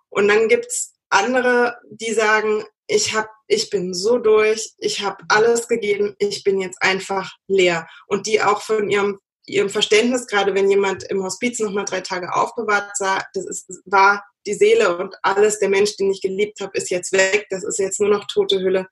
Und 0.08 0.28
dann 0.28 0.48
gibt's 0.48 0.94
andere, 1.10 1.76
die 1.90 2.12
sagen, 2.12 2.64
ich 2.86 3.14
hab, 3.14 3.28
ich 3.46 3.70
bin 3.70 3.94
so 3.94 4.18
durch, 4.18 4.72
ich 4.78 5.02
habe 5.02 5.24
alles 5.28 5.68
gegeben, 5.68 6.14
ich 6.18 6.44
bin 6.44 6.60
jetzt 6.60 6.80
einfach 6.82 7.32
leer. 7.48 7.86
Und 8.06 8.26
die 8.26 8.42
auch 8.42 8.60
von 8.60 8.90
ihrem, 8.90 9.18
ihrem 9.46 9.70
Verständnis, 9.70 10.26
gerade 10.26 10.54
wenn 10.54 10.70
jemand 10.70 11.04
im 11.04 11.22
Hospiz 11.22 11.58
nochmal 11.60 11.84
drei 11.84 12.00
Tage 12.00 12.34
aufbewahrt 12.34 12.96
sah, 12.96 13.22
das 13.34 13.46
ist, 13.46 13.82
war 13.86 14.24
die 14.46 14.54
Seele 14.54 14.98
und 14.98 15.14
alles, 15.22 15.58
der 15.58 15.70
Mensch, 15.70 15.96
den 15.96 16.10
ich 16.10 16.20
geliebt 16.20 16.60
habe, 16.60 16.76
ist 16.76 16.90
jetzt 16.90 17.12
weg, 17.12 17.46
das 17.50 17.64
ist 17.64 17.78
jetzt 17.78 18.00
nur 18.00 18.10
noch 18.10 18.26
tote 18.26 18.60
Hülle. 18.60 18.88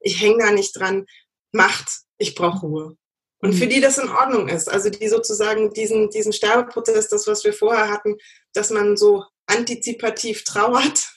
Ich 0.00 0.20
hänge 0.20 0.38
da 0.38 0.50
nicht 0.50 0.78
dran. 0.78 1.06
Macht, 1.52 1.88
ich 2.18 2.34
brauche 2.34 2.66
Ruhe. 2.66 2.96
Und 3.40 3.54
für 3.54 3.66
mhm. 3.66 3.70
die 3.70 3.80
das 3.80 3.98
in 3.98 4.08
Ordnung 4.08 4.48
ist, 4.48 4.68
also 4.70 4.88
die 4.88 5.08
sozusagen 5.08 5.72
diesen, 5.72 6.10
diesen 6.10 6.32
Sterbeprozess, 6.32 7.08
das, 7.08 7.26
was 7.26 7.44
wir 7.44 7.52
vorher 7.52 7.90
hatten, 7.90 8.16
dass 8.54 8.70
man 8.70 8.96
so 8.96 9.24
antizipativ 9.46 10.44
trauert, 10.44 11.10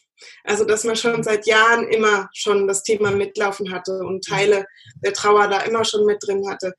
also 0.44 0.66
dass 0.66 0.84
man 0.84 0.96
schon 0.96 1.24
seit 1.24 1.48
Jahren 1.48 1.88
immer 1.88 2.30
schon 2.34 2.68
das 2.68 2.84
Thema 2.84 3.12
mitlaufen 3.12 3.72
hatte 3.72 4.00
und 4.00 4.26
Teile 4.26 4.66
der 5.04 5.14
Trauer 5.14 5.48
da 5.48 5.62
immer 5.62 5.86
schon 5.86 6.06
mit 6.06 6.18
drin 6.22 6.48
hatte, 6.50 6.74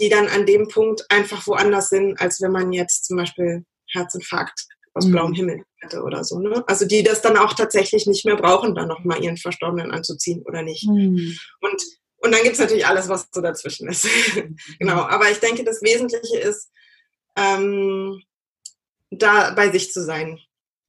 die 0.00 0.08
dann 0.08 0.28
an 0.28 0.46
dem 0.46 0.66
Punkt 0.68 1.04
einfach 1.10 1.46
woanders 1.46 1.90
sind, 1.90 2.20
als 2.20 2.40
wenn 2.40 2.52
man 2.52 2.72
jetzt 2.72 3.04
zum 3.04 3.16
Beispiel 3.16 3.64
Herzinfarkt 3.92 4.66
aus 4.94 5.10
blauem 5.10 5.30
mhm. 5.30 5.34
Himmel 5.34 5.64
hätte 5.80 6.02
oder 6.02 6.24
so. 6.24 6.38
Ne? 6.38 6.64
Also 6.66 6.86
die 6.86 7.02
das 7.02 7.20
dann 7.20 7.36
auch 7.36 7.52
tatsächlich 7.52 8.06
nicht 8.06 8.24
mehr 8.24 8.36
brauchen, 8.36 8.74
dann 8.74 8.88
nochmal 8.88 9.22
ihren 9.22 9.36
Verstorbenen 9.36 9.90
anzuziehen 9.90 10.42
oder 10.46 10.62
nicht. 10.62 10.88
Mhm. 10.88 11.36
Und, 11.60 11.82
und 12.24 12.32
dann 12.32 12.42
gibt 12.42 12.54
es 12.54 12.60
natürlich 12.60 12.86
alles, 12.86 13.10
was 13.10 13.28
so 13.30 13.42
dazwischen 13.42 13.86
ist. 13.86 14.08
genau, 14.78 15.02
aber 15.02 15.30
ich 15.30 15.40
denke, 15.40 15.62
das 15.62 15.82
Wesentliche 15.82 16.38
ist, 16.38 16.70
ähm, 17.36 18.22
da 19.10 19.50
bei 19.50 19.70
sich 19.70 19.92
zu 19.92 20.02
sein 20.02 20.40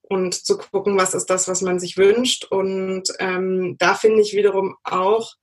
und 0.01 0.33
zu 0.33 0.57
gucken, 0.57 0.97
was 0.97 1.13
ist 1.13 1.25
das, 1.25 1.49
was 1.49 1.61
man 1.61 1.77
sich 1.77 1.97
wünscht. 1.97 2.45
Und 2.45 3.11
ähm, 3.19 3.75
da 3.79 3.95
finde 3.95 4.21
ich 4.21 4.33
wiederum 4.33 4.77
auch, 4.85 5.33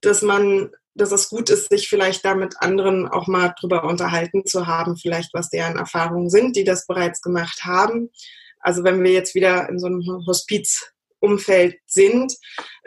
dass 0.00 0.22
man, 0.22 0.70
dass 0.94 1.12
es 1.12 1.28
gut 1.28 1.50
ist, 1.50 1.68
sich 1.68 1.86
vielleicht 1.86 2.24
da 2.24 2.34
mit 2.34 2.54
anderen 2.60 3.06
auch 3.06 3.26
mal 3.26 3.54
drüber 3.60 3.84
unterhalten 3.84 4.46
zu 4.46 4.66
haben, 4.66 4.96
vielleicht 4.96 5.34
was 5.34 5.50
deren 5.50 5.76
Erfahrungen 5.76 6.30
sind, 6.30 6.56
die 6.56 6.64
das 6.64 6.86
bereits 6.86 7.20
gemacht 7.20 7.64
haben. 7.64 8.10
Also 8.58 8.84
wenn 8.84 9.04
wir 9.04 9.12
jetzt 9.12 9.34
wieder 9.34 9.68
in 9.68 9.78
so 9.78 9.86
einem 9.86 10.24
Hospizumfeld 10.26 11.76
sind, 11.84 12.34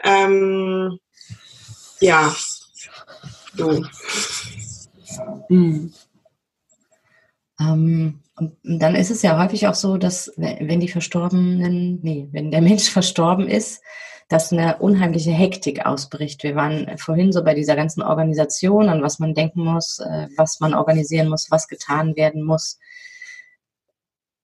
ähm, 0.02 0.98
ja, 2.00 2.34
so. 3.54 3.84
Mhm. 5.48 5.92
Ähm, 7.60 8.20
und 8.36 8.56
dann 8.62 8.94
ist 8.94 9.10
es 9.10 9.22
ja 9.22 9.42
häufig 9.42 9.66
auch 9.66 9.74
so, 9.74 9.96
dass 9.96 10.32
wenn 10.36 10.80
die 10.80 10.88
Verstorbenen, 10.88 12.00
nee, 12.02 12.28
wenn 12.30 12.50
der 12.50 12.62
Mensch 12.62 12.88
verstorben 12.90 13.48
ist, 13.48 13.82
dass 14.28 14.52
eine 14.52 14.76
unheimliche 14.78 15.30
Hektik 15.30 15.86
ausbricht. 15.86 16.42
Wir 16.42 16.54
waren 16.54 16.98
vorhin 16.98 17.32
so 17.32 17.42
bei 17.42 17.54
dieser 17.54 17.76
ganzen 17.76 18.02
Organisation, 18.02 18.90
an 18.90 19.02
was 19.02 19.18
man 19.18 19.34
denken 19.34 19.64
muss, 19.64 20.00
äh, 20.00 20.28
was 20.36 20.60
man 20.60 20.74
organisieren 20.74 21.28
muss, 21.30 21.50
was 21.50 21.66
getan 21.66 22.14
werden 22.14 22.42
muss. 22.44 22.78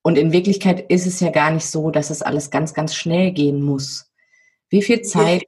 Und 0.01 0.17
in 0.17 0.31
Wirklichkeit 0.31 0.89
ist 0.89 1.05
es 1.05 1.19
ja 1.19 1.29
gar 1.29 1.51
nicht 1.51 1.67
so, 1.67 1.91
dass 1.91 2.09
es 2.09 2.23
alles 2.23 2.49
ganz, 2.49 2.73
ganz 2.73 2.95
schnell 2.95 3.31
gehen 3.31 3.61
muss. 3.61 4.11
Wie 4.69 4.81
viel 4.81 5.03
Zeit 5.03 5.45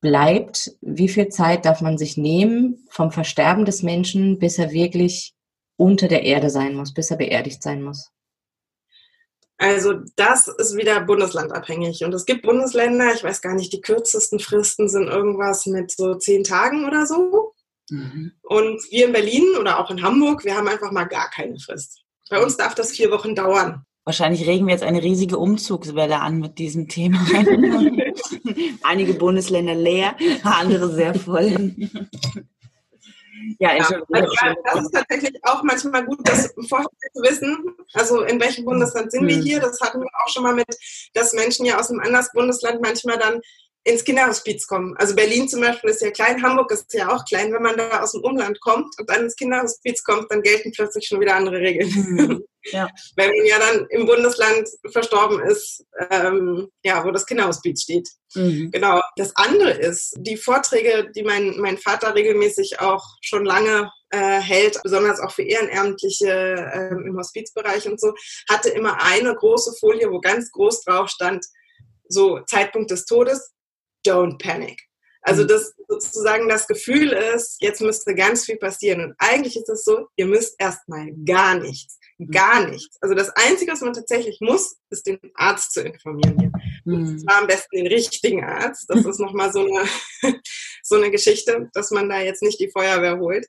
bleibt, 0.00 0.72
wie 0.80 1.08
viel 1.08 1.28
Zeit 1.28 1.64
darf 1.64 1.80
man 1.80 1.98
sich 1.98 2.16
nehmen 2.16 2.86
vom 2.90 3.10
Versterben 3.10 3.64
des 3.64 3.82
Menschen, 3.82 4.38
bis 4.38 4.58
er 4.58 4.70
wirklich 4.70 5.34
unter 5.76 6.08
der 6.08 6.22
Erde 6.22 6.50
sein 6.50 6.74
muss, 6.74 6.94
bis 6.94 7.10
er 7.10 7.16
beerdigt 7.16 7.62
sein 7.62 7.82
muss? 7.82 8.10
Also 9.58 9.94
das 10.14 10.46
ist 10.46 10.76
wieder 10.76 11.00
bundeslandabhängig. 11.00 12.04
Und 12.04 12.14
es 12.14 12.26
gibt 12.26 12.42
Bundesländer, 12.42 13.12
ich 13.12 13.24
weiß 13.24 13.40
gar 13.42 13.54
nicht, 13.54 13.72
die 13.72 13.80
kürzesten 13.80 14.38
Fristen 14.38 14.88
sind 14.88 15.08
irgendwas 15.08 15.66
mit 15.66 15.90
so 15.90 16.14
zehn 16.14 16.44
Tagen 16.44 16.86
oder 16.86 17.06
so. 17.06 17.54
Mhm. 17.90 18.32
Und 18.42 18.80
wir 18.90 19.06
in 19.06 19.12
Berlin 19.12 19.56
oder 19.58 19.80
auch 19.80 19.90
in 19.90 20.02
Hamburg, 20.02 20.44
wir 20.44 20.56
haben 20.56 20.68
einfach 20.68 20.92
mal 20.92 21.04
gar 21.04 21.28
keine 21.30 21.58
Frist. 21.58 22.02
Bei 22.30 22.40
uns 22.40 22.56
darf 22.56 22.74
das 22.76 22.92
vier 22.92 23.10
Wochen 23.10 23.34
dauern. 23.34 23.84
Wahrscheinlich 24.08 24.46
regen 24.46 24.66
wir 24.66 24.72
jetzt 24.72 24.84
eine 24.84 25.02
riesige 25.02 25.36
Umzugswelle 25.36 26.20
an 26.20 26.38
mit 26.38 26.56
diesem 26.56 26.88
Thema. 26.88 27.18
Einige 28.82 29.12
Bundesländer 29.12 29.74
leer, 29.74 30.16
andere 30.44 30.90
sehr 30.94 31.14
voll. 31.14 31.74
Ja, 33.58 33.74
ja 33.76 33.84
also, 33.84 33.96
das 34.08 34.80
ist 34.80 34.94
tatsächlich 34.94 35.38
auch 35.42 35.62
manchmal 35.62 36.06
gut, 36.06 36.26
das 36.26 36.54
vorher 36.70 36.88
zu 37.12 37.20
wissen. 37.20 37.58
Also 37.92 38.22
in 38.22 38.40
welchem 38.40 38.64
Bundesland 38.64 39.12
sind 39.12 39.28
wir 39.28 39.36
mhm. 39.36 39.42
hier? 39.42 39.60
Das 39.60 39.78
hatten 39.82 40.00
wir 40.00 40.08
auch 40.24 40.28
schon 40.30 40.42
mal 40.42 40.54
mit, 40.54 40.74
dass 41.12 41.34
Menschen 41.34 41.66
ja 41.66 41.78
aus 41.78 41.90
einem 41.90 42.00
anderen 42.00 42.26
Bundesland 42.32 42.80
manchmal 42.80 43.18
dann 43.18 43.42
ins 43.88 44.04
Kinderhospiz 44.04 44.66
kommen. 44.66 44.94
Also 44.98 45.14
Berlin 45.14 45.48
zum 45.48 45.62
Beispiel 45.62 45.90
ist 45.90 46.02
ja 46.02 46.10
klein, 46.10 46.42
Hamburg 46.42 46.70
ist 46.70 46.92
ja 46.92 47.10
auch 47.14 47.24
klein. 47.24 47.52
Wenn 47.52 47.62
man 47.62 47.76
da 47.76 48.02
aus 48.02 48.12
dem 48.12 48.22
Umland 48.22 48.60
kommt 48.60 48.94
und 48.98 49.08
dann 49.08 49.22
ins 49.22 49.36
Kinderhospiz 49.36 50.04
kommt, 50.04 50.30
dann 50.30 50.42
gelten 50.42 50.72
plötzlich 50.72 51.06
schon 51.06 51.20
wieder 51.20 51.36
andere 51.36 51.58
Regeln. 51.58 51.88
Mhm. 51.90 52.44
Ja. 52.72 52.88
Wenn 53.16 53.30
man 53.30 53.46
ja 53.46 53.58
dann 53.58 53.86
im 53.88 54.04
Bundesland 54.04 54.68
verstorben 54.90 55.40
ist, 55.40 55.86
ähm, 56.10 56.68
ja, 56.82 57.02
wo 57.02 57.12
das 57.12 57.24
Kinderhospiz 57.24 57.84
steht. 57.84 58.06
Mhm. 58.34 58.70
Genau. 58.72 59.00
Das 59.16 59.34
andere 59.36 59.70
ist, 59.70 60.14
die 60.18 60.36
Vorträge, 60.36 61.10
die 61.14 61.22
mein, 61.22 61.56
mein 61.60 61.78
Vater 61.78 62.14
regelmäßig 62.14 62.80
auch 62.80 63.02
schon 63.22 63.46
lange 63.46 63.90
äh, 64.10 64.40
hält, 64.40 64.78
besonders 64.82 65.18
auch 65.20 65.30
für 65.30 65.44
Ehrenamtliche 65.44 66.28
äh, 66.28 66.88
im 66.90 67.16
Hospizbereich 67.16 67.88
und 67.88 67.98
so, 68.00 68.12
hatte 68.50 68.68
immer 68.70 69.00
eine 69.02 69.34
große 69.34 69.72
Folie, 69.80 70.10
wo 70.10 70.20
ganz 70.20 70.50
groß 70.50 70.82
drauf 70.82 71.08
stand, 71.08 71.46
so 72.08 72.40
Zeitpunkt 72.40 72.90
des 72.90 73.06
Todes, 73.06 73.54
don't 74.06 74.38
panic. 74.38 74.88
Also 75.22 75.42
mhm. 75.42 75.48
das 75.48 75.74
sozusagen 75.88 76.48
das 76.48 76.66
Gefühl 76.66 77.12
ist, 77.12 77.56
jetzt 77.60 77.80
müsste 77.80 78.14
ganz 78.14 78.44
viel 78.44 78.56
passieren. 78.56 79.02
Und 79.02 79.14
eigentlich 79.18 79.56
ist 79.56 79.68
es 79.68 79.84
so, 79.84 80.06
ihr 80.16 80.26
müsst 80.26 80.54
erstmal 80.58 81.12
gar 81.24 81.58
nichts. 81.58 81.98
Mhm. 82.18 82.30
Gar 82.30 82.68
nichts. 82.68 82.96
Also 83.00 83.14
das 83.14 83.30
Einzige, 83.30 83.72
was 83.72 83.80
man 83.80 83.92
tatsächlich 83.92 84.38
muss, 84.40 84.76
ist 84.90 85.06
den 85.06 85.18
Arzt 85.34 85.72
zu 85.72 85.82
informieren. 85.82 86.52
Und 86.84 87.12
mhm. 87.12 87.18
zwar 87.18 87.42
am 87.42 87.46
besten 87.46 87.76
den 87.76 87.86
richtigen 87.86 88.44
Arzt. 88.44 88.86
Das 88.88 89.04
ist 89.04 89.20
nochmal 89.20 89.52
so 89.52 89.60
eine, 89.60 89.88
so 90.82 90.96
eine 90.96 91.10
Geschichte, 91.10 91.68
dass 91.74 91.90
man 91.90 92.08
da 92.08 92.20
jetzt 92.20 92.42
nicht 92.42 92.60
die 92.60 92.70
Feuerwehr 92.70 93.18
holt. 93.18 93.46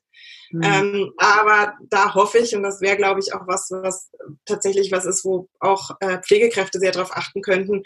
Mhm. 0.50 0.62
Ähm, 0.62 1.12
aber 1.16 1.74
da 1.88 2.14
hoffe 2.14 2.38
ich, 2.38 2.54
und 2.54 2.62
das 2.62 2.80
wäre, 2.80 2.96
glaube 2.96 3.20
ich, 3.20 3.32
auch 3.32 3.46
was, 3.46 3.68
was 3.70 4.10
tatsächlich 4.44 4.92
was 4.92 5.06
ist, 5.06 5.24
wo 5.24 5.48
auch 5.60 5.90
äh, 6.00 6.18
Pflegekräfte 6.18 6.78
sehr 6.78 6.92
darauf 6.92 7.16
achten 7.16 7.42
könnten, 7.42 7.82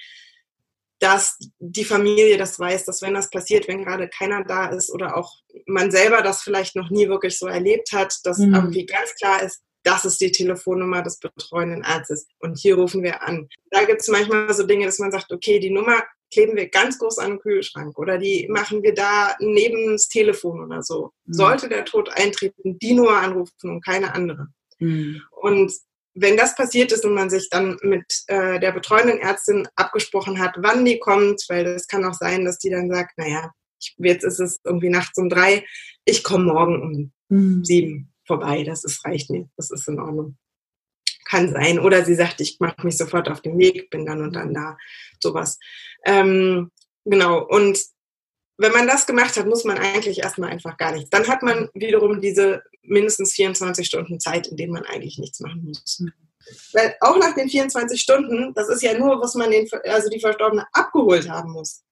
dass 1.04 1.36
die 1.58 1.84
Familie 1.84 2.38
das 2.38 2.58
weiß, 2.58 2.86
dass 2.86 3.02
wenn 3.02 3.12
das 3.12 3.28
passiert, 3.28 3.68
wenn 3.68 3.84
gerade 3.84 4.08
keiner 4.08 4.42
da 4.42 4.68
ist 4.68 4.90
oder 4.90 5.18
auch 5.18 5.34
man 5.66 5.90
selber 5.90 6.22
das 6.22 6.40
vielleicht 6.40 6.76
noch 6.76 6.88
nie 6.88 7.08
wirklich 7.08 7.38
so 7.38 7.46
erlebt 7.46 7.92
hat, 7.92 8.18
dass 8.24 8.38
mhm. 8.38 8.54
irgendwie 8.54 8.86
ganz 8.86 9.14
klar 9.16 9.42
ist, 9.42 9.62
das 9.82 10.06
ist 10.06 10.18
die 10.22 10.32
Telefonnummer 10.32 11.02
des 11.02 11.18
betreuenden 11.18 11.84
Arztes 11.84 12.26
und 12.38 12.58
hier 12.58 12.76
rufen 12.76 13.02
wir 13.02 13.22
an. 13.22 13.50
Da 13.70 13.84
gibt 13.84 14.00
es 14.00 14.08
manchmal 14.08 14.52
so 14.54 14.66
Dinge, 14.66 14.86
dass 14.86 14.98
man 14.98 15.12
sagt, 15.12 15.30
okay, 15.30 15.58
die 15.58 15.68
Nummer 15.68 16.02
kleben 16.32 16.56
wir 16.56 16.70
ganz 16.70 16.98
groß 16.98 17.18
an 17.18 17.32
den 17.32 17.38
Kühlschrank 17.40 17.98
oder 17.98 18.16
die 18.16 18.48
machen 18.48 18.82
wir 18.82 18.94
da 18.94 19.36
neben 19.40 19.92
das 19.92 20.08
Telefon 20.08 20.64
oder 20.64 20.82
so. 20.82 21.10
Mhm. 21.26 21.34
Sollte 21.34 21.68
der 21.68 21.84
Tod 21.84 22.08
eintreten, 22.16 22.78
die 22.78 22.94
Nummer 22.94 23.18
anrufen 23.18 23.68
und 23.68 23.84
keine 23.84 24.14
andere. 24.14 24.46
Mhm. 24.78 25.20
Und 25.32 25.70
wenn 26.14 26.36
das 26.36 26.54
passiert 26.54 26.92
ist 26.92 27.04
und 27.04 27.14
man 27.14 27.28
sich 27.28 27.48
dann 27.50 27.76
mit 27.82 28.22
äh, 28.28 28.60
der 28.60 28.72
betreuenden 28.72 29.18
Ärztin 29.18 29.68
abgesprochen 29.74 30.38
hat, 30.38 30.54
wann 30.58 30.84
die 30.84 30.98
kommt, 30.98 31.44
weil 31.48 31.66
es 31.66 31.88
kann 31.88 32.04
auch 32.04 32.14
sein, 32.14 32.44
dass 32.44 32.58
die 32.58 32.70
dann 32.70 32.88
sagt, 32.88 33.18
naja, 33.18 33.52
ich, 33.80 33.94
jetzt 33.98 34.24
ist 34.24 34.40
es 34.40 34.60
irgendwie 34.64 34.90
nachts 34.90 35.18
um 35.18 35.28
drei, 35.28 35.64
ich 36.04 36.22
komme 36.22 36.44
morgen 36.44 36.82
um 36.82 37.12
mhm. 37.28 37.64
sieben 37.64 38.12
vorbei, 38.26 38.62
das 38.62 38.84
ist, 38.84 39.04
reicht 39.04 39.30
mir, 39.30 39.48
das 39.56 39.70
ist 39.70 39.88
in 39.88 40.00
Ordnung. 40.00 40.36
Kann 41.26 41.50
sein. 41.50 41.78
Oder 41.78 42.04
sie 42.04 42.14
sagt, 42.14 42.40
ich 42.40 42.58
mache 42.60 42.84
mich 42.84 42.96
sofort 42.96 43.28
auf 43.28 43.40
den 43.40 43.58
Weg, 43.58 43.90
bin 43.90 44.06
dann 44.06 44.22
und 44.22 44.36
dann 44.36 44.54
da, 44.54 44.76
sowas. 45.20 45.58
Ähm, 46.04 46.70
genau, 47.04 47.44
und 47.44 47.78
wenn 48.56 48.72
man 48.72 48.86
das 48.86 49.06
gemacht 49.06 49.36
hat, 49.36 49.46
muss 49.46 49.64
man 49.64 49.78
eigentlich 49.78 50.20
erstmal 50.20 50.50
einfach 50.50 50.76
gar 50.76 50.92
nichts. 50.92 51.10
Dann 51.10 51.26
hat 51.26 51.42
man 51.42 51.68
wiederum 51.74 52.20
diese 52.20 52.62
mindestens 52.84 53.32
24 53.34 53.86
Stunden 53.86 54.20
Zeit, 54.20 54.46
in 54.46 54.56
denen 54.56 54.72
man 54.72 54.84
eigentlich 54.84 55.18
nichts 55.18 55.40
machen 55.40 55.64
muss. 55.64 56.02
Weil 56.72 56.94
auch 57.00 57.18
nach 57.18 57.34
den 57.34 57.48
24 57.48 58.00
Stunden, 58.00 58.52
das 58.54 58.68
ist 58.68 58.82
ja 58.82 58.96
nur, 58.98 59.20
was 59.20 59.34
man 59.34 59.50
den, 59.50 59.68
also 59.84 60.08
die 60.08 60.20
Verstorbene 60.20 60.66
abgeholt 60.72 61.28
haben 61.28 61.52
muss. 61.52 61.82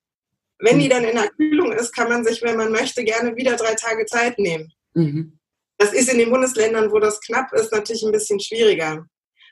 Wenn 0.59 0.79
die 0.79 0.89
dann 0.89 1.05
in 1.05 1.17
der 1.17 1.31
Kühlung 1.31 1.73
ist, 1.73 1.93
kann 1.93 2.09
man 2.09 2.25
sich, 2.25 2.43
wenn 2.43 2.57
man 2.57 2.71
möchte, 2.71 3.03
gerne 3.03 3.35
wieder 3.37 3.57
drei 3.57 3.75
Tage 3.75 4.05
Zeit 4.07 4.39
nehmen. 4.39 4.73
Mhm. 4.95 5.39
Das 5.79 5.93
ist 5.93 6.09
in 6.13 6.19
den 6.19 6.31
Bundesländern, 6.31 6.93
wo 6.93 6.99
das 7.01 7.21
knapp 7.21 7.53
ist, 7.53 7.73
natürlich 7.73 8.03
ein 8.05 8.13
bisschen 8.13 8.39
schwieriger. 8.39 9.05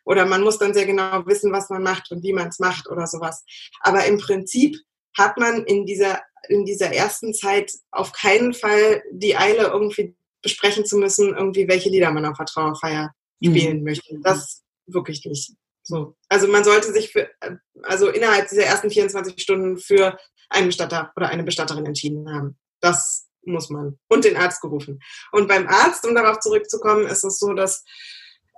Oder 0.05 0.27
man 0.27 0.43
muss 0.43 0.59
dann 0.59 0.75
sehr 0.75 0.87
genau 0.87 1.27
wissen, 1.27 1.53
was 1.53 1.69
man 1.71 1.83
macht 1.83 2.11
und 2.13 2.23
wie 2.23 2.33
man 2.33 2.49
es 2.49 2.59
macht 2.59 2.89
oder 2.89 3.07
sowas. 3.07 3.45
Aber 3.81 4.05
im 4.05 4.19
Prinzip 4.19 4.77
hat 5.17 5.37
man 5.39 5.65
in 5.65 5.87
dieser 5.87 6.21
in 6.49 6.65
dieser 6.65 6.93
ersten 6.93 7.35
Zeit 7.35 7.73
auf 7.91 8.13
keinen 8.13 8.55
Fall 8.55 9.03
die 9.13 9.37
Eile 9.37 9.69
irgendwie 9.69 10.15
besprechen 10.43 10.85
zu 10.85 10.97
müssen, 10.97 11.35
irgendwie 11.35 11.69
welche 11.69 11.91
Lieder 11.91 12.11
man 12.11 12.25
auf 12.25 12.37
der 12.37 12.47
Trauerfeier 12.47 13.13
mhm. 13.41 13.51
spielen 13.51 13.79
mhm. 13.79 13.85
möchte. 13.85 14.19
Das 14.23 14.63
wirklich 14.87 15.25
nicht. 15.25 15.53
So. 15.83 16.17
Also 16.29 16.49
man 16.49 16.65
sollte 16.65 16.93
sich 16.93 17.11
für, 17.11 17.29
also 17.83 18.09
innerhalb 18.09 18.49
dieser 18.49 18.65
ersten 18.65 18.91
24 18.91 19.41
Stunden 19.41 19.79
für 19.79 20.19
einen 20.49 20.69
Bestatter 20.69 21.13
oder 21.17 21.29
eine 21.29 21.45
Bestatterin 21.45 21.87
entschieden 21.87 22.33
haben. 22.33 22.59
Das 22.81 23.29
muss 23.45 23.71
man. 23.71 23.99
Und 24.09 24.25
den 24.25 24.37
Arzt 24.37 24.61
gerufen. 24.61 25.01
Und 25.33 25.49
beim 25.49 25.67
Arzt, 25.67 26.07
um 26.07 26.15
darauf 26.15 26.41
zurückzukommen, 26.41 27.07
ist 27.07 27.25
es 27.25 27.39
so, 27.39 27.55
dass 27.55 27.85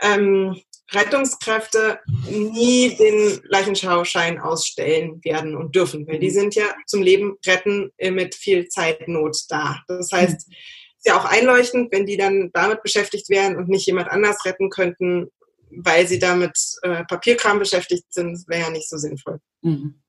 ähm, 0.02 0.60
Rettungskräfte 0.90 2.00
nie 2.28 2.96
den 2.96 3.40
Leichenschauschein 3.44 4.38
ausstellen 4.38 5.20
werden 5.24 5.56
und 5.56 5.74
dürfen, 5.74 6.06
weil 6.06 6.18
die 6.18 6.28
mhm. 6.28 6.34
sind 6.34 6.54
ja 6.54 6.66
zum 6.86 7.02
Leben 7.02 7.38
retten 7.46 7.92
mit 7.98 8.34
viel 8.34 8.68
Zeitnot 8.68 9.38
da. 9.48 9.82
Das 9.86 10.10
heißt, 10.12 10.48
mhm. 10.48 10.54
Ist 11.02 11.10
ja 11.12 11.18
auch 11.18 11.24
einleuchtend, 11.24 11.90
wenn 11.90 12.06
die 12.06 12.16
dann 12.16 12.50
damit 12.52 12.82
beschäftigt 12.82 13.28
wären 13.28 13.56
und 13.56 13.68
nicht 13.68 13.86
jemand 13.86 14.08
anders 14.08 14.44
retten 14.44 14.70
könnten, 14.70 15.30
weil 15.70 16.06
sie 16.06 16.20
damit 16.20 16.56
äh, 16.82 17.04
Papierkram 17.04 17.58
beschäftigt 17.58 18.04
sind, 18.10 18.46
wäre 18.46 18.62
ja 18.62 18.70
nicht 18.70 18.88
so 18.88 18.96
sinnvoll. 18.98 19.40
Mhm. 19.62 20.00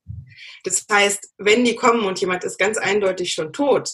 Das 0.64 0.86
heißt, 0.92 1.34
wenn 1.38 1.66
die 1.66 1.76
kommen 1.76 2.06
und 2.06 2.20
jemand 2.20 2.44
ist 2.44 2.60
ganz 2.60 2.78
eindeutig 2.78 3.34
schon 3.34 3.54
tot, 3.54 3.90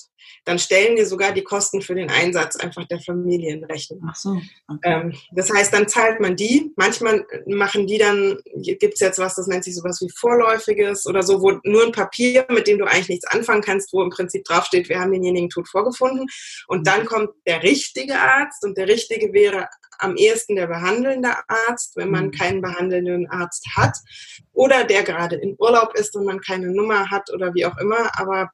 dann 0.45 0.59
stellen 0.59 0.95
die 0.95 1.05
sogar 1.05 1.31
die 1.31 1.43
Kosten 1.43 1.81
für 1.81 1.95
den 1.95 2.09
Einsatz 2.09 2.55
einfach 2.55 2.85
der 2.87 2.99
Familie 2.99 3.53
in 3.53 3.63
Rechnung. 3.63 4.01
Ach 4.09 4.15
so. 4.15 4.41
Okay. 4.67 4.79
Ähm, 4.83 5.13
das 5.31 5.49
heißt, 5.51 5.73
dann 5.73 5.87
zahlt 5.87 6.19
man 6.19 6.35
die. 6.35 6.71
Manchmal 6.75 7.25
machen 7.45 7.87
die 7.87 7.97
dann, 7.97 8.37
gibt 8.55 8.83
es 8.83 8.99
jetzt 8.99 9.19
was, 9.19 9.35
das 9.35 9.47
nennt 9.47 9.63
sich 9.63 9.75
sowas 9.75 9.99
wie 10.01 10.09
Vorläufiges 10.15 11.05
oder 11.05 11.23
so, 11.23 11.41
wo 11.41 11.59
nur 11.63 11.85
ein 11.85 11.91
Papier, 11.91 12.45
mit 12.49 12.67
dem 12.67 12.77
du 12.77 12.85
eigentlich 12.85 13.09
nichts 13.09 13.27
anfangen 13.27 13.61
kannst, 13.61 13.93
wo 13.93 14.01
im 14.01 14.09
Prinzip 14.09 14.43
draufsteht, 14.45 14.89
wir 14.89 14.99
haben 14.99 15.11
denjenigen 15.11 15.49
tot 15.49 15.67
vorgefunden. 15.67 16.25
Und 16.67 16.87
dann 16.87 17.05
kommt 17.05 17.29
der 17.47 17.63
richtige 17.63 18.19
Arzt 18.19 18.63
und 18.63 18.77
der 18.77 18.87
richtige 18.87 19.33
wäre 19.33 19.67
am 19.99 20.15
ehesten 20.15 20.55
der 20.55 20.67
behandelnde 20.67 21.33
Arzt, 21.47 21.95
wenn 21.95 22.09
man 22.09 22.27
mhm. 22.27 22.31
keinen 22.31 22.61
behandelnden 22.61 23.29
Arzt 23.29 23.65
hat 23.75 23.97
oder 24.53 24.83
der 24.83 25.03
gerade 25.03 25.35
in 25.35 25.55
Urlaub 25.59 25.93
ist 25.95 26.15
und 26.15 26.25
man 26.25 26.39
keine 26.39 26.71
Nummer 26.71 27.11
hat 27.11 27.29
oder 27.31 27.53
wie 27.53 27.65
auch 27.65 27.77
immer. 27.77 28.09
Aber 28.17 28.49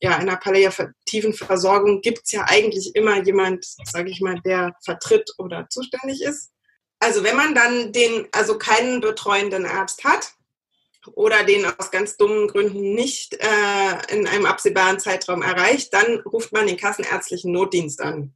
ja, 0.00 0.16
in 0.16 0.26
der 0.26 0.36
palliativen 0.36 1.34
Versorgung 1.34 2.00
gibt 2.00 2.20
es 2.24 2.32
ja 2.32 2.46
eigentlich 2.48 2.94
immer 2.94 3.22
jemand, 3.22 3.66
sage 3.84 4.10
ich 4.10 4.20
mal, 4.20 4.40
der 4.44 4.74
vertritt 4.82 5.30
oder 5.38 5.68
zuständig 5.68 6.22
ist. 6.22 6.50
Also 7.00 7.22
wenn 7.22 7.36
man 7.36 7.54
dann 7.54 7.92
den, 7.92 8.26
also 8.32 8.58
keinen 8.58 9.00
betreuenden 9.00 9.66
Arzt 9.66 10.04
hat 10.04 10.32
oder 11.14 11.44
den 11.44 11.64
aus 11.64 11.90
ganz 11.90 12.16
dummen 12.16 12.48
Gründen 12.48 12.94
nicht 12.94 13.34
äh, 13.34 14.14
in 14.14 14.26
einem 14.26 14.46
absehbaren 14.46 14.98
Zeitraum 15.00 15.42
erreicht, 15.42 15.92
dann 15.92 16.20
ruft 16.20 16.52
man 16.52 16.66
den 16.66 16.76
kassenärztlichen 16.76 17.52
Notdienst 17.52 18.00
an. 18.00 18.34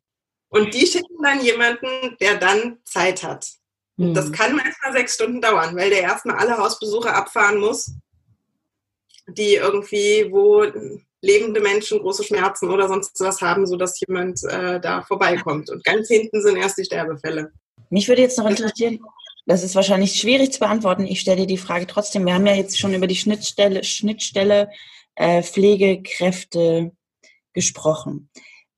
Und 0.48 0.72
die 0.72 0.86
schicken 0.86 1.22
dann 1.22 1.42
jemanden, 1.42 2.16
der 2.20 2.36
dann 2.36 2.78
Zeit 2.84 3.22
hat. 3.22 3.48
Mhm. 3.96 4.14
Das 4.14 4.32
kann 4.32 4.56
manchmal 4.56 4.92
sechs 4.92 5.14
Stunden 5.14 5.40
dauern, 5.40 5.76
weil 5.76 5.90
der 5.90 6.02
erstmal 6.02 6.36
alle 6.36 6.56
Hausbesuche 6.56 7.12
abfahren 7.12 7.58
muss, 7.58 7.92
die 9.26 9.54
irgendwie, 9.54 10.28
wo 10.30 10.64
lebende 11.24 11.60
Menschen 11.60 11.98
große 11.98 12.24
Schmerzen 12.24 12.70
oder 12.70 12.88
sonst 12.88 13.18
was 13.20 13.40
haben, 13.40 13.66
sodass 13.66 14.00
jemand 14.06 14.42
äh, 14.44 14.78
da 14.78 15.02
vorbeikommt. 15.02 15.70
Und 15.70 15.82
ganz 15.84 16.08
hinten 16.08 16.40
sind 16.42 16.56
erst 16.56 16.78
die 16.78 16.84
Sterbefälle. 16.84 17.50
Mich 17.90 18.08
würde 18.08 18.22
jetzt 18.22 18.38
noch 18.38 18.48
interessieren, 18.48 19.00
das 19.46 19.62
ist 19.62 19.74
wahrscheinlich 19.74 20.14
schwierig 20.20 20.52
zu 20.52 20.60
beantworten. 20.60 21.06
Ich 21.06 21.20
stelle 21.20 21.46
die 21.46 21.58
Frage 21.58 21.86
trotzdem. 21.86 22.24
Wir 22.26 22.34
haben 22.34 22.46
ja 22.46 22.54
jetzt 22.54 22.78
schon 22.78 22.94
über 22.94 23.06
die 23.06 23.16
Schnittstelle, 23.16 23.84
Schnittstelle 23.84 24.70
äh, 25.16 25.42
Pflegekräfte 25.42 26.92
gesprochen. 27.52 28.30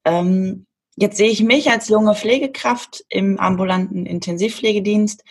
Ähm, 0.04 0.66
jetzt 0.96 1.16
sehe 1.16 1.30
ich 1.30 1.42
mich 1.42 1.70
als 1.70 1.88
junge 1.88 2.14
Pflegekraft 2.14 3.04
im 3.08 3.38
ambulanten 3.38 4.06
Intensivpflegedienst. 4.06 5.22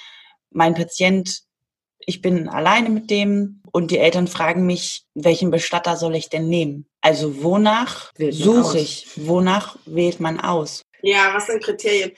Mein 0.51 0.73
Patient, 0.73 1.43
ich 1.99 2.21
bin 2.21 2.47
alleine 2.47 2.89
mit 2.89 3.09
dem 3.09 3.61
und 3.71 3.91
die 3.91 3.97
Eltern 3.97 4.27
fragen 4.27 4.65
mich, 4.65 5.05
welchen 5.15 5.51
Bestatter 5.51 5.97
soll 5.97 6.15
ich 6.15 6.29
denn 6.29 6.47
nehmen? 6.47 6.87
Also 7.05 7.43
wonach 7.43 8.11
suche 8.17 8.79
ich? 8.79 9.07
Wonach 9.15 9.77
wählt 9.85 10.19
man 10.19 10.39
aus? 10.39 10.81
Ja, 11.03 11.35
was 11.35 11.45
sind 11.45 11.63
Kriterien? 11.63 12.13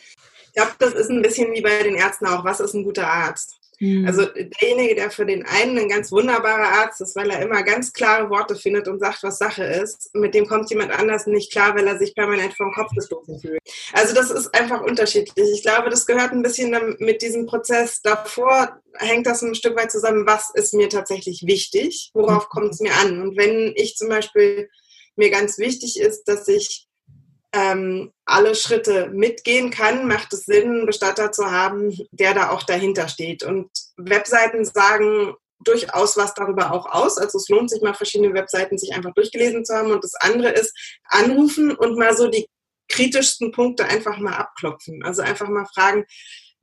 Ich 0.46 0.54
glaube, 0.54 0.72
das 0.80 0.94
ist 0.94 1.10
ein 1.10 1.22
bisschen 1.22 1.52
wie 1.52 1.60
bei 1.60 1.84
den 1.84 1.96
Ärzten 1.96 2.26
auch. 2.26 2.46
Was 2.46 2.62
ist 2.62 2.74
ein 2.74 2.86
guter 2.86 3.06
Arzt? 3.06 3.57
Mhm. 3.80 4.08
Also 4.08 4.26
derjenige, 4.26 4.96
der 4.96 5.12
für 5.12 5.26
den 5.26 5.46
einen 5.46 5.78
ein 5.78 5.90
ganz 5.90 6.12
wunderbarer 6.12 6.82
Arzt 6.82 7.02
ist, 7.02 7.16
weil 7.16 7.30
er 7.30 7.42
immer 7.42 7.64
ganz 7.64 7.94
klare 7.94 8.30
Worte 8.30 8.56
findet 8.56 8.88
und 8.88 9.00
sagt, 9.00 9.24
was 9.24 9.38
Sache 9.38 9.64
ist, 9.64 10.14
mit 10.16 10.34
dem 10.34 10.48
kommt 10.48 10.70
jemand 10.70 10.92
anders 10.92 11.28
nicht 11.28 11.52
klar, 11.52 11.76
weil 11.76 11.88
er 11.88 11.98
sich 11.98 12.16
permanent 12.16 12.56
vom 12.56 12.72
Kopf 12.74 12.92
gestoßen 12.96 13.40
fühlt. 13.40 13.60
Also 13.94 14.16
das 14.16 14.32
ist 14.32 14.54
einfach 14.56 14.82
unterschiedlich. 14.82 15.50
Ich 15.54 15.62
glaube, 15.62 15.90
das 15.90 16.06
gehört 16.06 16.32
ein 16.32 16.42
bisschen 16.42 16.76
mit 17.00 17.22
diesem 17.22 17.46
Prozess 17.46 18.02
davor, 18.02 18.80
hängt 18.96 19.28
das 19.28 19.44
ein 19.44 19.56
Stück 19.56 19.78
weit 19.78 19.92
zusammen, 19.92 20.26
was 20.26 20.50
ist 20.56 20.74
mir 20.74 20.90
tatsächlich 20.90 21.46
wichtig, 21.46 22.10
worauf 22.14 22.46
mhm. 22.46 22.50
kommt 22.50 22.74
es 22.74 22.80
mir 22.80 22.94
an. 22.96 23.22
Und 23.22 23.38
wenn 23.38 23.74
ich 23.76 23.96
zum 23.96 24.10
Beispiel 24.10 24.70
mir 25.16 25.30
ganz 25.30 25.58
wichtig 25.58 26.00
ist, 26.00 26.24
dass 26.26 26.48
ich 26.48 26.88
ähm, 27.54 28.12
alle 28.28 28.56
Schritte 28.56 29.10
mitgehen 29.14 29.72
kann, 29.72 30.06
macht 30.06 30.34
es 30.34 30.42
Sinn, 30.42 30.70
einen 30.70 30.86
Bestatter 30.86 31.32
zu 31.32 31.50
haben, 31.50 31.98
der 32.12 32.34
da 32.34 32.50
auch 32.50 32.64
dahinter 32.64 33.08
steht. 33.08 33.44
Und 33.44 33.70
Webseiten 33.96 34.66
sagen 34.66 35.34
durchaus 35.64 36.18
was 36.18 36.34
darüber 36.34 36.72
auch 36.74 36.86
aus. 36.88 37.18
Also 37.18 37.38
es 37.38 37.48
lohnt 37.48 37.70
sich 37.70 37.82
mal 37.82 37.94
verschiedene 37.94 38.34
Webseiten 38.34 38.78
sich 38.78 38.94
einfach 38.94 39.14
durchgelesen 39.14 39.66
zu 39.66 39.74
haben. 39.74 39.92
Und 39.92 40.04
das 40.04 40.14
andere 40.16 40.50
ist 40.50 40.78
anrufen 41.06 41.72
und 41.76 41.98
mal 41.98 42.16
so 42.16 42.28
die 42.28 42.48
kritischsten 42.90 43.52
Punkte 43.54 43.86
einfach 43.86 44.18
mal 44.20 44.36
abklopfen. 44.36 45.04
Also 45.04 45.22
einfach 45.22 45.48
mal 45.48 45.66
fragen, 45.74 46.06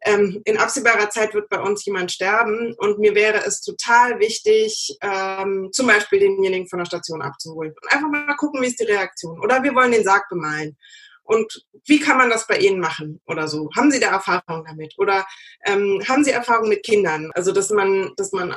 ähm, 0.07 0.43
in 0.45 0.59
absehbarer 0.59 1.09
Zeit 1.09 1.33
wird 1.33 1.49
bei 1.49 1.61
uns 1.61 1.85
jemand 1.87 2.13
sterben 2.13 2.75
und 2.77 2.99
mir 2.99 3.15
wäre 3.15 3.43
es 3.47 3.63
total 3.63 4.21
wichtig, 4.21 4.99
ähm, 5.01 5.71
zum 5.73 5.87
Beispiel 5.87 6.21
denjenigen 6.21 6.69
von 6.69 6.79
der 6.79 6.87
Station 6.87 7.23
abzuholen. 7.23 7.73
Und 7.73 7.93
einfach 7.93 8.11
mal 8.11 8.37
gucken, 8.37 8.61
wie 8.61 8.67
ist 8.67 8.81
die 8.81 8.85
Reaktion. 8.85 9.41
Oder 9.41 9.63
wir 9.63 9.75
wollen 9.75 9.93
den 9.93 10.05
Sarg 10.05 10.29
bemalen. 10.29 10.77
Und 11.25 11.65
wie 11.87 12.01
kann 12.01 12.19
man 12.19 12.31
das 12.31 12.47
bei 12.47 12.59
Ihnen 12.59 12.81
machen 12.81 13.21
oder 13.27 13.49
so? 13.49 13.69
Haben 13.77 13.91
Sie 13.91 14.01
da 14.01 14.09
Erfahrung 14.11 14.65
damit? 14.67 14.95
Oder 14.99 15.27
ähm, 15.67 16.03
haben 16.09 16.25
Sie 16.25 16.31
Erfahrung 16.31 16.69
mit 16.69 16.85
Kindern? 16.85 17.31
Also, 17.35 17.53
dass 17.53 17.71
man, 17.71 18.13
dass 18.17 18.33
man 18.33 18.57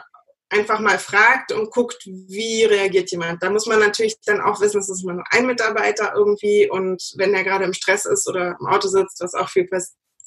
einfach 0.49 0.79
mal 0.79 0.99
fragt 0.99 1.51
und 1.51 1.71
guckt, 1.71 2.05
wie 2.05 2.63
reagiert 2.63 3.11
jemand. 3.11 3.43
Da 3.43 3.49
muss 3.49 3.65
man 3.65 3.79
natürlich 3.79 4.15
dann 4.25 4.39
auch 4.39 4.61
wissen, 4.61 4.79
es 4.79 4.89
ist 4.89 5.03
nur 5.03 5.21
ein 5.31 5.45
Mitarbeiter 5.45 6.13
irgendwie 6.15 6.69
und 6.69 7.03
wenn 7.17 7.33
er 7.33 7.43
gerade 7.43 7.65
im 7.65 7.73
Stress 7.73 8.05
ist 8.05 8.29
oder 8.29 8.55
im 8.57 8.67
Auto 8.67 8.87
sitzt, 8.87 9.19
was 9.19 9.33
auch 9.33 9.49
viel 9.49 9.67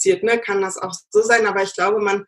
kompliziert, 0.01 0.22
ne, 0.22 0.38
kann 0.38 0.62
das 0.62 0.78
auch 0.78 0.95
so 1.11 1.22
sein. 1.22 1.47
Aber 1.47 1.62
ich 1.62 1.74
glaube, 1.74 2.01
man 2.01 2.26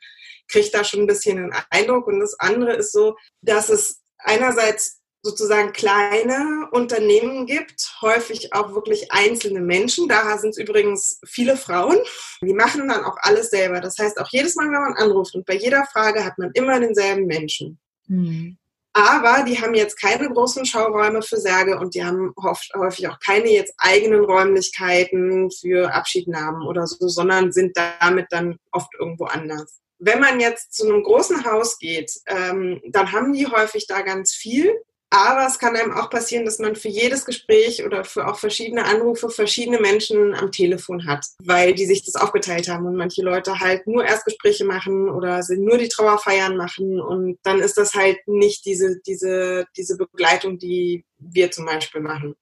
kriegt 0.49 0.75
da 0.75 0.85
schon 0.85 1.01
ein 1.01 1.07
bisschen 1.07 1.39
einen 1.39 1.55
Eindruck. 1.71 2.07
Und 2.07 2.21
das 2.21 2.39
andere 2.39 2.75
ist 2.75 2.93
so, 2.93 3.17
dass 3.41 3.69
es 3.69 4.01
einerseits 4.19 5.01
sozusagen 5.23 5.73
kleine 5.73 6.69
Unternehmen 6.73 7.47
gibt, 7.47 7.97
häufig 8.03 8.53
auch 8.53 8.75
wirklich 8.75 9.13
einzelne 9.13 9.61
Menschen. 9.61 10.09
Daher 10.09 10.39
sind 10.39 10.51
es 10.51 10.59
übrigens 10.59 11.21
viele 11.25 11.57
Frauen. 11.57 11.97
Die 12.43 12.53
machen 12.53 12.89
dann 12.89 13.05
auch 13.05 13.17
alles 13.21 13.51
selber. 13.51 13.81
Das 13.81 13.99
heißt, 13.99 14.19
auch 14.19 14.29
jedes 14.31 14.57
Mal, 14.57 14.67
wenn 14.67 14.83
man 14.83 14.95
anruft 14.95 15.35
und 15.35 15.47
bei 15.47 15.55
jeder 15.55 15.87
Frage 15.87 16.25
hat 16.25 16.39
man 16.39 16.51
immer 16.55 16.81
denselben 16.81 17.27
Menschen. 17.27 17.79
Mhm. 18.09 18.59
Aber 18.95 19.45
die 19.45 19.59
haben 19.59 19.75
jetzt 19.75 19.99
keine 19.99 20.29
großen 20.29 20.67
Schauräume 20.67 21.23
für 21.23 21.39
Särge 21.39 21.79
und 21.79 21.95
die 21.95 22.05
haben 22.05 22.35
häufig 22.75 23.09
auch 23.09 23.19
keine 23.21 23.51
jetzt 23.51 23.73
eigenen 23.79 24.25
Räumlichkeiten 24.25 25.51
für 25.51 25.95
Abschiednahmen 25.95 26.67
oder 26.67 26.87
so, 26.87 27.09
sondern 27.09 27.53
sind 27.53 27.75
damit 28.01 28.27
dann 28.31 28.57
oft 28.71 28.93
irgendwo 28.99 29.25
anders. 29.25 29.81
Wenn 29.99 30.21
man 30.21 30.41
jetzt 30.41 30.75
zu 30.75 30.87
einem 30.87 31.03
großen 31.05 31.45
Haus 31.45 31.79
geht, 31.79 32.13
ähm, 32.27 32.83
dann 32.91 33.13
haben 33.13 33.33
die 33.33 33.47
häufig 33.47 33.87
da 33.87 34.03
ganz 34.03 34.33
viel 34.33 34.75
aber 35.13 35.47
es 35.47 35.59
kann 35.59 35.77
einem 35.77 35.93
auch 35.93 36.09
passieren, 36.09 36.47
dass 36.47 36.59
man 36.59 36.75
für 36.75 36.89
jedes 36.89 37.27
Gespräch 37.27 37.85
oder 37.85 38.03
für 38.03 38.27
auch 38.27 38.39
verschiedene 38.39 38.87
Anrufe 38.87 39.29
verschiedene 39.29 39.79
Menschen 39.79 40.35
am 40.35 40.51
Telefon 40.51 41.07
hat, 41.07 41.27
weil 41.45 41.75
die 41.75 41.85
sich 41.85 42.03
das 42.03 42.17
aufgeteilt 42.17 42.69
haben 42.71 42.87
und 42.87 42.97
manche 42.97 43.21
Leute 43.21 43.61
halt 43.61 43.87
nur 43.87 44.07
Erstgespräche 44.07 44.65
machen 44.65 45.11
oder 45.11 45.43
nur 45.51 45.77
die 45.77 45.89
Trauerfeiern 45.89 46.57
machen 46.57 46.99
und 46.99 47.39
dann 47.43 47.61
ist 47.61 47.77
das 47.77 47.93
halt 47.93 48.27
nicht 48.27 48.65
diese, 48.65 49.01
diese, 49.07 49.67
diese 49.77 49.99
Begleitung, 49.99 50.59
die 50.59 51.05
wir 51.19 51.51
zum 51.51 51.67
Beispiel 51.67 52.01
machen. 52.01 52.35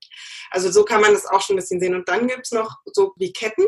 Also 0.52 0.70
so 0.70 0.84
kann 0.84 1.00
man 1.00 1.12
das 1.12 1.26
auch 1.26 1.42
schon 1.42 1.56
ein 1.56 1.60
bisschen 1.60 1.80
sehen. 1.80 1.96
Und 1.96 2.08
dann 2.08 2.28
gibt 2.28 2.46
es 2.46 2.52
noch 2.52 2.78
so 2.84 3.12
wie 3.16 3.32
Ketten, 3.32 3.66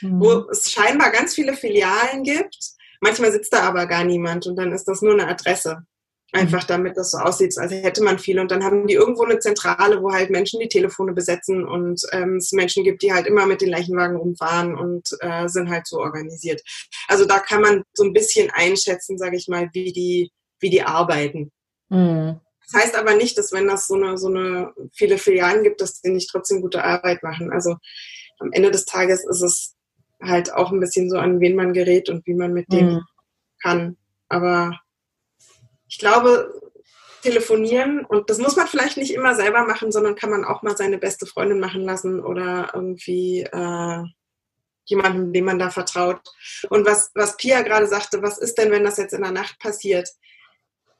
mhm. 0.00 0.20
wo 0.20 0.32
es 0.50 0.72
scheinbar 0.72 1.10
ganz 1.10 1.34
viele 1.34 1.54
Filialen 1.54 2.22
gibt. 2.22 2.56
Manchmal 3.00 3.32
sitzt 3.32 3.52
da 3.52 3.60
aber 3.64 3.86
gar 3.86 4.04
niemand 4.04 4.46
und 4.46 4.56
dann 4.56 4.72
ist 4.72 4.84
das 4.84 5.02
nur 5.02 5.12
eine 5.12 5.28
Adresse. 5.28 5.84
Einfach 6.32 6.64
damit 6.64 6.96
das 6.96 7.12
so 7.12 7.18
aussieht, 7.18 7.56
als 7.58 7.70
hätte 7.70 8.02
man 8.02 8.18
viel. 8.18 8.40
Und 8.40 8.50
dann 8.50 8.64
haben 8.64 8.88
die 8.88 8.94
irgendwo 8.94 9.22
eine 9.22 9.38
Zentrale, 9.38 10.02
wo 10.02 10.12
halt 10.12 10.30
Menschen 10.30 10.58
die 10.58 10.68
Telefone 10.68 11.12
besetzen 11.12 11.64
und 11.64 12.02
ähm, 12.10 12.36
es 12.36 12.50
Menschen 12.50 12.82
gibt, 12.82 13.02
die 13.02 13.12
halt 13.12 13.26
immer 13.26 13.46
mit 13.46 13.60
den 13.60 13.70
Leichenwagen 13.70 14.16
rumfahren 14.16 14.76
und 14.76 15.16
äh, 15.20 15.46
sind 15.48 15.70
halt 15.70 15.86
so 15.86 15.98
organisiert. 15.98 16.60
Also 17.06 17.24
da 17.24 17.38
kann 17.38 17.60
man 17.62 17.84
so 17.92 18.02
ein 18.02 18.12
bisschen 18.12 18.50
einschätzen, 18.50 19.16
sage 19.16 19.36
ich 19.36 19.46
mal, 19.46 19.70
wie 19.74 19.92
die, 19.92 20.32
wie 20.58 20.70
die 20.70 20.82
arbeiten. 20.82 21.52
Mhm. 21.88 22.40
Das 22.66 22.82
heißt 22.82 22.96
aber 22.96 23.14
nicht, 23.14 23.38
dass 23.38 23.52
wenn 23.52 23.68
das 23.68 23.86
so 23.86 23.94
eine, 23.94 24.18
so 24.18 24.28
eine 24.28 24.72
viele 24.92 25.18
Filialen 25.18 25.62
gibt, 25.62 25.80
dass 25.80 26.00
die 26.00 26.10
nicht 26.10 26.30
trotzdem 26.30 26.62
gute 26.62 26.82
Arbeit 26.82 27.22
machen. 27.22 27.52
Also 27.52 27.76
am 28.40 28.50
Ende 28.52 28.70
des 28.70 28.86
Tages 28.86 29.24
ist 29.24 29.42
es 29.42 29.74
halt 30.20 30.52
auch 30.52 30.72
ein 30.72 30.80
bisschen 30.80 31.10
so, 31.10 31.18
an 31.18 31.40
wen 31.40 31.54
man 31.54 31.72
gerät 31.72 32.08
und 32.08 32.26
wie 32.26 32.34
man 32.34 32.52
mit 32.52 32.72
dem 32.72 32.94
mhm. 32.94 33.00
kann. 33.62 33.96
Aber 34.28 34.80
ich 35.94 35.98
glaube, 35.98 36.60
telefonieren 37.22 38.04
und 38.04 38.28
das 38.28 38.38
muss 38.38 38.56
man 38.56 38.66
vielleicht 38.66 38.96
nicht 38.96 39.14
immer 39.14 39.36
selber 39.36 39.64
machen, 39.64 39.92
sondern 39.92 40.16
kann 40.16 40.28
man 40.28 40.44
auch 40.44 40.62
mal 40.62 40.76
seine 40.76 40.98
beste 40.98 41.24
Freundin 41.24 41.60
machen 41.60 41.82
lassen 41.82 42.18
oder 42.18 42.72
irgendwie 42.74 43.42
äh, 43.42 44.02
jemanden, 44.86 45.32
dem 45.32 45.44
man 45.44 45.60
da 45.60 45.70
vertraut. 45.70 46.20
Und 46.68 46.84
was, 46.84 47.12
was 47.14 47.36
Pia 47.36 47.62
gerade 47.62 47.86
sagte, 47.86 48.22
was 48.22 48.38
ist 48.38 48.58
denn, 48.58 48.72
wenn 48.72 48.82
das 48.82 48.96
jetzt 48.96 49.14
in 49.14 49.22
der 49.22 49.30
Nacht 49.30 49.60
passiert? 49.60 50.10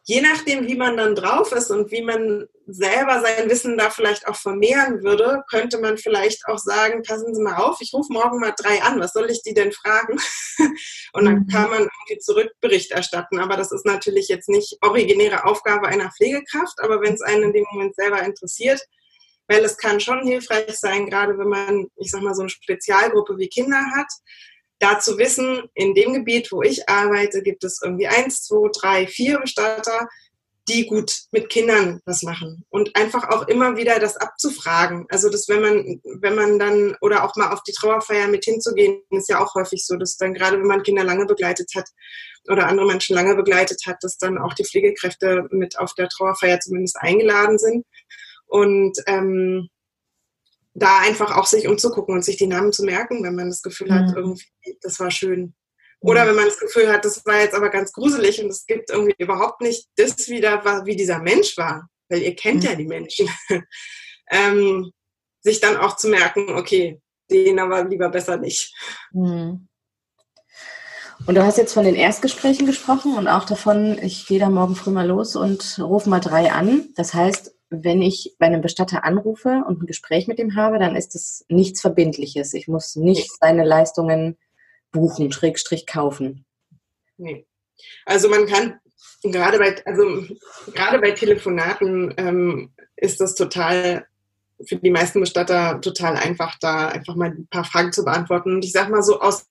Je 0.06 0.20
nachdem, 0.20 0.66
wie 0.66 0.76
man 0.76 0.96
dann 0.96 1.14
drauf 1.14 1.52
ist 1.52 1.70
und 1.70 1.90
wie 1.90 2.02
man 2.02 2.46
selber 2.66 3.22
sein 3.22 3.48
Wissen 3.48 3.78
da 3.78 3.90
vielleicht 3.90 4.28
auch 4.28 4.36
vermehren 4.36 5.02
würde, 5.02 5.42
könnte 5.50 5.78
man 5.78 5.96
vielleicht 5.96 6.46
auch 6.46 6.58
sagen, 6.58 7.02
passen 7.02 7.34
Sie 7.34 7.42
mal 7.42 7.56
auf, 7.56 7.78
ich 7.80 7.92
rufe 7.94 8.12
morgen 8.12 8.38
mal 8.38 8.54
drei 8.56 8.82
an, 8.82 9.00
was 9.00 9.12
soll 9.12 9.30
ich 9.30 9.42
die 9.42 9.54
denn 9.54 9.72
fragen? 9.72 10.18
und 11.14 11.24
dann 11.24 11.40
mhm. 11.40 11.46
kann 11.48 11.70
man 11.70 11.80
irgendwie 11.80 12.18
zurück 12.18 12.52
Bericht 12.60 12.92
erstatten. 12.92 13.38
Aber 13.38 13.56
das 13.56 13.72
ist 13.72 13.86
natürlich 13.86 14.28
jetzt 14.28 14.48
nicht 14.48 14.76
originäre 14.82 15.44
Aufgabe 15.44 15.88
einer 15.88 16.12
Pflegekraft, 16.12 16.80
aber 16.82 17.00
wenn 17.00 17.14
es 17.14 17.22
einen 17.22 17.44
in 17.44 17.52
dem 17.54 17.66
Moment 17.72 17.94
selber 17.94 18.22
interessiert, 18.22 18.82
weil 19.48 19.64
es 19.64 19.76
kann 19.76 20.00
schon 20.00 20.26
hilfreich 20.26 20.78
sein, 20.78 21.08
gerade 21.08 21.38
wenn 21.38 21.48
man, 21.48 21.86
ich 21.96 22.10
sag 22.10 22.22
mal, 22.22 22.34
so 22.34 22.42
eine 22.42 22.50
Spezialgruppe 22.50 23.36
wie 23.38 23.48
Kinder 23.48 23.82
hat, 23.96 24.08
da 24.84 24.98
zu 24.98 25.18
wissen, 25.18 25.62
in 25.74 25.94
dem 25.94 26.12
Gebiet, 26.12 26.52
wo 26.52 26.62
ich 26.62 26.88
arbeite, 26.88 27.42
gibt 27.42 27.64
es 27.64 27.80
irgendwie 27.82 28.06
eins, 28.06 28.42
zwei, 28.42 28.68
drei, 28.72 29.06
vier 29.06 29.38
Bestatter, 29.38 30.08
die 30.68 30.86
gut 30.86 31.14
mit 31.30 31.50
Kindern 31.50 32.00
was 32.06 32.22
machen 32.22 32.64
und 32.70 32.96
einfach 32.96 33.28
auch 33.28 33.48
immer 33.48 33.76
wieder 33.76 33.98
das 33.98 34.16
abzufragen. 34.16 35.06
Also 35.10 35.28
dass 35.28 35.48
wenn 35.48 35.60
man, 35.60 36.00
wenn 36.20 36.34
man 36.34 36.58
dann 36.58 36.96
oder 37.00 37.24
auch 37.24 37.36
mal 37.36 37.52
auf 37.52 37.62
die 37.64 37.72
Trauerfeier 37.72 38.28
mit 38.28 38.44
hinzugehen, 38.44 39.02
ist 39.10 39.28
ja 39.28 39.42
auch 39.44 39.54
häufig 39.54 39.84
so, 39.84 39.96
dass 39.96 40.16
dann 40.16 40.32
gerade 40.32 40.58
wenn 40.58 40.66
man 40.66 40.82
Kinder 40.82 41.04
lange 41.04 41.26
begleitet 41.26 41.70
hat 41.76 41.88
oder 42.48 42.66
andere 42.66 42.86
Menschen 42.86 43.14
lange 43.14 43.34
begleitet 43.34 43.82
hat, 43.86 43.98
dass 44.02 44.16
dann 44.16 44.38
auch 44.38 44.54
die 44.54 44.64
Pflegekräfte 44.64 45.46
mit 45.50 45.78
auf 45.78 45.94
der 45.94 46.08
Trauerfeier 46.08 46.60
zumindest 46.60 46.96
eingeladen 46.98 47.58
sind 47.58 47.84
und 48.46 48.96
ähm, 49.06 49.68
da 50.74 50.98
einfach 50.98 51.36
auch 51.36 51.46
sich 51.46 51.68
umzugucken 51.68 52.14
und 52.14 52.24
sich 52.24 52.36
die 52.36 52.48
Namen 52.48 52.72
zu 52.72 52.84
merken, 52.84 53.22
wenn 53.22 53.36
man 53.36 53.48
das 53.48 53.62
Gefühl 53.62 53.92
hat, 53.92 54.08
mhm. 54.08 54.16
irgendwie, 54.16 54.46
das 54.82 54.98
war 54.98 55.10
schön. 55.10 55.54
Oder 56.00 56.26
wenn 56.26 56.34
man 56.34 56.44
das 56.44 56.58
Gefühl 56.58 56.92
hat, 56.92 57.04
das 57.04 57.24
war 57.24 57.40
jetzt 57.40 57.54
aber 57.54 57.70
ganz 57.70 57.92
gruselig 57.92 58.42
und 58.42 58.50
es 58.50 58.66
gibt 58.66 58.90
irgendwie 58.90 59.14
überhaupt 59.18 59.60
nicht 59.60 59.88
das 59.96 60.28
wieder, 60.28 60.62
wie 60.84 60.96
dieser 60.96 61.20
Mensch 61.20 61.56
war, 61.56 61.88
weil 62.08 62.22
ihr 62.22 62.34
kennt 62.34 62.62
mhm. 62.62 62.68
ja 62.68 62.74
die 62.74 62.86
Menschen. 62.86 63.28
ähm, 64.30 64.92
sich 65.40 65.60
dann 65.60 65.76
auch 65.76 65.96
zu 65.96 66.08
merken, 66.08 66.50
okay, 66.50 67.00
den 67.30 67.58
aber 67.58 67.84
lieber 67.84 68.08
besser 68.08 68.36
nicht. 68.36 68.74
Mhm. 69.12 69.68
Und 71.26 71.36
du 71.36 71.44
hast 71.44 71.58
jetzt 71.58 71.72
von 71.72 71.84
den 71.84 71.94
Erstgesprächen 71.94 72.66
gesprochen 72.66 73.16
und 73.16 73.28
auch 73.28 73.44
davon, 73.44 73.98
ich 74.02 74.26
gehe 74.26 74.40
da 74.40 74.50
morgen 74.50 74.74
früh 74.74 74.90
mal 74.90 75.06
los 75.06 75.36
und 75.36 75.78
rufe 75.78 76.10
mal 76.10 76.20
drei 76.20 76.52
an. 76.52 76.88
Das 76.96 77.14
heißt, 77.14 77.54
wenn 77.82 78.02
ich 78.02 78.36
bei 78.38 78.46
einem 78.46 78.60
Bestatter 78.60 79.04
anrufe 79.04 79.64
und 79.66 79.82
ein 79.82 79.86
Gespräch 79.86 80.28
mit 80.28 80.38
ihm 80.38 80.54
habe, 80.54 80.78
dann 80.78 80.94
ist 80.94 81.14
es 81.14 81.44
nichts 81.48 81.80
Verbindliches. 81.80 82.54
Ich 82.54 82.68
muss 82.68 82.94
nicht 82.94 83.30
seine 83.40 83.64
Leistungen 83.64 84.36
buchen, 84.92 85.32
Schrägstrich 85.32 85.86
kaufen. 85.86 86.44
Nee. 87.16 87.46
Also 88.04 88.28
man 88.28 88.46
kann 88.46 88.78
gerade 89.22 89.58
bei, 89.58 89.74
also 89.86 90.24
gerade 90.72 91.00
bei 91.00 91.12
Telefonaten 91.12 92.14
ähm, 92.16 92.72
ist 92.96 93.20
das 93.20 93.34
total 93.34 94.06
für 94.66 94.76
die 94.76 94.90
meisten 94.90 95.20
Bestatter 95.20 95.80
total 95.80 96.16
einfach, 96.16 96.56
da 96.60 96.88
einfach 96.88 97.16
mal 97.16 97.30
ein 97.30 97.48
paar 97.48 97.64
Fragen 97.64 97.92
zu 97.92 98.04
beantworten. 98.04 98.54
Und 98.54 98.64
ich 98.64 98.72
sag 98.72 98.88
mal 98.88 99.02
so 99.02 99.20
aus 99.20 99.46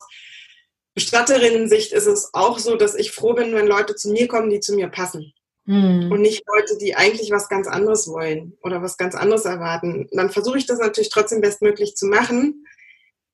Bestatterinnen-Sicht 0.96 1.92
ist 1.92 2.06
es 2.06 2.30
auch 2.34 2.60
so, 2.60 2.76
dass 2.76 2.96
ich 2.96 3.12
froh 3.12 3.34
bin, 3.34 3.54
wenn 3.54 3.68
Leute 3.68 3.96
zu 3.96 4.12
mir 4.12 4.28
kommen, 4.28 4.50
die 4.50 4.60
zu 4.60 4.76
mir 4.76 4.88
passen. 4.88 5.34
Hm. 5.66 6.12
Und 6.12 6.22
nicht 6.22 6.44
Leute, 6.48 6.78
die 6.78 6.96
eigentlich 6.96 7.32
was 7.32 7.48
ganz 7.48 7.68
anderes 7.68 8.08
wollen 8.08 8.58
oder 8.64 8.82
was 8.82 8.98
ganz 8.98 9.16
anderes 9.16 9.46
erwarten. 9.46 10.10
Dann 10.12 10.30
versuche 10.30 10.58
ich 10.58 10.66
das 10.66 10.80
natürlich 10.80 11.10
trotzdem 11.10 11.42
bestmöglich 11.42 11.96
zu 11.96 12.08
machen. 12.08 12.66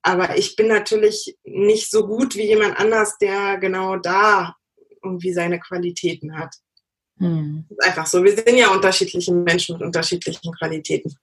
Aber 0.01 0.37
ich 0.37 0.55
bin 0.55 0.67
natürlich 0.67 1.37
nicht 1.43 1.89
so 1.89 2.07
gut 2.07 2.35
wie 2.35 2.47
jemand 2.47 2.79
anders, 2.79 3.17
der 3.17 3.57
genau 3.57 3.97
da 3.97 4.55
irgendwie 5.03 5.33
seine 5.33 5.59
Qualitäten 5.59 6.37
hat. 6.37 6.55
Hm. 7.17 7.65
ist 7.69 7.83
einfach 7.83 8.05
so. 8.05 8.23
Wir 8.23 8.35
sind 8.35 8.57
ja 8.57 8.69
unterschiedliche 8.69 9.33
Menschen 9.33 9.73
mit 9.73 9.81
unterschiedlichen 9.81 10.53
Qualitäten. 10.53 11.17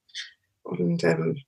Und 0.63 1.05
ähm, 1.05 1.43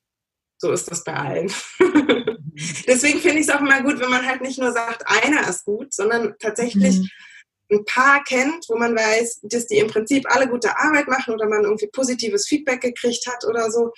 so 0.57 0.73
ist 0.73 0.91
das 0.91 1.05
bei 1.05 1.15
allen. 1.15 1.53
Deswegen 2.87 3.21
finde 3.21 3.39
ich 3.39 3.49
es 3.49 3.51
auch 3.51 3.61
immer 3.61 3.83
gut, 3.83 4.01
wenn 4.01 4.11
man 4.11 4.27
halt 4.27 4.41
nicht 4.41 4.59
nur 4.59 4.73
sagt, 4.73 5.05
einer 5.07 5.49
ist 5.49 5.65
gut, 5.65 5.93
sondern 5.93 6.35
tatsächlich 6.39 6.99
mhm. 6.99 7.09
Ein 7.71 7.85
paar 7.85 8.23
kennt, 8.25 8.67
wo 8.69 8.77
man 8.77 8.97
weiß, 8.97 9.41
dass 9.43 9.67
die 9.67 9.79
im 9.79 9.89
Prinzip 9.89 10.25
alle 10.29 10.49
gute 10.49 10.77
Arbeit 10.79 11.09
machen 11.09 11.35
oder 11.35 11.47
man 11.47 11.65
irgendwie 11.65 11.89
positives 11.89 12.47
Feedback 12.47 12.81
gekriegt 12.81 13.27
hat 13.27 13.45
oder 13.45 13.71
so. 13.71 13.93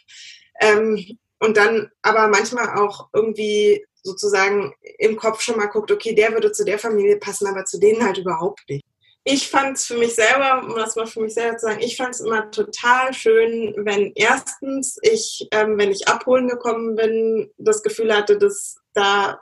Ähm, 0.60 1.18
und 1.38 1.56
dann 1.56 1.90
aber 2.02 2.28
manchmal 2.28 2.78
auch 2.78 3.08
irgendwie 3.12 3.84
sozusagen 4.02 4.74
im 4.98 5.16
Kopf 5.16 5.40
schon 5.40 5.56
mal 5.56 5.66
guckt, 5.66 5.90
okay, 5.90 6.14
der 6.14 6.32
würde 6.32 6.52
zu 6.52 6.64
der 6.64 6.78
Familie 6.78 7.18
passen, 7.18 7.46
aber 7.46 7.64
zu 7.64 7.78
denen 7.78 8.04
halt 8.04 8.18
überhaupt 8.18 8.60
nicht. 8.68 8.84
Ich 9.24 9.50
fand 9.50 9.76
es 9.76 9.84
für 9.84 9.98
mich 9.98 10.14
selber, 10.14 10.62
um 10.64 10.74
das 10.76 10.96
mal 10.96 11.06
für 11.06 11.20
mich 11.20 11.34
selber 11.34 11.58
zu 11.58 11.66
sagen, 11.66 11.80
ich 11.82 11.96
fand 11.96 12.14
es 12.14 12.20
immer 12.20 12.50
total 12.50 13.12
schön, 13.12 13.74
wenn 13.76 14.12
erstens 14.14 14.98
ich, 15.02 15.46
ähm, 15.52 15.76
wenn 15.76 15.90
ich 15.90 16.08
abholen 16.08 16.48
gekommen 16.48 16.96
bin, 16.96 17.50
das 17.58 17.82
Gefühl 17.82 18.14
hatte, 18.14 18.38
dass 18.38 18.78
da, 18.94 19.38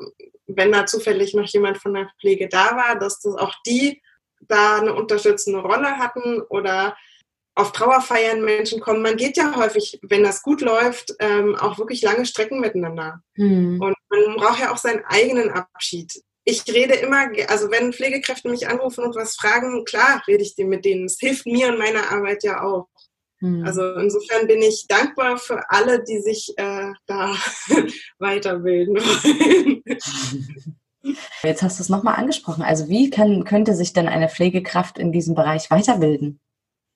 wenn 0.49 0.73
da 0.73 0.85
zufällig 0.85 1.33
noch 1.35 1.47
jemand 1.47 1.79
von 1.79 1.95
der 1.95 2.11
Pflege 2.21 2.49
da 2.49 2.77
war, 2.77 2.99
dass 2.99 3.21
das 3.21 3.37
auch 3.37 3.55
die 3.67 4.03
da 4.41 4.79
eine 4.79 4.95
unterstützende 4.95 5.61
Rolle 5.61 5.99
hatten 5.99 6.41
oder 6.49 6.97
auf 7.59 7.73
Trauerfeiern 7.73 8.45
Menschen 8.45 8.81
kommen. 8.81 9.03
Man 9.03 9.17
geht 9.17 9.37
ja 9.37 9.57
häufig, 9.57 9.99
wenn 10.03 10.23
das 10.23 10.43
gut 10.43 10.61
läuft, 10.61 11.15
ähm, 11.19 11.57
auch 11.57 11.77
wirklich 11.79 12.03
lange 12.03 12.25
Strecken 12.25 12.61
miteinander. 12.61 13.21
Mhm. 13.35 13.81
Und 13.81 13.97
man 14.11 14.37
braucht 14.37 14.61
ja 14.61 14.73
auch 14.73 14.77
seinen 14.77 15.05
eigenen 15.07 15.51
Abschied. 15.51 16.23
Ich 16.45 16.65
rede 16.69 16.95
immer, 16.95 17.27
also 17.49 17.71
wenn 17.71 17.93
Pflegekräfte 17.93 18.49
mich 18.49 18.69
anrufen 18.69 19.05
und 19.05 19.17
was 19.17 19.35
fragen, 19.35 19.85
klar 19.85 20.23
rede 20.29 20.43
ich 20.43 20.55
mit 20.57 20.85
denen. 20.85 21.07
Es 21.07 21.19
hilft 21.19 21.47
mir 21.47 21.69
und 21.69 21.79
meiner 21.79 22.11
Arbeit 22.13 22.45
ja 22.45 22.63
auch. 22.63 22.89
Mhm. 23.41 23.65
Also 23.65 23.95
insofern 23.95 24.47
bin 24.47 24.63
ich 24.63 24.87
dankbar 24.89 25.37
für 25.37 25.69
alle, 25.69 26.03
die 26.03 26.21
sich 26.21 26.53
äh, 26.57 26.93
da 27.07 27.37
weiterbilden 28.19 28.97
wollen. 28.97 29.83
Jetzt 31.43 31.63
hast 31.63 31.79
du 31.79 31.83
es 31.83 31.89
nochmal 31.89 32.17
angesprochen. 32.17 32.63
Also 32.63 32.89
wie 32.89 33.11
kann, 33.11 33.45
könnte 33.45 33.75
sich 33.75 33.93
denn 33.93 34.09
eine 34.09 34.29
Pflegekraft 34.29 34.99
in 34.99 35.13
diesem 35.13 35.35
Bereich 35.35 35.71
weiterbilden? 35.71 36.41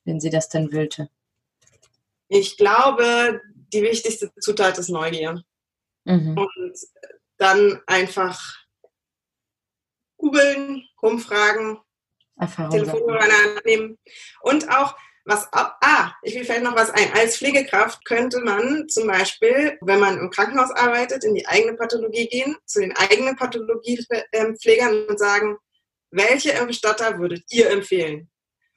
wenn 0.05 0.19
sie 0.19 0.29
das 0.29 0.49
denn 0.49 0.71
wollte? 0.73 1.09
Ich 2.27 2.57
glaube, 2.57 3.41
die 3.73 3.81
wichtigste 3.81 4.33
Zutat 4.39 4.77
ist 4.77 4.89
Neugier. 4.89 5.43
Mhm. 6.05 6.37
Und 6.37 6.77
dann 7.37 7.81
einfach 7.87 8.39
googeln, 10.17 10.87
rumfragen, 11.01 11.79
Telefonhörer 12.39 13.61
nehmen 13.65 13.97
und 14.41 14.69
auch 14.69 14.97
was 15.25 15.47
ah, 15.51 16.11
ich 16.23 16.35
will 16.35 16.43
vielleicht 16.43 16.63
noch 16.63 16.75
was 16.75 16.89
ein. 16.89 17.13
Als 17.13 17.37
Pflegekraft 17.37 18.03
könnte 18.05 18.41
man 18.41 18.87
zum 18.89 19.07
Beispiel, 19.07 19.77
wenn 19.81 19.99
man 19.99 20.17
im 20.17 20.29
Krankenhaus 20.29 20.71
arbeitet, 20.71 21.23
in 21.23 21.33
die 21.33 21.47
eigene 21.47 21.75
Pathologie 21.75 22.27
gehen, 22.27 22.57
zu 22.65 22.81
den 22.81 22.95
eigenen 22.95 23.35
Pathologiepflegern 23.35 25.05
und 25.07 25.19
sagen, 25.19 25.57
welche 26.11 26.65
Bestatter 26.65 27.17
würdet 27.19 27.43
ihr 27.49 27.69
empfehlen? 27.69 28.29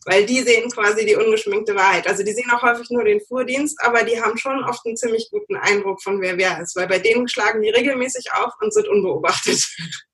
weil 0.07 0.25
die 0.25 0.41
sehen 0.43 0.71
quasi 0.71 1.05
die 1.05 1.17
ungeschminkte 1.17 1.75
Wahrheit. 1.75 2.07
Also 2.07 2.23
die 2.23 2.33
sehen 2.33 2.51
auch 2.53 2.63
häufig 2.63 2.89
nur 2.91 3.05
den 3.05 3.21
Fuhrdienst, 3.21 3.77
aber 3.83 4.05
die 4.05 4.21
haben 4.21 4.39
schon 4.39 4.65
oft 4.65 4.87
einen 4.87 4.97
ziemlich 4.97 5.29
guten 5.31 5.57
Eindruck 5.57 6.01
von 6.01 6.21
wer 6.21 6.39
wer 6.39 6.61
ist, 6.63 6.77
weil 6.77 6.87
bei 6.87 7.01
denen 7.01 7.29
schlagen 7.29 7.61
die 7.61 7.71
regelmäßig 7.71 8.33
auf 8.33 8.53
und 8.61 8.73
sind 8.73 8.89
unbeobachtet. 8.89 9.61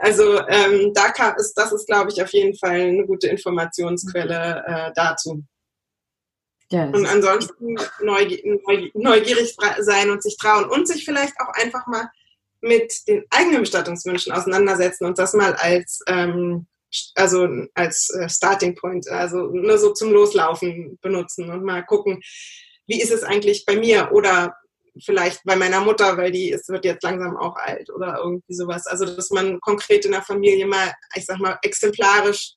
Also 0.00 0.38
ähm, 0.46 0.92
da 0.94 1.12
ist, 1.36 1.54
das 1.54 1.72
ist, 1.72 1.88
glaube 1.88 2.12
ich, 2.12 2.22
auf 2.22 2.32
jeden 2.32 2.56
Fall 2.56 2.82
eine 2.82 3.04
gute 3.04 3.26
Informationsquelle 3.26 4.62
äh, 4.64 4.92
dazu. 4.94 5.42
Ja, 6.70 6.84
und 6.84 7.06
ansonsten 7.06 7.76
neugierig, 8.02 8.94
neugierig 8.94 9.56
sein 9.78 10.10
und 10.10 10.22
sich 10.22 10.36
trauen 10.36 10.68
und 10.68 10.86
sich 10.86 11.04
vielleicht 11.04 11.34
auch 11.40 11.48
einfach 11.54 11.86
mal 11.86 12.10
mit 12.60 12.92
den 13.06 13.24
eigenen 13.30 13.60
Bestattungswünschen 13.60 14.32
auseinandersetzen 14.32 15.06
und 15.06 15.18
das 15.18 15.32
mal 15.32 15.54
als 15.54 16.00
ähm, 16.06 16.66
also 17.14 17.48
als 17.74 18.10
äh, 18.10 18.28
Starting 18.28 18.74
Point, 18.74 19.08
also 19.08 19.48
nur 19.48 19.78
so 19.78 19.92
zum 19.92 20.12
Loslaufen 20.12 20.98
benutzen 21.02 21.50
und 21.50 21.62
mal 21.62 21.84
gucken, 21.84 22.20
wie 22.86 23.00
ist 23.00 23.12
es 23.12 23.22
eigentlich 23.22 23.64
bei 23.66 23.76
mir 23.76 24.10
oder 24.12 24.54
vielleicht 25.04 25.44
bei 25.44 25.54
meiner 25.54 25.80
Mutter, 25.80 26.16
weil 26.16 26.32
die 26.32 26.50
ist, 26.50 26.68
wird 26.68 26.84
jetzt 26.84 27.02
langsam 27.02 27.36
auch 27.36 27.56
alt 27.56 27.90
oder 27.90 28.18
irgendwie 28.18 28.54
sowas. 28.54 28.86
Also 28.86 29.04
dass 29.04 29.30
man 29.30 29.60
konkret 29.60 30.04
in 30.04 30.12
der 30.12 30.22
Familie 30.22 30.66
mal, 30.66 30.92
ich 31.14 31.24
sag 31.24 31.38
mal, 31.38 31.58
exemplarisch 31.62 32.54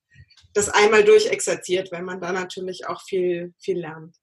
das 0.54 0.70
einmal 0.70 1.04
durchexerziert, 1.04 1.92
weil 1.92 2.04
man 2.04 2.20
da 2.20 2.32
natürlich 2.32 2.88
auch 2.88 3.02
viel, 3.02 3.54
viel 3.58 3.80
lernt. 3.80 4.16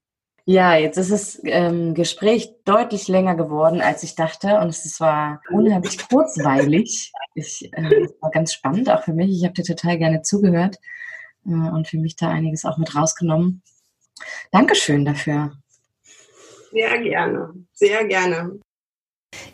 Ja, 0.44 0.76
jetzt 0.76 0.96
ist 0.96 1.10
das 1.10 1.40
ähm, 1.44 1.92
Gespräch 1.92 2.54
deutlich 2.64 3.06
länger 3.06 3.34
geworden, 3.34 3.82
als 3.82 4.02
ich 4.02 4.14
dachte. 4.14 4.58
Und 4.60 4.70
es 4.70 4.98
war 4.98 5.42
unheimlich 5.50 5.98
kurzweilig. 6.08 7.12
Ich, 7.34 7.70
äh, 7.74 7.94
es 8.04 8.14
war 8.22 8.30
ganz 8.30 8.54
spannend, 8.54 8.88
auch 8.88 9.02
für 9.02 9.12
mich. 9.12 9.30
Ich 9.30 9.44
habe 9.44 9.52
dir 9.52 9.64
total 9.64 9.98
gerne 9.98 10.22
zugehört 10.22 10.78
äh, 11.44 11.50
und 11.50 11.86
für 11.86 11.98
mich 11.98 12.16
da 12.16 12.30
einiges 12.30 12.64
auch 12.64 12.78
mit 12.78 12.94
rausgenommen. 12.94 13.62
Dankeschön 14.50 15.04
dafür. 15.04 15.52
Sehr 16.72 16.98
gerne, 16.98 17.52
sehr 17.72 18.06
gerne. 18.06 18.58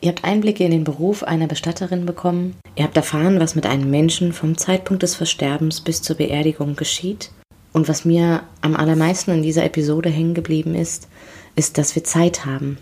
Ihr 0.01 0.11
habt 0.11 0.25
Einblicke 0.25 0.65
in 0.65 0.71
den 0.71 0.85
Beruf 0.85 1.23
einer 1.23 1.47
Bestatterin 1.47 2.05
bekommen. 2.07 2.57
Ihr 2.77 2.85
habt 2.85 2.97
erfahren, 2.97 3.41
was 3.41 3.55
mit 3.55 3.67
einem 3.67 3.91
Menschen 3.91 4.33
vom 4.33 4.59
Zeitpunkt 4.59 5.03
des 5.03 5.15
Versterbens 5.15 5.81
bis 5.81 6.03
zur 6.03 6.17
Beerdigung 6.17 6.77
geschieht 6.77 7.31
und 7.73 7.89
was 7.89 8.05
mir 8.05 8.45
am 8.61 8.77
allermeisten 8.77 9.33
in 9.33 9.43
dieser 9.43 9.65
Episode 9.65 10.09
hängen 10.09 10.35
geblieben 10.35 10.75
ist, 10.75 11.09
ist, 11.57 11.77
dass 11.77 11.95
wir 11.95 12.05
Zeit 12.05 12.47
haben. 12.47 12.79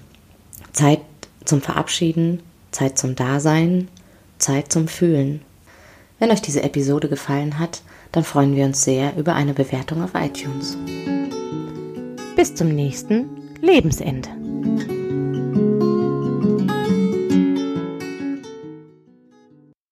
Zeit 0.72 1.01
zum 1.45 1.61
Verabschieden, 1.61 2.43
Zeit 2.72 2.99
zum 2.99 3.14
Dasein, 3.16 3.88
Zeit 4.38 4.72
zum 4.72 4.88
Fühlen. 4.88 5.43
Wenn 6.18 6.30
euch 6.30 6.43
diese 6.43 6.62
Episode 6.62 7.09
gefallen 7.09 7.59
hat, 7.59 7.82
dann 8.12 8.22
freuen 8.22 8.55
wir 8.55 8.64
uns 8.64 8.84
sehr 8.84 9.16
über 9.16 9.34
eine 9.34 9.55
Bewertung 9.55 10.03
auf 10.03 10.12
iTunes. 10.14 10.76
Bis 12.36 12.55
zum 12.55 12.68
nächsten 12.68 13.26
Lebensende. 13.61 14.28